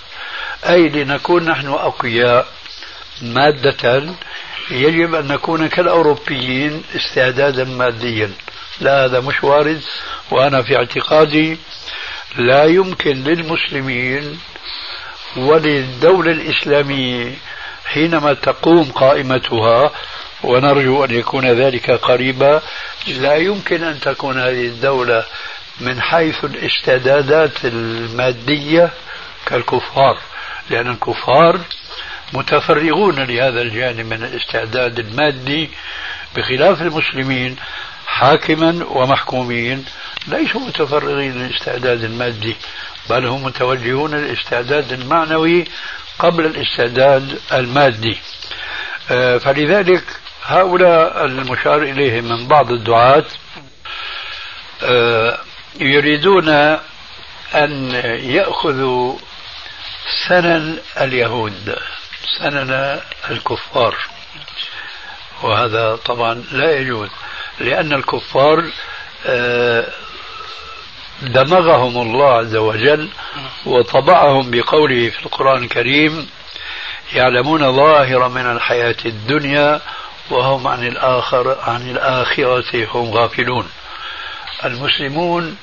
أي 0.68 0.88
لنكون 0.88 1.44
نحن 1.44 1.68
أقوياء 1.68 2.46
مادة 3.22 4.02
يجب 4.70 5.14
أن 5.14 5.26
نكون 5.26 5.66
كالأوروبيين 5.66 6.82
استعدادا 6.96 7.64
ماديا. 7.64 8.32
لا 8.80 9.04
هذا 9.04 9.20
مش 9.20 9.44
وارد 9.44 9.82
وأنا 10.30 10.62
في 10.62 10.76
اعتقادي 10.76 11.58
لا 12.36 12.64
يمكن 12.64 13.24
للمسلمين 13.24 14.40
وللدولة 15.36 16.32
الإسلامية 16.32 17.34
حينما 17.84 18.32
تقوم 18.32 18.84
قائمتها 18.92 19.90
ونرجو 20.42 21.04
أن 21.04 21.10
يكون 21.10 21.46
ذلك 21.46 21.90
قريبا 21.90 22.62
لا 23.06 23.36
يمكن 23.36 23.82
أن 23.82 24.00
تكون 24.00 24.38
هذه 24.40 24.66
الدولة 24.66 25.24
من 25.80 26.00
حيث 26.00 26.44
الاستعدادات 26.44 27.64
المادية 27.64 28.90
كالكفار 29.46 30.18
لأن 30.70 30.90
الكفار 30.90 31.60
متفرغون 32.32 33.20
لهذا 33.20 33.62
الجانب 33.62 34.06
من 34.06 34.24
الاستعداد 34.24 34.98
المادي 34.98 35.70
بخلاف 36.36 36.82
المسلمين 36.82 37.56
حاكما 38.06 38.84
ومحكومين 38.90 39.84
ليسوا 40.28 40.60
متفرغين 40.60 41.32
للاستعداد 41.32 42.04
المادي 42.04 42.56
بل 43.10 43.26
هم 43.26 43.42
متوجهون 43.44 44.14
للاستعداد 44.14 44.92
المعنوي 44.92 45.64
قبل 46.18 46.46
الاستعداد 46.46 47.40
المادي. 47.52 48.18
آه، 49.10 49.38
فلذلك 49.38 50.04
هؤلاء 50.44 51.24
المشار 51.24 51.82
إليهم 51.82 52.24
من 52.24 52.48
بعض 52.48 52.72
الدعاة 52.72 53.24
آه، 54.82 55.38
يريدون 55.80 56.48
أن 57.54 57.90
يأخذوا 58.24 59.16
سنن 60.28 60.78
اليهود 61.00 61.76
سنن 62.38 63.00
الكفار. 63.30 63.96
وهذا 65.42 65.96
طبعا 65.96 66.44
لا 66.52 66.78
يجوز 66.78 67.08
لأن 67.60 67.92
الكفار 67.92 68.64
آه، 69.26 69.86
دمغهم 71.22 72.02
الله 72.02 72.32
عز 72.32 72.56
وجل 72.56 73.08
وطبعهم 73.66 74.50
بقوله 74.50 75.10
في 75.10 75.26
القرآن 75.26 75.62
الكريم 75.64 76.30
يعلمون 77.14 77.76
ظاهرا 77.76 78.28
من 78.28 78.46
الحياة 78.46 78.96
الدنيا 79.04 79.80
وهم 80.30 80.66
عن 80.66 80.86
الآخر 80.86 81.58
عن 81.60 81.90
الآخرة 81.90 82.88
هم 82.94 83.10
غافلون. 83.10 83.68
المسلمون 84.64 85.56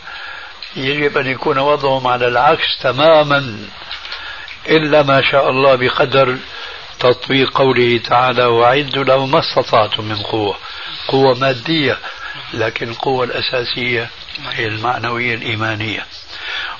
يجب 0.75 1.17
أن 1.17 1.27
يكون 1.27 1.57
وضعهم 1.57 2.07
على 2.07 2.27
العكس 2.27 2.77
تماما 2.81 3.59
إلا 4.69 5.03
ما 5.03 5.21
شاء 5.21 5.49
الله 5.49 5.75
بقدر 5.75 6.37
تطبيق 6.99 7.57
قوله 7.57 7.97
تعالى 7.97 8.45
وأعدوا 8.45 9.03
له 9.03 9.25
ما 9.25 9.39
استطعتم 9.39 10.03
من 10.03 10.15
قوة. 10.15 10.57
قوة 11.07 11.39
مادية 11.39 11.97
لكن 12.53 12.89
القوة 12.89 13.25
الأساسية 13.25 14.09
هي 14.51 14.67
المعنوية 14.67 15.35
الإيمانية. 15.35 16.05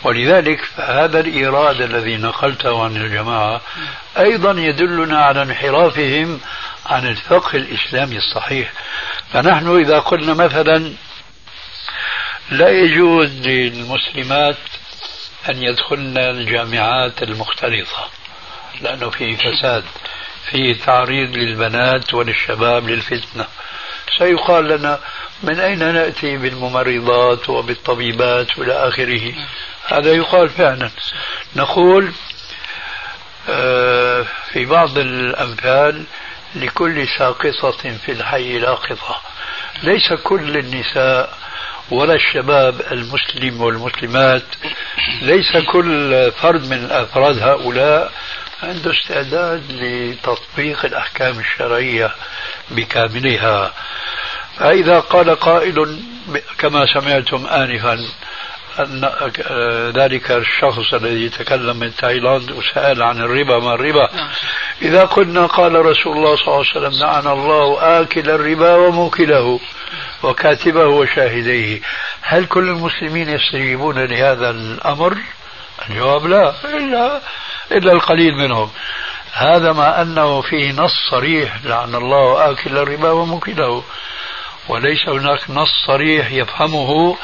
ولذلك 0.03 0.63
فهذا 0.77 1.19
الإيراد 1.19 1.81
الذي 1.81 2.17
نقلته 2.17 2.83
عن 2.83 2.97
الجماعة 2.97 3.61
أيضا 4.17 4.51
يدلنا 4.51 5.21
على 5.21 5.41
انحرافهم 5.41 6.39
عن 6.85 7.07
الفقه 7.07 7.57
الإسلامي 7.57 8.17
الصحيح. 8.17 8.71
فنحن 9.33 9.79
إذا 9.79 9.99
قلنا 9.99 10.33
مثلا 10.33 10.93
لا 12.51 12.69
يجوز 12.69 13.47
للمسلمات 13.47 14.57
أن 15.49 15.63
يدخلن 15.63 16.17
الجامعات 16.17 17.23
المختلطة 17.23 18.09
لأنه 18.81 19.09
فيه 19.09 19.37
فساد 19.37 19.83
فيه 20.51 20.75
تعريض 20.85 21.37
للبنات 21.37 22.13
وللشباب 22.13 22.89
للفتنة. 22.89 23.45
سيقال 24.19 24.67
لنا 24.67 24.99
من 25.43 25.59
أين 25.59 25.79
نأتي 25.79 26.37
بالممرضات 26.37 27.49
وبالطبيبات 27.49 28.59
وإلى 28.59 28.73
آخره؟ 28.73 29.33
هذا 29.87 30.11
يقال 30.13 30.49
فعلا. 30.49 30.89
نقول 31.55 32.11
آه، 33.49 34.25
في 34.51 34.65
بعض 34.65 34.97
الأمثال 34.97 36.03
لكل 36.55 37.07
ساقطة 37.17 37.97
في 38.05 38.11
الحي 38.11 38.59
لاقطة 38.59 39.21
ليس 39.83 40.13
كل 40.23 40.57
النساء 40.57 41.37
ولا 41.91 42.13
الشباب 42.13 42.81
المسلم 42.91 43.61
والمسلمات. 43.61 44.43
ليس 45.21 45.57
كل 45.57 46.31
فرد 46.31 46.69
من 46.69 46.87
أفراد 46.91 47.39
هؤلاء 47.39 48.11
عنده 48.63 48.91
استعداد 48.91 49.63
لتطبيق 49.71 50.85
الأحكام 50.85 51.39
الشرعية 51.39 52.11
بكاملها. 52.71 53.73
فإذا 54.57 54.99
قال 54.99 55.35
قائل 55.35 55.99
كما 56.57 56.85
سمعتم 56.93 57.45
آنفا 57.47 57.99
أن 58.79 59.11
ذلك 59.97 60.31
الشخص 60.31 60.93
الذي 60.93 61.29
تكلم 61.29 61.77
من 61.77 61.95
تايلاند 61.95 62.51
وسأل 62.51 63.03
عن 63.03 63.21
الربا 63.21 63.59
ما 63.59 63.73
الربا. 63.73 64.15
نعم. 64.15 64.29
إذا 64.81 65.05
قلنا 65.05 65.45
قال 65.45 65.85
رسول 65.85 66.17
الله 66.17 66.35
صلى 66.35 66.47
الله 66.47 66.65
عليه 66.75 66.87
وسلم 66.87 67.01
لعن 67.01 67.27
الله 67.27 67.77
آكل 68.01 68.29
الربا 68.29 68.75
وموكله 68.75 69.59
وكاتبه 70.23 70.85
وشاهديه. 70.85 71.81
هل 72.21 72.45
كل 72.45 72.69
المسلمين 72.69 73.29
يستجيبون 73.29 73.99
لهذا 73.99 74.49
الأمر؟ 74.49 75.17
الجواب 75.89 76.25
لا. 76.25 76.53
إلا, 76.65 77.21
إلا 77.71 77.91
القليل 77.91 78.33
منهم. 78.33 78.69
هذا 79.33 79.71
ما 79.71 80.01
أنه 80.01 80.41
فيه 80.41 80.71
نص 80.71 80.93
صريح 81.11 81.65
لعن 81.65 81.95
الله 81.95 82.51
آكل 82.51 82.77
الربا 82.77 83.09
وموكله. 83.09 83.83
وليس 84.69 85.09
هناك 85.09 85.49
نص 85.49 85.69
صريح 85.87 86.31
يفهمه 86.31 87.17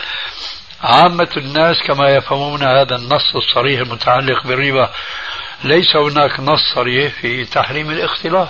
عامة 0.84 1.30
الناس 1.38 1.84
كما 1.84 2.10
يفهمون 2.10 2.64
هذا 2.64 2.96
النص 2.96 3.36
الصريح 3.36 3.80
المتعلق 3.80 4.48
بالربا 4.48 4.92
ليس 5.64 5.96
هناك 5.96 6.40
نص 6.40 6.74
صريح 6.76 7.14
في 7.14 7.46
تحريم 7.46 7.92
الاختلاط 7.92 8.50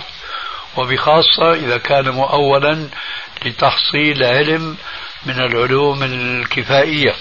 وبخاصة 0.76 1.52
إذا 1.52 1.78
كان 1.78 2.08
مؤولا 2.08 2.88
لتحصيل 3.44 4.24
علم 4.24 4.76
من 5.26 5.40
العلوم 5.40 6.02
الكفائية 6.02 7.14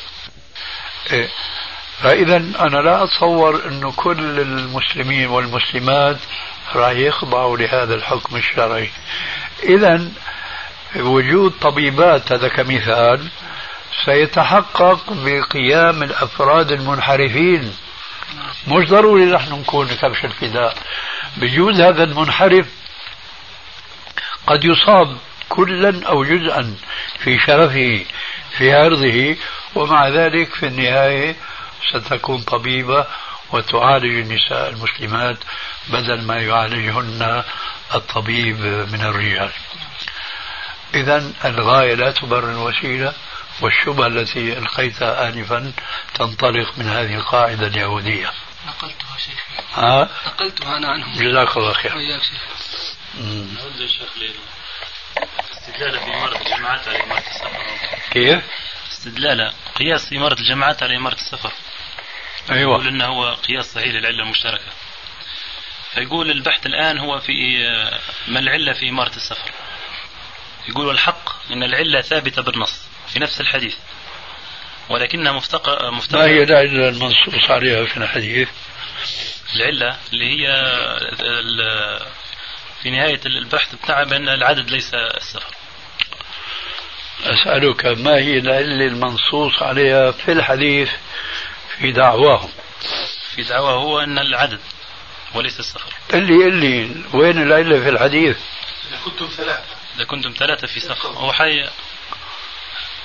إيه. 1.11 1.30
فإذا 2.01 2.38
أنا 2.38 2.78
لا 2.78 3.03
أتصور 3.03 3.68
أن 3.68 3.91
كل 3.91 4.39
المسلمين 4.39 5.28
والمسلمات 5.28 6.18
راح 6.76 6.91
يخضعوا 6.91 7.57
لهذا 7.57 7.95
الحكم 7.95 8.36
الشرعي 8.36 8.89
إذا 9.64 10.07
وجود 10.95 11.53
طبيبات 11.61 12.32
هذا 12.32 12.47
كمثال 12.47 13.28
سيتحقق 14.05 15.13
بقيام 15.13 16.03
الأفراد 16.03 16.71
المنحرفين. 16.71 17.73
مش 18.67 18.89
ضروري 18.89 19.25
نحن 19.25 19.53
نكون 19.53 19.87
كبش 19.87 20.25
الفداء. 20.25 20.77
بجوز 21.37 21.81
هذا 21.81 22.03
المنحرف 22.03 22.67
قد 24.47 24.65
يصاب 24.65 25.17
كلا 25.49 26.07
أو 26.07 26.23
جزءا 26.23 26.75
في 27.19 27.39
شرفه 27.39 28.05
في 28.57 28.73
عرضه 28.73 29.35
ومع 29.75 30.07
ذلك 30.07 30.53
في 30.55 30.65
النهاية 30.67 31.35
ستكون 31.93 32.41
طبيبة 32.41 33.05
وتعالج 33.51 34.15
النساء 34.15 34.69
المسلمات 34.69 35.37
بدل 35.87 36.21
ما 36.21 36.41
يعالجهن 36.41 37.43
الطبيب 37.95 38.59
من 38.91 39.01
الرجال. 39.01 39.49
إذا 40.95 41.31
الغاية 41.45 41.93
لا 41.95 42.11
تبرر 42.11 42.51
الوسيلة. 42.51 43.13
والشبهة 43.61 44.07
التي 44.07 44.57
ألقيتها 44.57 45.29
آنفا 45.29 45.71
تنطلق 46.13 46.77
من 46.77 46.89
هذه 46.89 47.15
القاعدة 47.15 47.67
اليهودية. 47.67 48.31
نقلتها 48.67 49.17
شيخ. 49.17 49.45
ها؟ 49.73 50.09
نقلتها 50.25 50.77
أنا 50.77 50.87
عنهم. 50.87 51.13
جزاك 51.13 51.57
الله 51.57 51.73
خير. 51.73 51.95
وإياك 51.95 52.21
شيخ. 52.23 52.41
استدلال 55.51 55.99
في 55.99 56.13
إمارة 56.13 56.37
الجماعات 56.37 56.87
على 56.87 57.03
إمارة 57.03 57.19
السفر. 57.19 57.63
كيف؟ 58.11 58.43
استدلال 58.91 59.53
قياس 59.75 60.13
إمارة 60.13 60.39
الجماعات 60.39 60.83
على 60.83 60.97
إمارة 60.97 61.15
السفر. 61.15 61.51
أيوة. 62.49 62.73
يقول 62.73 62.87
أنه 62.87 63.05
هو 63.05 63.33
قياس 63.33 63.73
صحيح 63.73 63.87
للعلة 63.87 64.23
المشتركة. 64.23 64.71
فيقول 65.93 66.31
البحث 66.31 66.65
الآن 66.65 66.97
هو 66.97 67.19
في 67.19 67.33
ما 68.27 68.39
العلة 68.39 68.73
في 68.73 68.89
إمارة 68.89 69.15
السفر. 69.15 69.51
يقول 70.69 70.89
الحق 70.89 71.51
أن 71.51 71.63
العلة 71.63 72.01
ثابتة 72.01 72.41
بالنص. 72.41 72.92
في 73.14 73.20
نفس 73.20 73.41
الحديث. 73.41 73.76
ولكنها 74.89 75.32
مفتقة 75.32 75.91
مفتقة 75.91 76.20
ما 76.20 76.26
هي 76.26 76.43
العلة 76.43 76.89
المنصوص 76.89 77.51
عليها 77.51 77.86
في 77.86 77.97
الحديث؟ 77.97 78.49
العلة 79.55 79.97
اللي 80.14 80.26
هي 80.26 80.47
في 82.82 82.89
نهاية 82.89 83.20
البحث 83.26 83.76
بتاعها 83.76 84.03
بأن 84.03 84.30
العدد 84.30 84.70
ليس 84.72 84.93
السفر 84.93 85.55
أسألك 87.24 87.86
ما 87.86 88.16
هي 88.16 88.38
العلة 88.38 88.86
المنصوص 88.88 89.64
عليها 89.64 90.11
في 90.11 90.32
الحديث 90.32 90.89
في 91.78 91.91
دعواهم؟ 91.91 92.49
في 93.36 93.43
دعواه 93.43 93.74
هو 93.74 93.99
أن 93.99 94.20
العدد 94.20 94.59
وليس 95.36 95.59
السفر 95.59 95.93
اللي 96.14 96.47
اللي 96.47 96.95
وين 97.14 97.41
العلة 97.41 97.80
في 97.80 97.89
الحديث؟ 97.89 98.38
إذا 98.89 98.97
كنتم 99.05 99.26
ثلاثة. 99.26 99.64
إذا 99.95 100.03
كنتم 100.03 100.34
ثلاثة 100.38 100.68
في 100.68 100.80
سفر 100.80 101.09
هو 101.09 101.34
حي 101.34 101.70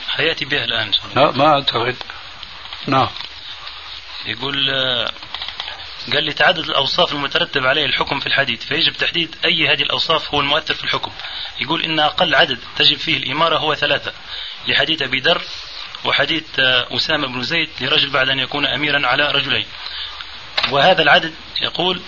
حياتي 0.09 0.45
بها 0.45 0.65
الآن. 0.65 0.91
لا 1.17 1.31
ما 1.31 1.47
أعتقد. 1.47 1.97
نعم. 2.87 3.09
يقول 4.27 4.71
قال 6.13 6.25
لي 6.25 6.33
تعدد 6.33 6.59
الأوصاف 6.59 7.13
المترتب 7.13 7.67
عليه 7.67 7.85
الحكم 7.85 8.21
في 8.21 8.27
الحديث 8.27 8.65
فيجب 8.65 8.93
تحديد 8.93 9.37
أي 9.45 9.69
هذه 9.69 9.83
الأوصاف 9.83 10.35
هو 10.35 10.41
المؤثر 10.41 10.75
في 10.75 10.85
الحكم. 10.85 11.13
يقول 11.61 11.85
إن 11.85 12.01
أقل 12.01 12.35
عدد 12.35 12.59
تجب 12.77 12.97
فيه 12.97 13.17
الإمارة 13.17 13.59
هو 13.59 13.75
ثلاثة 13.75 14.13
لحديث 14.69 15.03
أبي 15.03 15.21
ذر 15.21 15.43
وحديث 16.05 16.45
أسامة 16.97 17.29
بن 17.29 17.43
زيد 17.43 17.69
لرجل 17.81 18.11
بعد 18.11 18.29
أن 18.29 18.39
يكون 18.39 18.67
أميرا 18.67 19.07
على 19.07 19.31
رجلين. 19.31 19.67
وهذا 20.71 21.03
العدد 21.03 21.35
يقول 21.63 22.01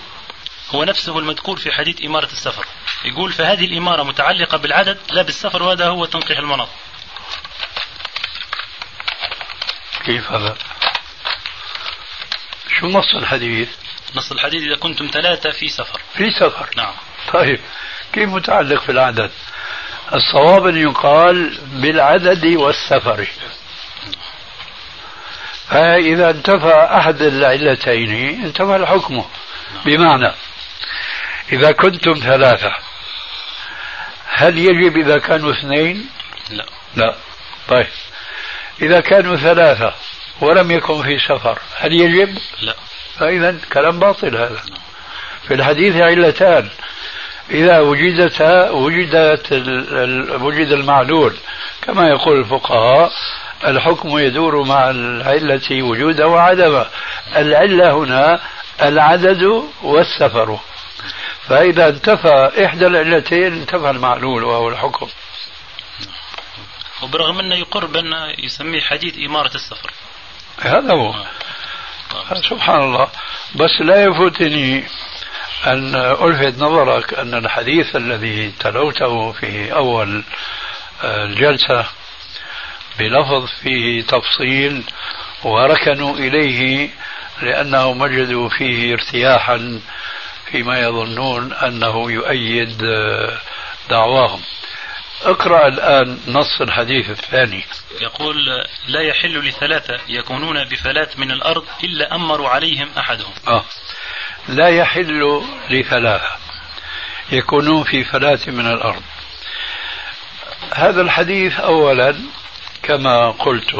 هو 0.75 0.83
نفسه 0.83 1.19
المذكور 1.19 1.57
في 1.57 1.71
حديث 1.71 2.05
إمارة 2.05 2.31
السفر. 2.31 2.65
يقول 3.05 3.31
فهذه 3.31 3.65
الإمارة 3.65 4.03
متعلقة 4.03 4.57
بالعدد 4.57 4.97
لا 5.11 5.21
بالسفر 5.21 5.63
وهذا 5.63 5.87
هو 5.87 6.05
تنقيح 6.05 6.39
المناط 6.39 6.69
كيف 10.05 10.31
هذا؟ 10.31 10.57
شو 12.79 12.87
نص 12.87 13.15
الحديث؟ 13.15 13.69
نص 14.15 14.31
الحديث 14.31 14.63
إذا 14.63 14.75
كنتم 14.75 15.07
ثلاثة 15.13 15.51
في 15.51 15.69
سفر. 15.69 16.01
في 16.13 16.31
سفر. 16.31 16.69
نعم. 16.77 16.93
طيب. 17.33 17.59
كيف 18.13 18.29
متعلق 18.29 18.81
في 18.81 18.91
العدد 18.91 19.31
الصواب 20.13 20.67
أن 20.67 20.77
يقال 20.77 21.57
بالعدد 21.73 22.45
والسفر. 22.45 23.27
فإذا 25.67 26.29
انتفى 26.29 26.87
أحد 26.91 27.21
العلتين 27.21 28.43
انتفى 28.43 28.75
الحكم. 28.75 29.25
بمعنى 29.85 30.31
إذا 31.51 31.71
كنتم 31.71 32.13
ثلاثة 32.13 32.75
هل 34.27 34.57
يجب 34.57 34.97
إذا 34.97 35.17
كانوا 35.17 35.51
اثنين؟ 35.51 36.09
لا. 36.49 36.65
لا. 36.95 37.15
طيب. 37.67 37.87
إذا 38.81 38.99
كانوا 38.99 39.35
ثلاثة 39.35 39.93
ولم 40.41 40.71
يكن 40.71 41.03
في 41.03 41.17
سفر 41.19 41.59
هل 41.77 41.93
يجب؟ 41.93 42.37
لا. 42.61 42.75
فإذا 43.17 43.55
كلام 43.73 43.99
باطل 43.99 44.35
هذا. 44.35 44.61
في 45.47 45.53
الحديث 45.53 45.95
علتان. 45.95 46.69
إذا 47.51 47.79
وجدتا 47.79 48.69
وجدت 48.69 49.53
وجد 50.41 50.71
المعلول 50.71 51.33
كما 51.81 52.09
يقول 52.09 52.39
الفقهاء 52.39 53.11
الحكم 53.67 54.17
يدور 54.17 54.63
مع 54.63 54.89
العلة 54.89 55.83
وجودا 55.83 56.25
وعدما 56.25 56.87
العلة 57.35 57.91
هنا 57.91 58.39
العدد 58.81 59.63
والسفر. 59.83 60.59
فإذا 61.47 61.89
انتفى 61.89 62.51
إحدى 62.65 62.87
العلتين 62.87 63.53
انتفى 63.53 63.89
المعلول 63.89 64.43
وهو 64.43 64.69
الحكم. 64.69 65.07
وبرغم 67.01 67.39
أنه 67.39 67.55
يقر 67.55 67.85
بأن 67.85 68.13
يسميه 68.39 68.81
حديث 68.81 69.17
إمارة 69.17 69.51
السفر. 69.55 69.91
هذا 70.61 70.93
هو. 70.93 71.13
سبحان 72.49 72.83
الله. 72.83 73.07
بس 73.55 73.81
لا 73.81 74.03
يفوتني 74.03 74.83
أن 75.67 75.95
ألفت 75.95 76.59
نظرك 76.63 77.13
أن 77.13 77.33
الحديث 77.33 77.95
الذي 77.95 78.51
تلوته 78.59 79.31
في 79.31 79.73
أول 79.73 80.23
الجلسة 81.03 81.85
بلفظ 82.99 83.45
فيه 83.61 84.01
تفصيل 84.01 84.83
وركنوا 85.43 86.15
إليه 86.15 86.89
لأنهم 87.41 88.01
وجدوا 88.01 88.49
فيه 88.49 88.93
ارتياحا 88.93 89.81
فيما 90.51 90.79
يظنون 90.79 91.53
أنه 91.53 92.11
يؤيد 92.11 92.83
دعواهم. 93.89 94.41
اقرأ 95.23 95.67
الآن 95.67 96.19
نص 96.27 96.61
الحديث 96.61 97.09
الثاني. 97.09 97.63
يقول 98.01 98.35
لا 98.87 99.01
يحل 99.01 99.39
لثلاثة 99.39 99.99
يكونون 100.07 100.63
بفلات 100.63 101.19
من 101.19 101.31
الأرض 101.31 101.65
إلا 101.83 102.15
أمروا 102.15 102.49
عليهم 102.49 102.89
أحدهم. 102.97 103.33
آه. 103.47 103.63
لا 104.47 104.69
يحل 104.69 105.41
لثلاثة 105.69 106.31
يكونون 107.31 107.83
في 107.83 108.03
فلاة 108.03 108.39
من 108.47 108.67
الأرض. 108.67 109.01
هذا 110.73 111.01
الحديث 111.01 111.59
أولا 111.59 112.15
كما 112.83 113.31
قلت 113.31 113.75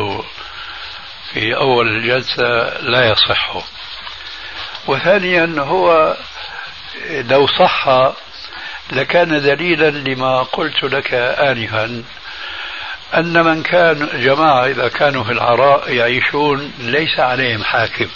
في 1.33 1.55
أول 1.55 1.87
الجلسة 1.87 2.79
لا 2.79 3.11
يصح. 3.11 3.57
وثانيا 4.87 5.55
هو 5.57 6.17
لو 7.09 7.47
صح 7.47 7.87
لكان 8.91 9.41
دليلا 9.41 9.89
لما 9.89 10.43
قلت 10.43 10.83
لك 10.83 11.13
آنفا 11.13 12.03
أن 13.13 13.43
من 13.45 13.63
كان 13.63 14.09
جماعة 14.13 14.65
إذا 14.65 14.87
كانوا 14.87 15.23
في 15.23 15.31
العراء 15.31 15.93
يعيشون 15.93 16.73
ليس 16.79 17.19
عليهم 17.19 17.63
حاكم. 17.63 18.07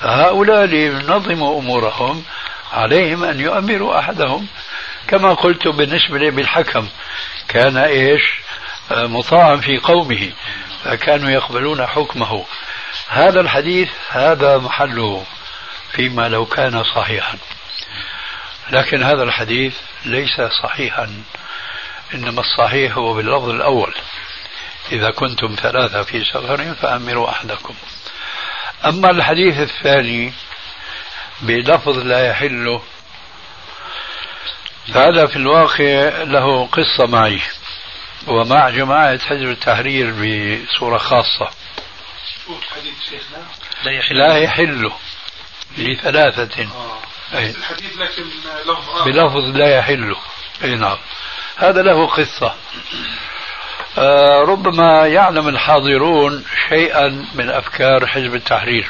هؤلاء 0.00 0.64
لينظموا 0.64 1.60
أمورهم 1.60 2.24
عليهم 2.72 3.24
أن 3.24 3.40
يؤمروا 3.40 3.98
أحدهم. 3.98 4.46
كما 5.08 5.34
قلت 5.34 5.68
بالنسبة 5.68 6.18
للحكم 6.18 6.88
كان 7.48 7.76
إيش؟ 7.76 8.22
مطاعا 8.90 9.56
في 9.56 9.78
قومه 9.78 10.32
فكانوا 10.84 11.30
يقبلون 11.30 11.86
حكمه. 11.86 12.44
هذا 13.08 13.40
الحديث 13.40 13.88
هذا 14.10 14.58
محله 14.58 15.24
فيما 15.92 16.28
لو 16.28 16.46
كان 16.46 16.84
صحيحا. 16.84 17.38
لكن 18.70 19.02
هذا 19.02 19.22
الحديث 19.22 19.74
ليس 20.04 20.40
صحيحا 20.62 21.22
إنما 22.14 22.40
الصحيح 22.40 22.98
هو 22.98 23.14
باللفظ 23.14 23.48
الأول. 23.48 23.94
إذا 24.92 25.10
كنتم 25.10 25.56
ثلاثة 25.62 26.02
في 26.02 26.24
سفر 26.24 26.74
فأمروا 26.74 27.30
أحدكم. 27.30 27.74
أما 28.84 29.10
الحديث 29.10 29.58
الثاني 29.58 30.32
بلفظ 31.40 31.98
لا 31.98 32.26
يحل 32.26 32.80
فهذا 34.94 35.26
في 35.26 35.36
الواقع 35.36 36.22
له 36.22 36.66
قصة 36.66 37.06
معي 37.06 37.40
ومع 38.26 38.68
جماعة 38.70 39.18
حزب 39.18 39.48
التحرير 39.48 40.10
بصورة 40.10 40.98
خاصة. 40.98 41.50
لا 43.84 43.92
يحل. 43.92 44.18
لا 44.18 44.36
يحل 44.36 44.90
لثلاثة. 45.78 46.62
آه. 46.62 46.98
الحديث 47.32 47.98
لكن 47.98 48.22
لفظ 48.66 49.02
بلفظ 49.06 49.56
لا 49.56 49.76
يحل 49.76 50.16
أي 50.64 50.74
نعم. 50.74 50.96
هذا 51.56 51.82
له 51.82 52.06
قصة. 52.06 52.54
آه 53.98 54.42
ربما 54.42 55.06
يعلم 55.06 55.48
الحاضرون 55.48 56.44
شيئا 56.68 57.26
من 57.34 57.50
أفكار 57.50 58.06
حزب 58.06 58.34
التحرير. 58.34 58.88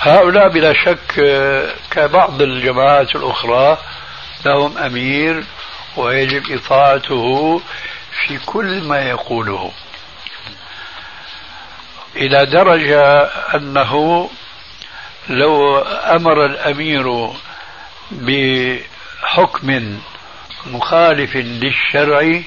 هؤلاء 0.00 0.48
بلا 0.48 0.72
شك 0.72 1.18
آه، 1.18 1.74
كبعض 1.90 2.42
الجماعات 2.42 3.16
الأخرى 3.16 3.78
لهم 4.46 4.78
أمير 4.78 5.44
ويجب 5.96 6.52
إطاعته 6.52 7.60
في 8.26 8.38
كل 8.46 8.82
ما 8.82 9.02
يقوله. 9.02 9.72
إلى 12.16 12.46
درجة 12.46 13.22
أنه 13.54 14.30
لو 15.28 15.78
أمر 15.78 16.44
الأمير 16.44 17.30
بحكم 18.10 19.98
مخالف 20.66 21.36
للشرع 21.36 22.40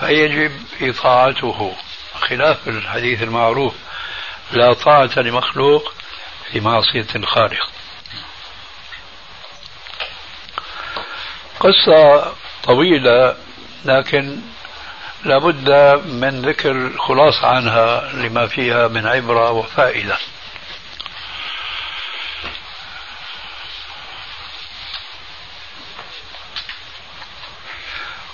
فيجب 0.00 0.52
إطاعته. 0.80 1.74
خلاف 2.20 2.68
الحديث 2.68 3.22
المعروف 3.22 3.74
لا 4.52 4.72
طاعة 4.72 5.10
لمخلوق 5.16 5.94
في 6.52 6.60
معصية 6.60 7.06
الخالق 7.16 7.70
قصة 11.60 12.32
طويلة 12.64 13.36
لكن 13.84 14.40
لابد 15.24 15.70
من 16.06 16.42
ذكر 16.42 16.90
خلاصة 16.98 17.46
عنها 17.46 18.12
لما 18.12 18.46
فيها 18.46 18.88
من 18.88 19.06
عبرة 19.06 19.50
وفائدة. 19.50 20.18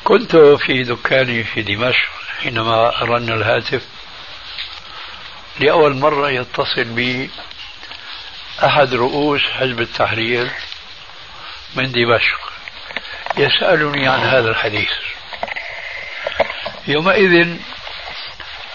كنت 0.07 0.37
في 0.37 0.83
دكاني 0.83 1.45
في 1.45 1.63
دمشق 1.63 2.09
حينما 2.43 2.91
رن 3.03 3.29
الهاتف 3.33 3.83
لأول 5.61 5.97
مرة 5.97 6.31
يتصل 6.31 6.85
بي 6.85 7.31
أحد 8.65 8.95
رؤوس 8.95 9.43
حزب 9.43 9.81
التحرير 9.81 10.51
من 11.75 11.93
دمشق 11.93 12.53
يسألني 13.37 14.09
عن 14.09 14.21
هذا 14.21 14.51
الحديث. 14.51 14.91
يومئذ 16.89 17.57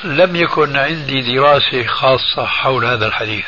لم 0.03 0.35
يكن 0.35 0.77
عندي 0.77 1.21
دراسة 1.21 1.87
خاصة 1.87 2.45
حول 2.45 2.85
هذا 2.85 3.07
الحديث. 3.07 3.47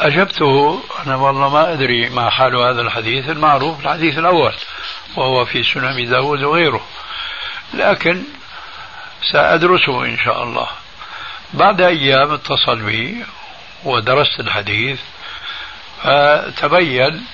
أجبته 0.00 0.82
أنا 1.06 1.16
والله 1.16 1.48
ما 1.48 1.72
أدري 1.72 2.08
ما 2.08 2.30
حال 2.30 2.56
هذا 2.56 2.80
الحديث 2.80 3.28
المعروف 3.28 3.80
الحديث 3.80 4.18
الأول 4.18 4.54
وهو 5.16 5.44
في 5.44 5.62
سنن 5.62 6.10
داود 6.10 6.42
وغيره. 6.42 6.86
لكن 7.74 8.22
سأدرسه 9.32 10.04
إن 10.04 10.18
شاء 10.18 10.42
الله. 10.42 10.68
بعد 11.54 11.80
أيام 11.80 12.32
اتصل 12.32 12.82
بي 12.82 13.24
ودرست 13.84 14.40
الحديث 14.40 15.00
فتبين 16.02 17.26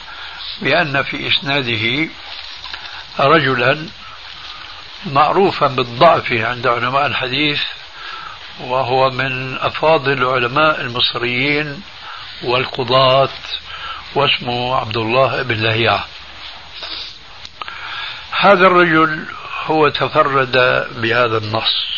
بأن 0.62 1.02
في 1.02 1.28
إسناده 1.28 2.08
رجلا 3.18 3.86
معروفا 5.06 5.66
بالضعف 5.66 6.32
عند 6.32 6.66
علماء 6.66 7.06
الحديث 7.06 7.60
وهو 8.60 9.10
من 9.10 9.58
أفاضل 9.58 10.12
العلماء 10.12 10.80
المصريين 10.80 11.82
والقضاة 12.42 13.28
واسمه 14.14 14.76
عبد 14.76 14.96
الله 14.96 15.42
بن 15.42 15.54
لهيعة. 15.54 16.06
هذا 18.40 18.66
الرجل 18.66 19.26
هو 19.66 19.88
تفرد 19.88 20.52
بهذا 20.96 21.38
النص. 21.38 21.90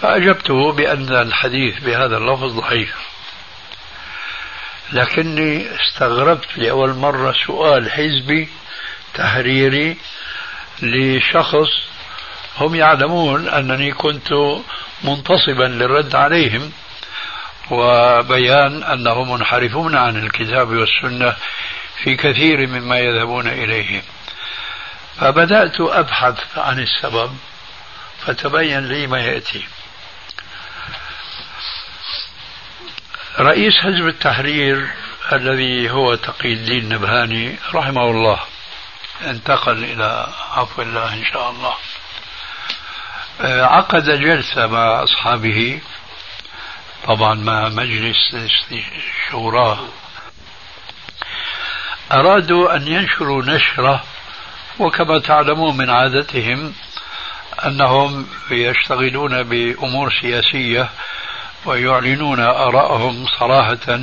فأجبته 0.00 0.72
بأن 0.72 1.08
الحديث 1.08 1.84
بهذا 1.84 2.16
اللفظ 2.16 2.60
ضعيف. 2.60 2.94
لكني 4.92 5.66
استغربت 5.82 6.58
لأول 6.58 6.94
مرة 6.94 7.34
سؤال 7.46 7.92
حزبي 7.92 8.48
تحريري 9.14 9.96
لشخص 10.82 11.68
هم 12.58 12.74
يعلمون 12.74 13.48
أنني 13.48 13.92
كنت 13.92 14.28
منتصبا 15.04 15.64
للرد 15.64 16.14
عليهم. 16.14 16.72
وبيان 17.70 18.82
أنهم 18.82 19.32
منحرفون 19.32 19.96
عن 19.96 20.16
الكتاب 20.16 20.68
والسنة 20.68 21.36
في 22.02 22.16
كثير 22.16 22.66
مما 22.66 22.98
يذهبون 22.98 23.46
إليه. 23.46 24.02
فبدأت 25.20 25.80
أبحث 25.80 26.58
عن 26.58 26.78
السبب 26.78 27.36
فتبين 28.26 28.88
لي 28.88 29.06
ما 29.06 29.20
يأتي. 29.20 29.66
رئيس 33.38 33.74
حزب 33.74 34.06
التحرير 34.06 34.90
الذي 35.32 35.90
هو 35.90 36.14
تقي 36.14 36.52
الدين 36.52 36.88
نبهاني 36.88 37.56
رحمه 37.74 38.10
الله 38.10 38.40
انتقل 39.26 39.84
إلى 39.84 40.26
عفو 40.50 40.82
الله 40.82 41.14
إن 41.14 41.24
شاء 41.24 41.50
الله. 41.50 41.74
عقد 43.66 44.04
جلسة 44.04 44.66
مع 44.66 45.02
أصحابه. 45.02 45.80
طبعا 47.06 47.34
مع 47.34 47.68
مجلس 47.68 48.36
شوراه 49.30 49.78
أرادوا 52.12 52.76
أن 52.76 52.88
ينشروا 52.88 53.42
نشرة 53.42 54.04
وكما 54.78 55.18
تعلمون 55.18 55.76
من 55.76 55.90
عادتهم 55.90 56.74
أنهم 57.66 58.26
يشتغلون 58.50 59.42
بأمور 59.42 60.12
سياسية 60.20 60.88
ويعلنون 61.64 62.40
آراءهم 62.40 63.26
صراحة 63.26 64.00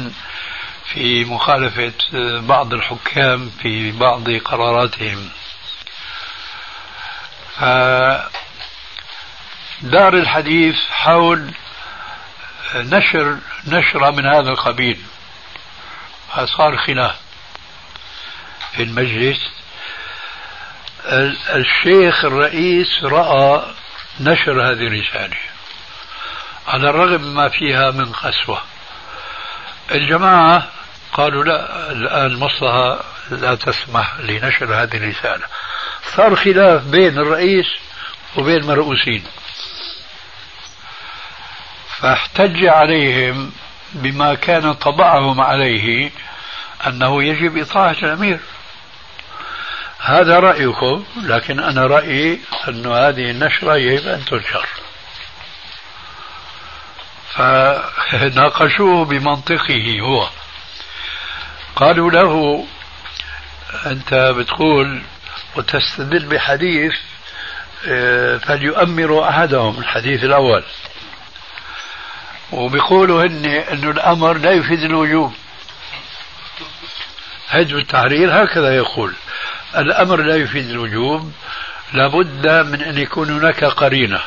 في 0.93 1.25
مخالفة 1.25 1.93
بعض 2.39 2.73
الحكام 2.73 3.49
في 3.61 3.91
بعض 3.91 4.29
قراراتهم. 4.29 5.29
دار 9.81 10.13
الحديث 10.13 10.75
حول 10.89 11.53
نشر 12.75 13.37
نشرة 13.67 14.11
من 14.11 14.25
هذا 14.25 14.49
القبيل. 14.49 14.99
فصار 16.29 16.77
خلاف 16.77 17.15
في 18.75 18.83
المجلس. 18.83 19.39
الشيخ 21.55 22.25
الرئيس 22.25 23.03
رأى 23.03 23.65
نشر 24.19 24.61
هذه 24.71 24.87
الرسالة. 24.87 25.37
على 26.67 26.89
الرغم 26.89 27.21
ما 27.21 27.49
فيها 27.49 27.91
من 27.91 28.11
قسوة. 28.11 28.61
الجماعة 29.91 30.67
قالوا 31.13 31.43
لا 31.43 31.91
الآن 31.91 32.25
المصلحة 32.25 33.03
لا 33.31 33.55
تسمح 33.55 34.15
لنشر 34.19 34.83
هذه 34.83 34.97
الرسالة. 34.97 35.45
صار 36.15 36.35
خلاف 36.35 36.83
بين 36.83 37.17
الرئيس 37.17 37.65
وبين 38.35 38.57
المرؤوسين 38.57 39.23
فاحتج 42.01 42.65
عليهم 42.65 43.51
بما 43.93 44.33
كان 44.33 44.73
طبعهم 44.73 45.41
عليه 45.41 46.11
أنه 46.87 47.23
يجب 47.23 47.57
إطاعة 47.57 47.95
الأمير. 48.03 48.39
هذا 49.99 50.39
رأيكم 50.39 51.05
لكن 51.23 51.59
أنا 51.59 51.87
رأيي 51.87 52.39
أن 52.67 52.85
هذه 52.85 53.31
النشرة 53.31 53.75
يجب 53.77 54.07
أن 54.07 54.25
تنشر. 54.25 54.67
فناقشوه 57.33 59.05
بمنطقه 59.05 59.99
هو. 60.01 60.29
قالوا 61.75 62.11
له 62.11 62.65
أنت 63.85 64.13
بتقول 64.13 65.01
وتستدل 65.55 66.25
بحديث 66.25 66.93
آه، 67.87 68.37
فليؤمروا 68.37 69.29
أحدهم 69.29 69.79
الحديث 69.79 70.23
الأول. 70.23 70.63
وبيقولوا 72.51 73.25
هن 73.25 73.45
أنه 73.45 73.91
الأمر 73.91 74.37
لا 74.37 74.51
يفيد 74.51 74.83
الوجوب. 74.83 75.33
حزب 77.47 77.77
التحرير 77.77 78.43
هكذا 78.43 78.75
يقول. 78.75 79.13
الأمر 79.77 80.21
لا 80.21 80.35
يفيد 80.35 80.69
الوجوب 80.69 81.31
لابد 81.93 82.47
من 82.47 82.81
أن 82.81 82.97
يكون 82.97 83.29
هناك 83.29 83.63
قرينة. 83.63 84.21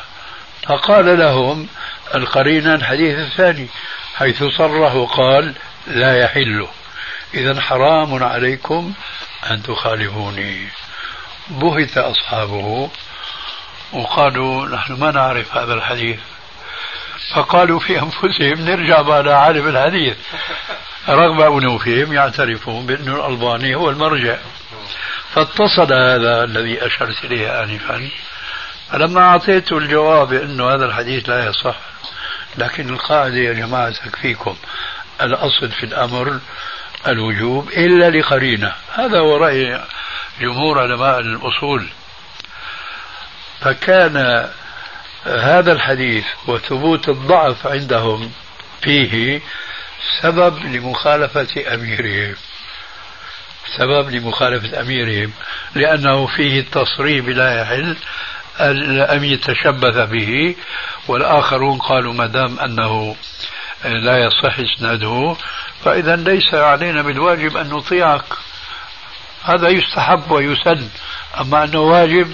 فقال 0.67 1.19
لهم 1.19 1.67
القرينة 2.15 2.75
الحديث 2.75 3.19
الثاني 3.19 3.67
حيث 4.15 4.43
صرح 4.43 4.95
وقال 4.95 5.53
لا 5.87 6.17
يحل. 6.17 6.67
إذا 7.33 7.61
حرام 7.61 8.23
عليكم 8.23 8.93
أن 9.51 9.63
تخالفوني. 9.63 10.67
بهت 11.49 11.97
أصحابه 11.97 12.89
وقالوا 13.93 14.67
نحن 14.67 14.93
ما 14.93 15.11
نعرف 15.11 15.57
هذا 15.57 15.73
الحديث. 15.73 16.19
فقالوا 17.35 17.79
في 17.79 17.99
أنفسهم 17.99 18.65
نرجع 18.65 19.01
بعد 19.01 19.27
عالم 19.27 19.67
الحديث. 19.67 20.17
رغم 21.09 21.41
أنوفهم 21.41 22.13
يعترفون 22.13 22.85
بأن 22.85 23.07
الألباني 23.15 23.75
هو 23.75 23.89
المرجع. 23.89 24.37
فاتصل 25.33 25.93
هذا 25.93 26.43
الذي 26.43 26.85
أشرت 26.85 27.25
إليه 27.25 27.63
آنفا. 27.63 28.09
فلما 28.91 29.21
أعطيته 29.21 29.77
الجواب 29.77 30.29
بأنه 30.29 30.69
هذا 30.69 30.85
الحديث 30.85 31.29
لا 31.29 31.45
يصح 31.49 31.75
لكن 32.57 32.89
القاعدة 32.89 33.35
يا 33.35 33.53
جماعة 33.53 33.91
تكفيكم. 33.91 34.55
الأصل 35.21 35.71
في 35.71 35.83
الأمر 35.83 36.39
الوجوب 37.07 37.69
إلا 37.69 38.09
لقرينة. 38.19 38.73
هذا 38.93 39.19
هو 39.19 39.37
رأي 39.37 39.81
جمهور 40.41 40.79
علماء 40.79 41.19
الأصول. 41.19 41.87
فكان 43.61 44.47
هذا 45.25 45.71
الحديث 45.71 46.25
وثبوت 46.47 47.09
الضعف 47.09 47.67
عندهم 47.67 48.31
فيه 48.81 49.41
سبب 50.21 50.65
لمخالفة 50.65 51.73
أميرهم. 51.73 52.35
سبب 53.77 54.09
لمخالفة 54.09 54.81
أميرهم. 54.81 55.33
لأنه 55.75 56.27
فيه 56.27 56.59
التصريح 56.59 57.25
بلا 57.25 57.61
يحل. 57.61 57.95
الأمير 58.59 59.37
تشبث 59.37 60.09
به 60.09 60.55
والآخرون 61.07 61.79
قالوا 61.79 62.13
ما 62.13 62.25
دام 62.25 62.59
أنه 62.59 63.15
لا 63.85 64.17
يصح 64.17 64.59
إسناده 64.59 65.35
فإذا 65.85 66.15
ليس 66.15 66.53
علينا 66.53 67.01
بالواجب 67.01 67.57
أن 67.57 67.69
نطيعك. 67.69 68.25
هذا 69.43 69.69
يستحب 69.69 70.31
ويسن. 70.31 70.89
أما 71.39 71.63
أنه 71.63 71.79
واجب 71.79 72.33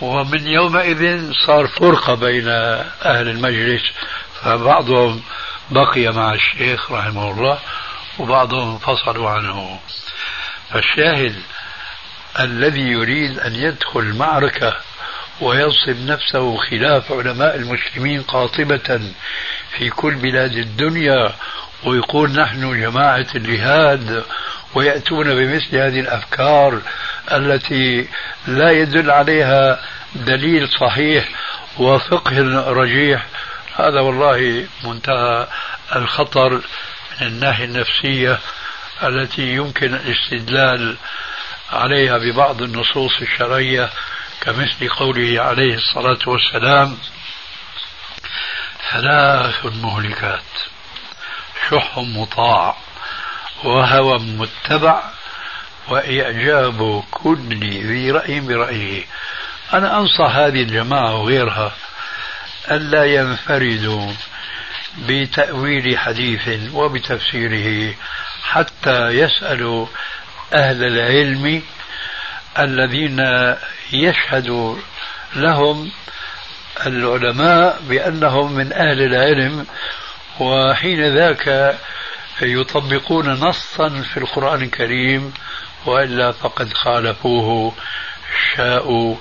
ومن 0.00 0.46
يومئذ 0.46 1.32
صار 1.46 1.66
فرقة 1.66 2.14
بين 2.14 2.48
أهل 2.48 3.28
المجلس 3.28 3.82
فبعضهم 4.42 5.22
بقي 5.70 6.12
مع 6.12 6.32
الشيخ 6.32 6.92
رحمه 6.92 7.30
الله 7.30 7.58
وبعضهم 8.18 8.72
انفصلوا 8.72 9.30
عنه. 9.30 9.80
فالشاهد 10.70 11.34
الذي 12.40 12.80
يريد 12.82 13.38
أن 13.38 13.54
يدخل 13.54 14.14
معركة 14.16 14.76
وينصب 15.40 16.06
نفسه 16.06 16.56
خلاف 16.56 17.12
علماء 17.12 17.56
المسلمين 17.56 18.22
قاطبة 18.22 19.00
في 19.78 19.90
كل 19.90 20.14
بلاد 20.14 20.52
الدنيا 20.52 21.34
ويقول 21.84 22.30
نحن 22.30 22.80
جماعة 22.80 23.26
الجهاد 23.34 24.24
ويأتون 24.74 25.34
بمثل 25.34 25.76
هذه 25.76 26.00
الأفكار 26.00 26.80
التي 27.32 28.08
لا 28.48 28.70
يدل 28.70 29.10
عليها 29.10 29.80
دليل 30.14 30.68
صحيح 30.80 31.28
وفقه 31.78 32.40
رجيح. 32.72 33.26
هذا 33.76 34.00
والله 34.00 34.66
منتهى 34.84 35.46
الخطر 35.96 36.50
من 37.20 37.26
الناحية 37.26 37.64
النفسية 37.64 38.38
التي 39.02 39.42
يمكن 39.54 39.94
الاستدلال 39.94 40.96
عليها 41.72 42.18
ببعض 42.18 42.62
النصوص 42.62 43.20
الشرعية 43.20 43.90
كمثل 44.40 44.88
قوله 44.88 45.42
عليه 45.42 45.74
الصلاة 45.74 46.18
والسلام 46.26 46.98
ثلاث 48.90 49.66
مهلكات 49.66 50.42
شح 51.70 51.98
مطاع 51.98 52.76
وهوى 53.64 54.18
متبع 54.18 55.02
وإعجاب 55.90 57.04
كل 57.10 57.56
ذي 57.60 58.10
رأي 58.10 58.40
برأيه. 58.40 59.04
أنا 59.72 59.98
أنصح 59.98 60.36
هذه 60.36 60.62
الجماعة 60.62 61.14
وغيرها 61.14 61.72
ألا 62.70 63.04
ينفردوا 63.04 64.12
بتأويل 65.08 65.98
حديث 65.98 66.48
وبتفسيره 66.74 67.94
حتى 68.42 69.08
يسألوا 69.08 69.86
أهل 70.52 70.84
العلم 70.84 71.62
الذين 72.58 73.26
يشهد 73.92 74.76
لهم 75.36 75.90
العلماء 76.86 77.80
بأنهم 77.88 78.52
من 78.52 78.72
أهل 78.72 79.02
العلم 79.02 79.66
وحين 80.40 81.14
ذاك 81.14 81.76
يطبقون 82.42 83.30
نصا 83.30 83.88
في 83.88 84.16
القرآن 84.16 84.62
الكريم 84.62 85.34
وإلا 85.86 86.32
فقد 86.32 86.72
خالفوه 86.72 87.72
شاءوا 88.56 89.16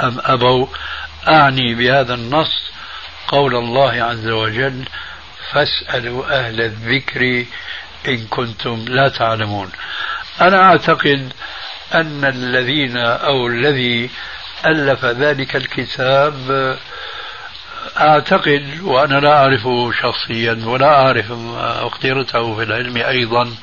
أم 0.00 0.18
أبوا. 0.24 0.66
أعني 1.28 1.74
بهذا 1.74 2.14
النص 2.14 2.72
قول 3.28 3.56
الله 3.56 4.02
عز 4.02 4.28
وجل 4.28 4.84
فاسألوا 5.52 6.38
أهل 6.38 6.60
الذكر 6.60 7.44
إن 8.08 8.26
كنتم 8.26 8.84
لا 8.88 9.08
تعلمون 9.08 9.70
أنا 10.40 10.62
أعتقد 10.64 11.32
أن 11.94 12.24
الذين 12.24 12.96
أو 12.96 13.46
الذي 13.46 14.10
ألف 14.66 15.04
ذلك 15.04 15.56
الكتاب 15.56 16.78
أعتقد 18.00 18.80
وأنا 18.82 19.20
لا 19.20 19.36
أعرفه 19.36 19.92
شخصيا 19.92 20.62
ولا 20.64 20.86
أعرف 20.86 21.32
اقترته 21.58 22.56
في 22.56 22.62
العلم 22.62 22.96
أيضا 22.96 23.54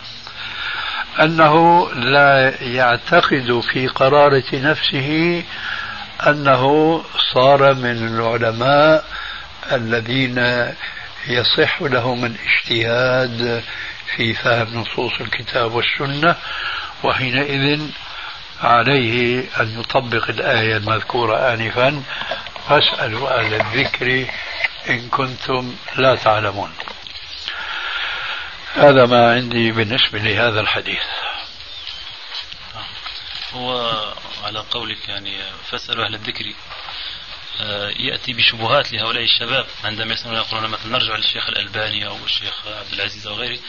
أنه 1.21 1.87
لا 1.93 2.63
يعتقد 2.63 3.61
في 3.73 3.87
قرارة 3.87 4.43
نفسه 4.53 5.43
أنه 6.27 7.03
صار 7.33 7.73
من 7.73 8.07
العلماء 8.07 9.05
الذين 9.71 10.67
يصح 11.27 11.81
لهم 11.81 12.25
الاجتهاد 12.25 13.63
في 14.15 14.33
فهم 14.33 14.67
نصوص 14.73 15.21
الكتاب 15.21 15.73
والسنة 15.73 16.35
وحينئذ 17.03 17.81
عليه 18.63 19.43
أن 19.59 19.79
يطبق 19.79 20.29
الآية 20.29 20.77
المذكورة 20.77 21.53
آنفا 21.53 22.03
فاسألوا 22.69 23.39
أهل 23.39 23.53
الذكر 23.53 24.25
إن 24.89 25.09
كنتم 25.09 25.73
لا 25.95 26.15
تعلمون 26.15 26.69
هذا 28.73 29.05
ما 29.05 29.33
عندي 29.33 29.71
بالنسبة 29.71 30.19
لهذا 30.19 30.59
الحديث. 30.59 31.03
هو 33.53 33.91
على 34.43 34.59
قولك 34.59 35.09
يعني 35.09 35.37
فاسألوا 35.71 36.05
أهل 36.05 36.15
الذكر 36.15 36.53
آه، 37.61 37.89
يأتي 37.89 38.33
بشبهات 38.33 38.93
لهؤلاء 38.93 39.23
الشباب 39.23 39.65
عندما 39.83 40.13
يسألون 40.13 40.35
يقولون 40.35 40.69
مثلا 40.69 40.91
نرجع 40.91 41.15
للشيخ 41.15 41.49
الألباني 41.49 42.07
أو 42.07 42.15
الشيخ 42.25 42.67
عبد 42.67 42.93
العزيز 42.93 43.27
أو 43.27 43.35
غيره 43.35 43.59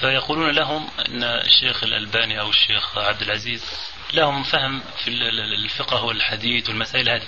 فيقولون 0.00 0.50
لهم 0.50 0.90
أن 0.98 1.24
الشيخ 1.24 1.84
الألباني 1.84 2.40
أو 2.40 2.50
الشيخ 2.50 2.98
عبد 2.98 3.22
العزيز 3.22 3.64
لهم 4.12 4.42
فهم 4.42 4.82
في 5.04 5.10
الفقه 5.10 6.04
والحديث 6.04 6.68
والمسائل 6.68 7.08
هذه. 7.08 7.26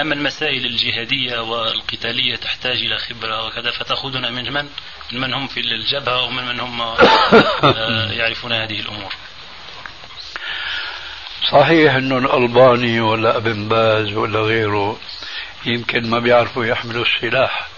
أما 0.00 0.14
المسائل 0.14 0.66
الجهادية 0.66 1.38
والقتالية 1.38 2.36
تحتاج 2.36 2.76
إلى 2.76 2.98
خبرة 2.98 3.46
وكذا 3.46 3.70
فتأخذون 3.70 4.32
من 4.32 4.52
من؟ 4.52 4.68
من 5.12 5.20
من 5.20 5.34
هم 5.34 5.46
في 5.46 5.60
الجبهة 5.60 6.22
ومن 6.22 6.44
من 6.46 6.60
هم 6.60 6.80
آه، 6.80 8.12
يعرفون 8.18 8.52
هذه 8.52 8.80
الأمور. 8.80 9.14
صحيح 11.52 11.94
إنه 11.94 12.18
الألباني 12.18 13.00
ولا 13.00 13.36
أبن 13.36 13.68
باز 13.68 14.12
ولا 14.12 14.40
غيره 14.40 15.00
يمكن 15.66 16.10
ما 16.10 16.18
بيعرفوا 16.18 16.64
يحملوا 16.64 17.04
السلاح 17.04 17.68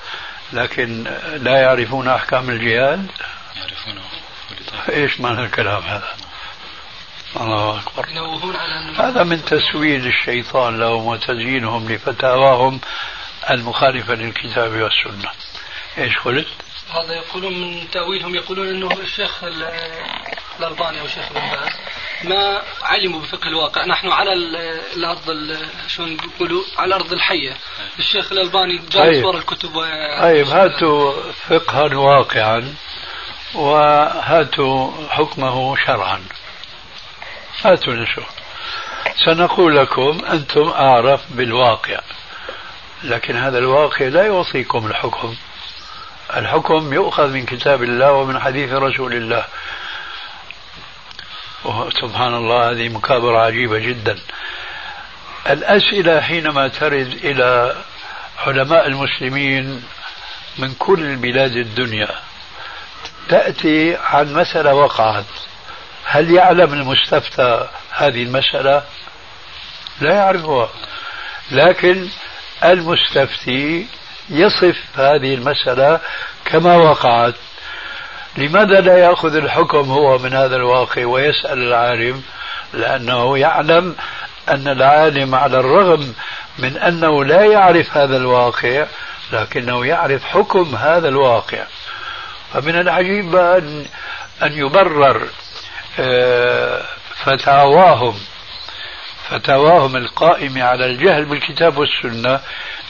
لكن 0.53 1.05
لا 1.43 1.61
يعرفون 1.61 2.09
أحكام 2.09 2.51
الجهاد؟ 2.51 3.07
يعرفونه. 3.57 4.03
إيش 4.89 5.21
معنى 5.21 5.45
الكلام 5.45 5.83
هذا؟ 5.83 6.24
الله 7.37 7.79
أكبر. 7.79 8.07
هذا 8.97 9.23
من 9.23 9.45
تسويد 9.45 10.05
الشيطان 10.05 10.79
لهم 10.79 11.07
وتزيينهم 11.07 11.93
لفتاواهم 11.93 12.81
المخالفة 13.51 14.15
للكتاب 14.15 14.73
والسنة. 14.73 15.31
إيش 15.99 16.19
قلت؟ 16.19 16.47
هذا 16.91 17.15
يقولون 17.15 17.61
من 17.61 17.91
تأويلهم 17.91 18.35
يقولون 18.35 18.69
أنه 18.69 18.93
الشيخ 18.93 19.45
الألباني 19.45 21.01
أو 21.01 21.05
الشيخ 21.05 21.25
ابن 21.31 21.41
باز 21.41 21.73
ما 22.25 22.63
علموا 22.83 23.21
بفقه 23.21 23.49
الواقع. 23.49 23.85
نحن 23.85 24.09
على 24.09 24.33
الأرض 24.97 25.57
شلون 25.89 26.17
يقولوا؟ 26.37 26.63
على 26.79 26.87
الأرض 26.87 27.13
الحية. 27.13 27.57
الشيخ 27.99 28.33
الألباني 28.33 28.79
جالس 28.79 28.95
طيب. 28.95 29.25
ورا 29.25 29.39
الكتب 29.39 29.75
طيب 30.21 30.47
هاتوا 30.49 31.13
فقها 31.49 31.97
واقعا 31.97 32.75
وهاتوا 33.55 34.91
حكمه 35.09 35.77
شرعا. 35.77 36.25
هاتوا 37.63 37.95
نشوف 37.95 38.25
سنقول 39.25 39.77
لكم 39.77 40.25
أنتم 40.31 40.69
أعرف 40.69 41.21
بالواقع. 41.31 42.01
لكن 43.05 43.37
هذا 43.37 43.59
الواقع 43.59 44.05
لا 44.05 44.27
يوصيكم 44.27 44.87
الحكم. 44.87 45.37
الحكم 46.37 46.93
يؤخذ 46.93 47.29
من 47.29 47.47
كتاب 47.47 47.83
الله 47.83 48.13
ومن 48.13 48.41
حديث 48.41 48.73
رسول 48.73 49.13
الله. 49.13 49.45
سبحان 52.01 52.35
الله 52.35 52.71
هذه 52.71 52.89
مكابرة 52.89 53.39
عجيبة 53.39 53.79
جدا. 53.79 54.19
الأسئلة 55.51 56.21
حينما 56.21 56.69
ترد 56.69 57.21
إلى 57.25 57.77
علماء 58.47 58.87
المسلمين 58.87 59.83
من 60.59 60.75
كل 60.75 61.17
بلاد 61.17 61.57
الدنيا 61.57 62.09
تأتي 63.29 63.97
عن 63.97 64.35
مسألة 64.35 64.75
وقعت. 64.75 65.25
هل 66.05 66.31
يعلم 66.31 66.73
المستفتى 66.73 67.69
هذه 67.91 68.23
المسألة؟ 68.23 68.83
لا 70.01 70.15
يعرفها. 70.15 70.69
لكن 71.51 72.09
المستفتي 72.65 73.87
يصف 74.31 74.79
هذه 74.97 75.35
المسألة 75.35 76.01
كما 76.45 76.77
وقعت. 76.77 77.35
لماذا 78.37 78.81
لا 78.81 78.99
يأخذ 78.99 79.37
الحكم 79.37 79.91
هو 79.91 80.19
من 80.19 80.33
هذا 80.33 80.57
الواقع 80.57 81.07
ويسأل 81.07 81.59
العالم؟ 81.59 82.23
لأنه 82.73 83.39
يعلم 83.39 83.97
أن 84.49 84.69
العالم 84.69 85.35
على 85.35 85.61
الرغم 85.61 86.15
من 86.59 86.77
أنه 86.77 87.25
لا 87.25 87.45
يعرف 87.45 87.97
هذا 87.97 88.17
الواقع 88.17 88.87
لكنه 89.33 89.87
يعرف 89.87 90.25
حكم 90.25 90.77
هذا 90.77 91.09
الواقع. 91.09 91.65
فمن 92.53 92.81
العجيب 92.81 93.37
أن 93.37 93.87
أن 94.43 94.53
يبرر 94.53 95.29
فتاواهم 97.25 98.15
فتاواهم 99.31 99.97
القائمة 99.97 100.63
على 100.63 100.87
الجهل 100.87 101.25
بالكتاب 101.25 101.79
والسنة 101.79 102.41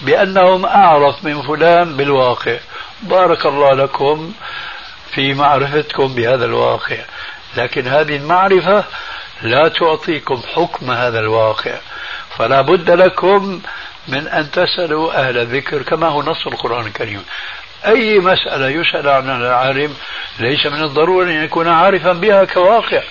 بأنهم 0.01 0.67
أعرف 0.67 1.25
من 1.25 1.43
فلان 1.43 1.97
بالواقع. 1.97 2.59
بارك 3.03 3.47
الله 3.47 3.75
لكم 3.75 4.33
في 5.15 5.35
معرفتكم 5.35 6.15
بهذا 6.15 6.45
الواقع. 6.45 6.99
لكن 7.57 7.89
هذه 7.89 8.17
المعرفة 8.17 8.85
لا 9.43 9.69
تعطيكم 9.69 10.43
حكم 10.55 10.91
هذا 10.91 11.19
الواقع. 11.19 11.75
فلا 12.39 12.61
بد 12.61 12.91
لكم 12.91 13.61
من 14.09 14.29
أن 14.29 14.51
تسألوا 14.51 15.29
أهل 15.29 15.39
الذكر 15.39 15.83
كما 15.83 16.09
هو 16.09 16.23
نص 16.23 16.47
القرآن 16.47 16.87
الكريم. 16.87 17.25
أي 17.87 18.19
مسألة 18.19 18.69
يسأل 18.69 19.09
عنها 19.09 19.37
العالم 19.37 19.95
ليس 20.39 20.67
من 20.67 20.83
الضروري 20.83 21.39
أن 21.39 21.45
يكون 21.45 21.69
عارفا 21.69 22.13
بها 22.13 22.45
كواقع. 22.45 23.03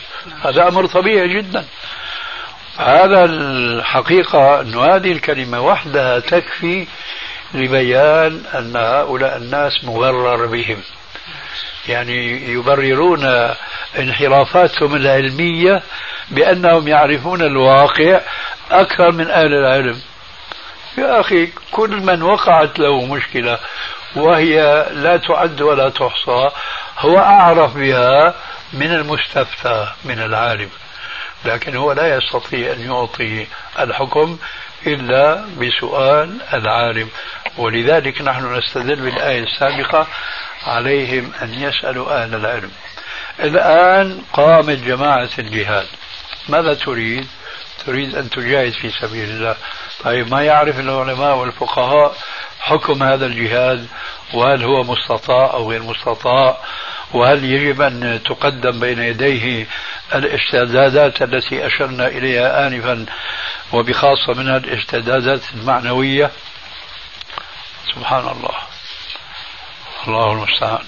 هذا 0.41 0.67
أمر 0.67 0.85
طبيعي 0.85 1.37
جدا. 1.37 1.65
هذا 2.77 3.25
الحقيقة 3.25 4.61
أن 4.61 4.75
هذه 4.75 5.11
الكلمة 5.11 5.61
وحدها 5.61 6.19
تكفي 6.19 6.87
لبيان 7.53 8.43
أن 8.53 8.75
هؤلاء 8.75 9.37
الناس 9.37 9.83
مغرر 9.83 10.45
بهم. 10.45 10.77
يعني 11.89 12.49
يبررون 12.51 13.53
انحرافاتهم 13.99 14.95
العلمية 14.95 15.81
بأنهم 16.31 16.87
يعرفون 16.87 17.41
الواقع 17.41 18.21
أكثر 18.71 19.11
من 19.11 19.29
أهل 19.29 19.53
العلم. 19.53 20.01
يا 20.97 21.19
أخي 21.19 21.49
كل 21.71 21.89
من 21.89 22.21
وقعت 22.23 22.79
له 22.79 23.05
مشكلة 23.05 23.59
وهي 24.15 24.85
لا 24.91 25.18
تعد 25.18 25.61
ولا 25.61 25.90
تحصى 25.90 26.49
هو 26.99 27.19
أعرف 27.19 27.77
بها 27.77 28.34
من 28.73 28.91
المستفتى 28.91 29.88
من 30.03 30.19
العالم. 30.19 30.69
لكن 31.45 31.76
هو 31.76 31.91
لا 31.91 32.15
يستطيع 32.18 32.73
أن 32.73 32.81
يعطي 32.81 33.48
الحكم 33.80 34.38
إلا 34.88 35.45
بسؤال 35.57 36.38
العالم. 36.53 37.10
ولذلك 37.57 38.22
نحن 38.22 38.56
نستدل 38.56 38.95
بالآية 38.95 39.44
السابقة 39.44 40.07
عليهم 40.68 41.31
أن 41.41 41.53
يسألوا 41.53 42.23
أهل 42.23 42.35
العلم. 42.35 42.72
الآن 43.40 44.22
قامت 44.34 44.77
جماعة 44.77 45.30
الجهاد. 45.40 45.88
ماذا 46.49 46.73
تريد؟ 46.73 47.27
تريد 47.85 48.15
أن 48.15 48.30
تجاهد 48.30 48.73
في 48.73 48.91
سبيل 48.91 49.30
الله. 49.30 49.56
طيب 50.03 50.31
ما 50.31 50.44
يعرف 50.44 50.80
العلماء 50.80 51.35
والفقهاء 51.35 52.15
حكم 52.64 53.03
هذا 53.03 53.26
الجهاد؟ 53.26 53.88
وهل 54.34 54.64
هو 54.64 54.84
مستطاع 54.84 55.53
أو 55.53 55.72
غير 55.72 55.84
مستطاع؟ 55.84 56.57
وهل 57.14 57.44
يجب 57.44 57.81
أن 57.81 58.23
تقدم 58.26 58.80
بين 58.80 58.99
يديه 58.99 59.68
الاستعدادات 60.15 61.22
التي 61.22 61.68
أشرنا 61.68 62.07
إليها 62.07 62.68
آنفا 62.68 63.06
وبخاصة 63.73 64.34
منها 64.34 64.57
الاستعدادات 64.57 65.41
المعنوية؟ 65.53 66.31
سبحان 67.95 68.27
الله. 68.27 68.56
الله 70.07 70.31
المستعان. 70.31 70.85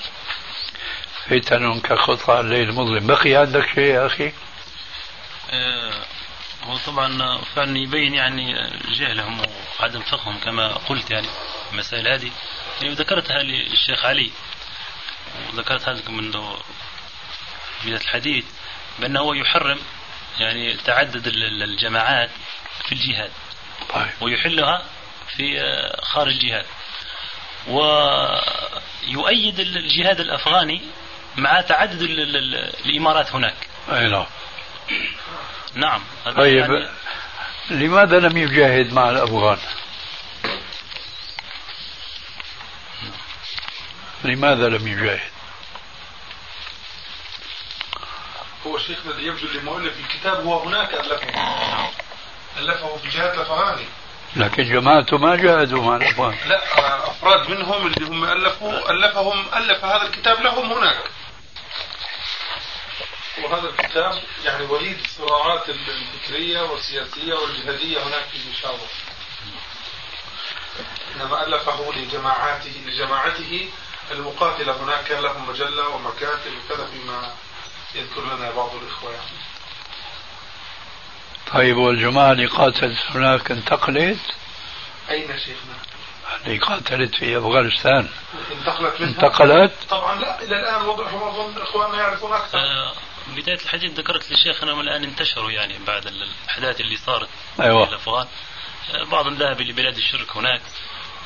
فتن 1.30 1.80
كخطى 1.80 2.40
الليل 2.40 2.70
المظلم. 2.70 3.08
بقي 3.08 3.36
عندك 3.36 3.66
شيء 3.76 3.84
يا 3.84 4.06
أخي؟ 4.06 4.32
آه، 5.52 5.94
هو 6.66 6.78
طبعا 6.78 7.38
فعلا 7.56 7.78
يبين 7.78 8.14
يعني 8.14 8.70
جهلهم 8.92 9.42
وعدم 9.80 10.02
فقههم 10.02 10.40
كما 10.40 10.68
قلت 10.68 11.12
يعني 11.12 11.28
المسائل 11.72 12.08
هذه. 12.08 12.32
يعني 12.82 12.94
ذكرتها 12.94 13.44
للشيخ 13.44 14.06
علي 14.06 14.32
وذكرت 15.54 15.90
هذا 15.90 16.10
منذ 16.10 16.42
بداية 17.84 18.02
الحديث 18.02 18.46
بأنه 19.00 19.36
يحرم 19.36 19.80
يعني 20.40 20.74
تعدد 20.74 21.28
الجماعات 21.62 22.30
في 22.86 22.92
الجهاد 22.92 23.32
طيب. 23.94 24.08
ويحلها 24.22 24.86
في 25.38 25.60
خارج 26.04 26.32
الجهاد. 26.32 26.66
ويؤيد 27.68 29.60
الجهاد 29.60 30.20
الأفغاني 30.20 30.82
مع 31.38 31.62
تعدد 31.62 32.02
الإمارات 32.86 33.36
هناك. 33.36 33.56
أي 33.92 34.08
نعم. 34.08 34.26
نعم. 35.76 36.02
طيب. 36.38 36.56
يعني 36.56 36.90
لماذا 37.70 38.20
لم 38.20 38.38
يجاهد 38.38 38.94
مع 38.94 39.10
الأفغان 39.10 39.58
لماذا 44.24 44.70
لم 44.70 44.88
يجاهد؟ 44.88 45.32
هو 48.68 48.78
شيخنا 48.78 49.12
الذي 49.12 49.26
يبدو 49.26 49.48
لمؤلف 49.60 49.94
الكتاب 50.00 50.46
هو 50.46 50.60
هناك 50.60 50.94
ألفه. 50.94 51.28
ألفه 52.58 52.98
في 52.98 53.10
جهات 53.10 53.34
الأفغاني 53.34 53.86
لكن 54.36 54.64
جماعته 54.64 55.18
ما 55.18 55.36
جاهدوا 55.36 55.84
مع 55.84 55.96
الأفغان 55.96 56.36
لا 56.48 56.62
أفراد 57.10 57.50
منهم 57.50 57.88
اللي 57.88 58.06
هم 58.08 58.24
ألفوا 58.26 58.92
ألفهم 58.92 59.46
ألف 59.56 59.86
هذا 59.86 60.02
الكتاب 60.02 60.42
لهم 60.42 60.72
هناك. 60.72 60.98
وهذا 63.44 63.70
الكتاب 63.70 64.22
يعني 64.46 64.66
وليد 64.66 65.00
الصراعات 65.00 65.70
الفكرية 65.70 66.62
والسياسية 66.62 67.34
والجهادية 67.34 68.04
هناك 68.04 68.24
في 68.32 68.38
بيشاور 68.50 68.88
إنما 71.16 71.46
ألفه 71.46 71.92
لجماعاته 71.96 72.72
لجماعته 72.86 73.70
المقاتلة 74.12 74.84
هناك 74.84 75.04
كان 75.04 75.22
لهم 75.24 75.50
مجلة 75.50 75.90
ومكاتب 75.90 76.52
وكذا 76.66 76.86
فيما 76.86 77.34
يذكر 77.96 78.22
لنا 78.36 78.52
بعض 78.52 78.70
الإخوة 78.76 79.12
يعني. 79.12 79.30
طيب 81.54 81.78
والجماعة 81.78 82.32
اللي 82.32 82.46
قاتلت 82.46 83.00
هناك 83.10 83.52
انتقلت؟ 83.52 84.20
أين 85.10 85.28
شيخنا؟ 85.40 85.76
اللي 86.46 86.58
قاتلت 86.58 87.16
في 87.16 87.38
أفغانستان 87.38 88.10
انتقلت 88.52 89.02
منها؟ 89.02 89.10
انتقلت؟ 89.12 89.72
طبعا 89.90 90.20
لا 90.20 90.44
إلى 90.44 90.60
الآن 90.60 90.82
وضعهم 90.82 91.24
أظن 91.24 91.62
إخواننا 91.62 91.98
يعرفون 91.98 92.34
أكثر 92.34 92.58
آه، 92.58 92.94
بداية 93.28 93.60
الحديث 93.64 93.92
ذكرت 93.92 94.32
للشيخ 94.32 94.64
أنهم 94.64 94.80
الآن 94.80 95.04
انتشروا 95.04 95.52
يعني 95.52 95.80
بعد 95.88 96.08
الأحداث 96.08 96.82
اللي 96.82 96.96
صارت 96.98 97.30
أيوة. 97.60 97.86
في 97.86 97.92
الأفغان 97.92 98.28
بعضهم 99.12 99.34
ذهب 99.34 99.62
إلى 99.62 99.74
بلاد 99.74 99.98
الشرك 99.98 100.38
هناك 100.38 100.62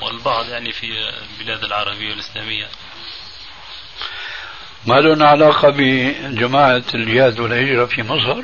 والبعض 0.01 0.49
يعني 0.49 0.71
في 0.71 1.09
البلاد 1.39 1.63
العربية 1.63 2.09
والإسلامية 2.09 2.67
ما 4.87 4.93
لهم 4.93 5.23
علاقة 5.23 5.69
بجماعة 5.69 6.83
الجهاد 6.93 7.39
والهجرة 7.39 7.85
في 7.85 8.03
مصر؟ 8.03 8.43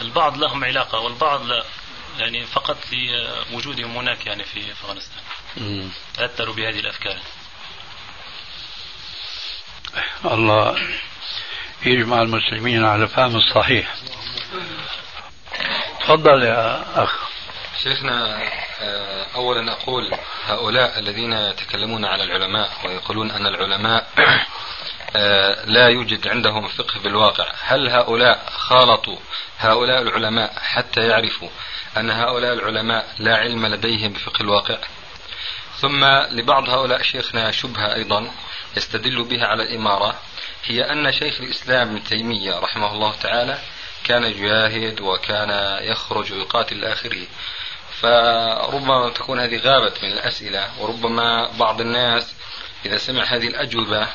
البعض 0.00 0.36
لهم 0.36 0.64
علاقة 0.64 0.98
والبعض 0.98 1.42
لا 1.42 1.64
يعني 2.18 2.46
فقط 2.46 2.78
لوجودهم 3.50 3.96
هناك 3.96 4.26
يعني 4.26 4.44
في 4.44 4.72
أفغانستان. 4.72 5.22
تأثروا 6.14 6.54
بهذه 6.54 6.80
الأفكار 6.80 7.16
الله 10.24 10.76
يجمع 11.86 12.22
المسلمين 12.22 12.84
على 12.84 13.02
الفهم 13.02 13.36
الصحيح. 13.36 13.94
تفضل 16.00 16.42
يا 16.42 16.84
أخ. 17.04 17.26
شيخنا 17.82 18.42
آه، 18.80 19.26
أولا 19.34 19.72
أقول 19.72 20.14
هؤلاء 20.46 20.98
الذين 20.98 21.32
يتكلمون 21.32 22.04
على 22.04 22.24
العلماء 22.24 22.70
ويقولون 22.84 23.30
أن 23.30 23.46
العلماء 23.46 24.06
آه، 25.16 25.64
لا 25.64 25.88
يوجد 25.88 26.28
عندهم 26.28 26.68
فقه 26.68 27.00
بالواقع 27.00 27.52
هل 27.62 27.88
هؤلاء 27.88 28.44
خالطوا 28.50 29.16
هؤلاء 29.58 30.02
العلماء 30.02 30.52
حتى 30.58 31.06
يعرفوا 31.06 31.48
أن 31.96 32.10
هؤلاء 32.10 32.52
العلماء 32.52 33.06
لا 33.18 33.36
علم 33.36 33.66
لديهم 33.66 34.12
بفقه 34.12 34.40
الواقع؟ 34.42 34.78
ثم 35.76 36.04
لبعض 36.04 36.68
هؤلاء 36.68 37.02
شيخنا 37.02 37.50
شبهة 37.50 37.94
أيضا 37.94 38.30
يستدل 38.76 39.24
بها 39.24 39.46
على 39.46 39.62
الإمارة. 39.62 40.14
هي 40.66 40.92
أن 40.92 41.12
شيخ 41.12 41.40
الإسلام 41.40 41.88
ابن 41.88 42.04
تيمية 42.04 42.58
رحمه 42.58 42.92
الله 42.92 43.14
تعالى 43.22 43.58
كان 44.04 44.24
يجاهد 44.24 45.00
وكان 45.00 45.78
يخرج 45.82 46.32
ويقاتل 46.32 46.84
آخره 46.84 47.26
فربما 48.00 49.10
تكون 49.10 49.40
هذه 49.40 49.56
غابت 49.56 50.04
من 50.04 50.12
الأسئلة 50.12 50.70
وربما 50.80 51.50
بعض 51.58 51.80
الناس 51.80 52.34
إذا 52.86 52.96
سمع 52.96 53.24
هذه 53.24 53.46
الأجوبة 53.46 54.08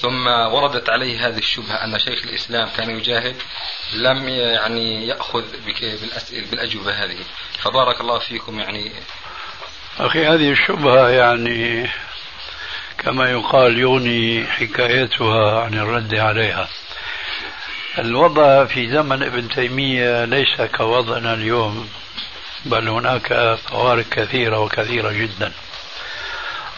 ثم 0.00 0.26
وردت 0.26 0.90
عليه 0.90 1.28
هذه 1.28 1.38
الشبهة 1.38 1.84
أن 1.84 1.98
شيخ 1.98 2.24
الإسلام 2.24 2.68
كان 2.76 2.90
يجاهد 2.90 3.36
لم 3.94 4.28
يعني 4.28 5.06
يأخذ 5.06 5.44
بالأسئلة 5.66 6.46
بالأجوبة 6.50 6.92
هذه. 6.92 7.16
فبارك 7.58 8.00
الله 8.00 8.18
فيكم 8.18 8.60
يعني 8.60 8.92
أخي 10.00 10.26
هذه 10.26 10.50
الشبهة 10.50 11.08
يعني 11.08 11.90
كما 13.04 13.30
يقال 13.30 13.78
يغني 13.78 14.46
حكايتها 14.46 15.60
عن 15.60 15.74
الرد 15.74 16.14
عليها. 16.14 16.68
الوضع 17.98 18.64
في 18.64 18.88
زمن 18.88 19.22
ابن 19.22 19.48
تيمية 19.48 20.24
ليس 20.24 20.60
كوضعنا 20.60 21.34
اليوم 21.34 21.88
بل 22.64 22.88
هناك 22.88 23.58
فوارق 23.68 24.04
كثيرة 24.10 24.58
وكثيرة 24.58 25.12
جدا. 25.12 25.52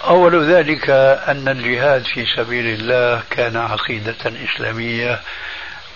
أول 0.06 0.44
ذلك 0.44 0.90
أن 1.28 1.48
الجهاد 1.48 2.04
في 2.04 2.26
سبيل 2.36 2.66
الله 2.66 3.22
كان 3.30 3.56
عقيدة 3.56 4.16
إسلامية 4.26 5.20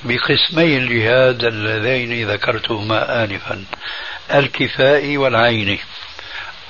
بقسمي 0.04 0.76
الجهاد 0.76 1.44
اللذين 1.44 2.30
ذكرتهما 2.30 3.24
آنفا 3.24 3.64
الكفائي 4.34 5.16
والعيني 5.16 5.80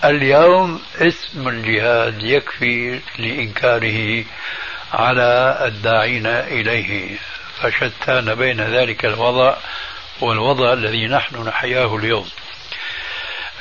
اليوم 0.05 0.81
اسم 1.01 1.49
الجهاد 1.49 2.23
يكفي 2.23 3.01
لإنكاره 3.19 4.25
على 4.93 5.59
الداعين 5.65 6.27
إليه 6.27 7.17
فشتان 7.61 8.35
بين 8.35 8.61
ذلك 8.61 9.05
الوضع 9.05 9.57
والوضع 10.21 10.73
الذي 10.73 11.07
نحن 11.07 11.43
نحياه 11.49 11.97
اليوم. 11.97 12.27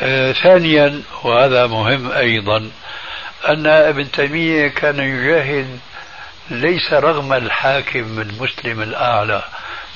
آه 0.01 0.31
ثانيا 0.31 1.01
وهذا 1.23 1.67
مهم 1.67 2.11
أيضا 2.11 2.71
أن 3.49 3.67
ابن 3.67 4.11
تيمية 4.11 4.67
كان 4.67 4.99
يجاهد 4.99 5.79
ليس 6.49 6.93
رغم 6.93 7.33
الحاكم 7.33 8.19
المسلم 8.21 8.81
الأعلى 8.81 9.43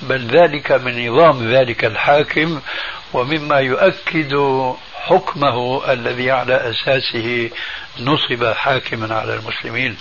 بل 0.01 0.27
ذلك 0.27 0.71
من 0.71 1.07
نظام 1.07 1.51
ذلك 1.53 1.85
الحاكم 1.85 2.61
ومما 3.13 3.59
يؤكد 3.59 4.33
حكمه 5.05 5.91
الذي 5.93 6.31
على 6.31 6.55
أساسه 6.55 7.49
نصب 7.99 8.53
حاكما 8.53 9.15
على 9.15 9.33
المسلمين. 9.33 9.97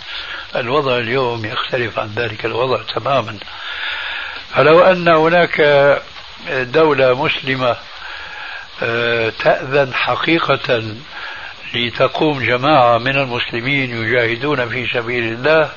الوضع 0.56 0.98
اليوم 0.98 1.44
يختلف 1.44 1.98
عن 1.98 2.08
ذلك 2.16 2.44
الوضع 2.44 2.82
تماما. 2.94 3.38
فلو 4.54 4.80
أن 4.80 5.08
هناك 5.08 5.60
دولة 6.50 7.24
مسلمة 7.24 7.76
آه، 8.82 9.32
تأذن 9.38 9.94
حقيقة 9.94 10.82
لتقوم 11.74 12.40
جماعة 12.40 12.98
من 12.98 13.16
المسلمين 13.16 13.90
يجاهدون 13.90 14.68
في 14.68 14.86
سبيل 14.94 15.32
الله 15.32 15.70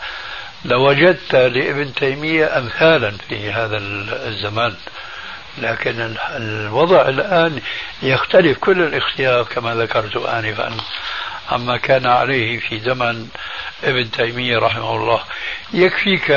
لوجدت 0.66 1.36
لابن 1.36 1.94
تيمية 1.94 2.58
أمثالا 2.58 3.12
في 3.30 3.52
هذا 3.52 3.78
الزمان. 4.28 4.76
لكن 5.58 6.16
الوضع 6.36 7.02
الآن 7.02 7.62
يختلف 8.04 8.58
كل 8.58 8.82
الاختلاف 8.82 9.54
كما 9.54 9.76
ذكرت 9.76 10.16
آنفا. 10.16 10.78
عما 11.52 11.78
كان 11.78 12.06
عليه 12.06 12.60
في 12.60 12.80
زمن 12.80 13.28
ابن 13.84 14.12
تيمية 14.12 14.58
رحمه 14.58 14.96
الله 14.96 15.22
يكفيك 15.74 16.32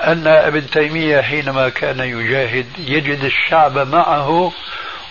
أن 0.00 0.26
ابن 0.26 0.70
تيمية 0.70 1.20
حينما 1.20 1.68
كان 1.68 2.00
يجاهد 2.00 2.66
يجد 2.78 3.24
الشعب 3.24 3.78
معه 3.78 4.52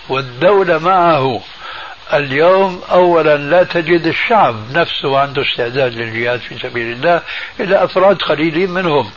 والدولة 0.08 0.78
معه. 0.78 1.42
اليوم 2.12 2.82
أولا 2.90 3.36
لا 3.36 3.62
تجد 3.62 4.06
الشعب 4.06 4.56
نفسه 4.72 5.18
عنده 5.18 5.42
استعداد 5.42 5.94
للجهاد 5.94 6.40
في 6.40 6.58
سبيل 6.58 6.92
الله 6.92 7.22
إلا 7.60 7.84
أفراد 7.84 8.22
قليلين 8.22 8.70
منهم 8.70 9.10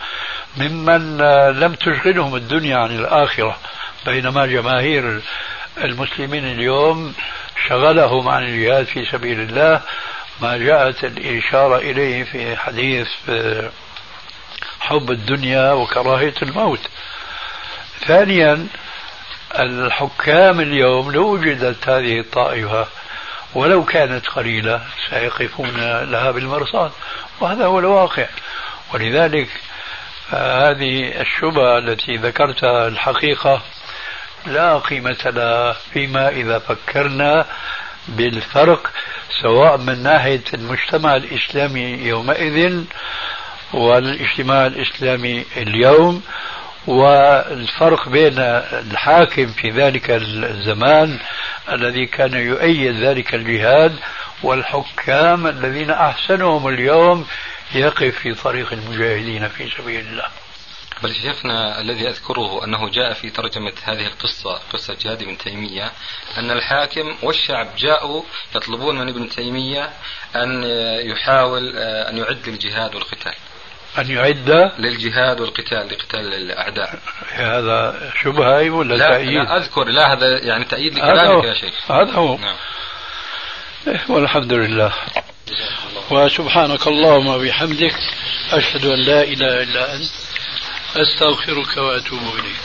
ممن 0.58 1.18
لم 1.60 1.74
تشغلهم 1.74 2.36
الدنيا 2.36 2.78
عن 2.78 2.96
الآخرة. 2.96 3.58
بينما 4.06 4.46
جماهير 4.46 5.22
المسلمين 5.84 6.46
اليوم 6.46 7.14
شغلهم 7.68 8.28
عن 8.28 8.44
الجهاد 8.44 8.86
في 8.86 9.06
سبيل 9.06 9.40
الله 9.40 9.82
ما 10.42 10.58
جاءت 10.58 11.04
الإشارة 11.04 11.78
إليه 11.78 12.24
في 12.24 12.58
حديث 12.58 13.08
حب 14.80 15.12
الدنيا 15.12 15.72
وكراهية 15.72 16.34
الموت. 16.42 16.80
ثانيا 18.08 18.68
الحكام 19.60 20.60
اليوم 20.60 21.12
لو 21.12 21.34
وجدت 21.34 21.90
هذه 21.90 22.20
الطائفة 22.20 22.88
ولو 23.56 23.84
كانت 23.84 24.28
قليلة 24.28 24.82
سيقفون 25.10 26.02
لها 26.04 26.32
بالمرصاد 26.32 26.92
وهذا 27.40 27.66
هو 27.66 27.80
الواقع. 27.80 28.28
ولذلك 28.94 29.50
هذه 30.30 31.22
الشبهة 31.22 31.78
التي 31.78 32.16
ذكرتها 32.16 32.88
الحقيقة 32.88 33.62
لا 34.46 34.78
قيمة 34.78 35.18
لها 35.26 35.74
فيما 35.94 36.30
إذا 36.30 36.60
فكرنا 36.60 37.46
بالفرق 38.08 38.92
سواء 39.42 39.78
من 39.78 40.04
ناحية 40.04 40.44
المجتمع 40.54 41.16
الإسلامي 41.16 41.82
يومئذ 41.82 42.84
والإجتماع 43.74 44.66
الإسلامي 44.66 45.46
اليوم 45.58 46.24
والفرق 46.88 48.10
بين 48.10 48.40
الحاكم 48.92 49.48
في 49.48 49.70
ذلك 49.70 50.12
الزمان 50.12 51.20
الذي 51.72 52.06
كان 52.06 52.34
يؤيد 52.34 52.96
ذلك 52.96 53.36
الجهاد 53.36 53.96
والحكام 54.44 55.48
الذين 55.48 55.92
أحسنهم 55.92 56.68
اليوم 56.68 57.26
يقف 57.76 58.20
في 58.20 58.34
طريق 58.34 58.74
المجاهدين 58.74 59.48
في 59.48 59.70
سبيل 59.78 60.00
الله. 60.00 60.43
بل 61.04 61.16
شيخنا 61.16 61.82
الذي 61.82 62.10
أذكره 62.10 62.66
أنه 62.66 62.90
جاء 62.90 63.14
في 63.14 63.30
ترجمة 63.30 63.74
هذه 63.84 64.08
القصة 64.08 64.60
قصة 64.74 64.98
جهاد 65.02 65.22
ابن 65.22 65.38
تيمية 65.38 65.92
أن 66.38 66.52
الحاكم 66.52 67.16
والشعب 67.24 67.68
جاءوا 67.78 68.24
يطلبون 68.56 69.00
من 69.00 69.10
ابن 69.10 69.30
تيمية 69.30 69.90
أن 70.36 70.64
يحاول 71.06 71.78
أن 71.78 72.18
يعد 72.18 72.50
للجهاد 72.50 72.96
والقتال. 72.96 73.34
أن 73.98 74.12
يعد؟ 74.12 74.72
للجهاد 74.80 75.42
والقتال 75.42 75.88
لقتال 75.88 76.34
الأعداء. 76.34 77.00
هذا 77.32 78.12
شبهة 78.24 78.70
ولا 78.70 78.96
لا, 78.96 79.08
تأييد؟ 79.08 79.34
لا 79.34 79.58
أذكر 79.58 79.84
لا 79.84 80.14
هذا 80.14 80.44
يعني 80.44 80.66
تأييد 80.66 80.94
لكلامك 80.94 81.44
يا 81.44 81.54
شيخ. 81.54 81.92
هذا 81.92 82.12
هو. 82.12 82.38
نعم. 82.38 82.56
إيه، 83.88 84.02
والحمد 84.10 84.54
لله. 84.54 84.94
وسبحانك 86.12 86.88
اللهم 86.88 87.28
وبحمدك 87.28 87.96
أشهد 88.52 88.86
أن 88.86 89.00
لا 89.00 89.24
إله 89.24 89.64
إلا 89.64 89.96
أنت. 89.96 90.12
أستغفرك 90.96 91.78
وأتوب 91.78 92.20
إليك. 92.40 92.62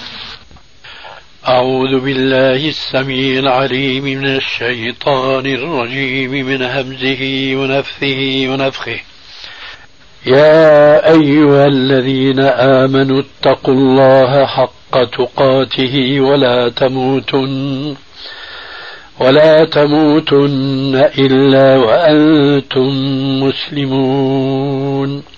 أعوذ 1.48 2.00
بالله 2.00 2.68
السميع 2.68 3.38
العليم 3.38 4.04
من 4.04 4.36
الشيطان 4.36 5.46
الرجيم 5.46 6.30
من 6.30 6.62
همزه 6.62 7.52
ونفثه 7.56 8.48
ونفخه. 8.48 9.00
يا 10.26 11.10
أيها 11.10 11.66
الذين 11.66 12.40
آمنوا 12.40 13.22
اتقوا 13.22 13.74
الله 13.74 14.46
حق 14.46 15.04
تقاته 15.04 16.20
ولا 16.20 16.68
تموتن 16.68 17.96
ولا 19.20 19.64
تموتن 19.64 21.10
إلا 21.18 21.76
وأنتم 21.76 22.90
مسلمون. 23.42 25.37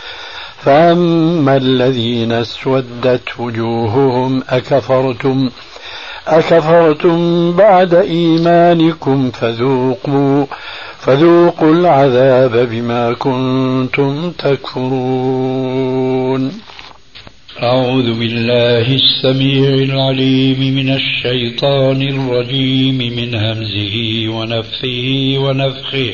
فاما 0.63 1.57
الذين 1.57 2.31
اسودت 2.31 3.39
وجوههم 3.39 4.43
اكفرتم 4.49 5.49
أكفرتم 6.27 7.51
بعد 7.55 7.93
إيمانكم 7.93 9.31
فذوقوا 9.31 10.45
فذوقوا 10.99 11.73
العذاب 11.73 12.69
بما 12.69 13.13
كنتم 13.13 14.31
تكفرون 14.31 15.71
أعوذ 17.63 18.19
بالله 18.19 18.95
السميع 18.95 19.69
العليم 19.69 20.75
من 20.75 20.89
الشيطان 20.89 22.01
الرجيم 22.01 22.97
من 22.97 23.35
همزه 23.35 24.27
ونفثه 24.29 25.37
ونفخه 25.37 26.13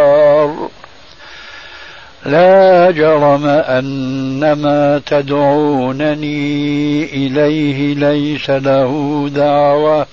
لا 2.25 2.91
جرم 2.91 3.45
أن 3.47 4.51
ما 4.53 5.01
تدعونني 5.05 7.03
إليه 7.03 7.95
ليس 7.95 8.49
له 8.49 9.29
دعوة 9.35 10.05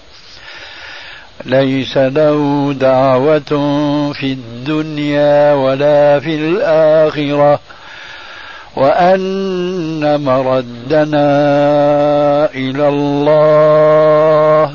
ليس 1.45 1.97
له 1.97 2.73
دعوة 2.81 3.43
في 4.13 4.33
الدنيا 4.33 5.53
ولا 5.55 6.21
في 6.21 6.35
الآخرة 6.35 7.61
وأن 8.77 10.25
مردنا 10.25 11.31
إلى 12.55 12.89
الله 12.89 14.75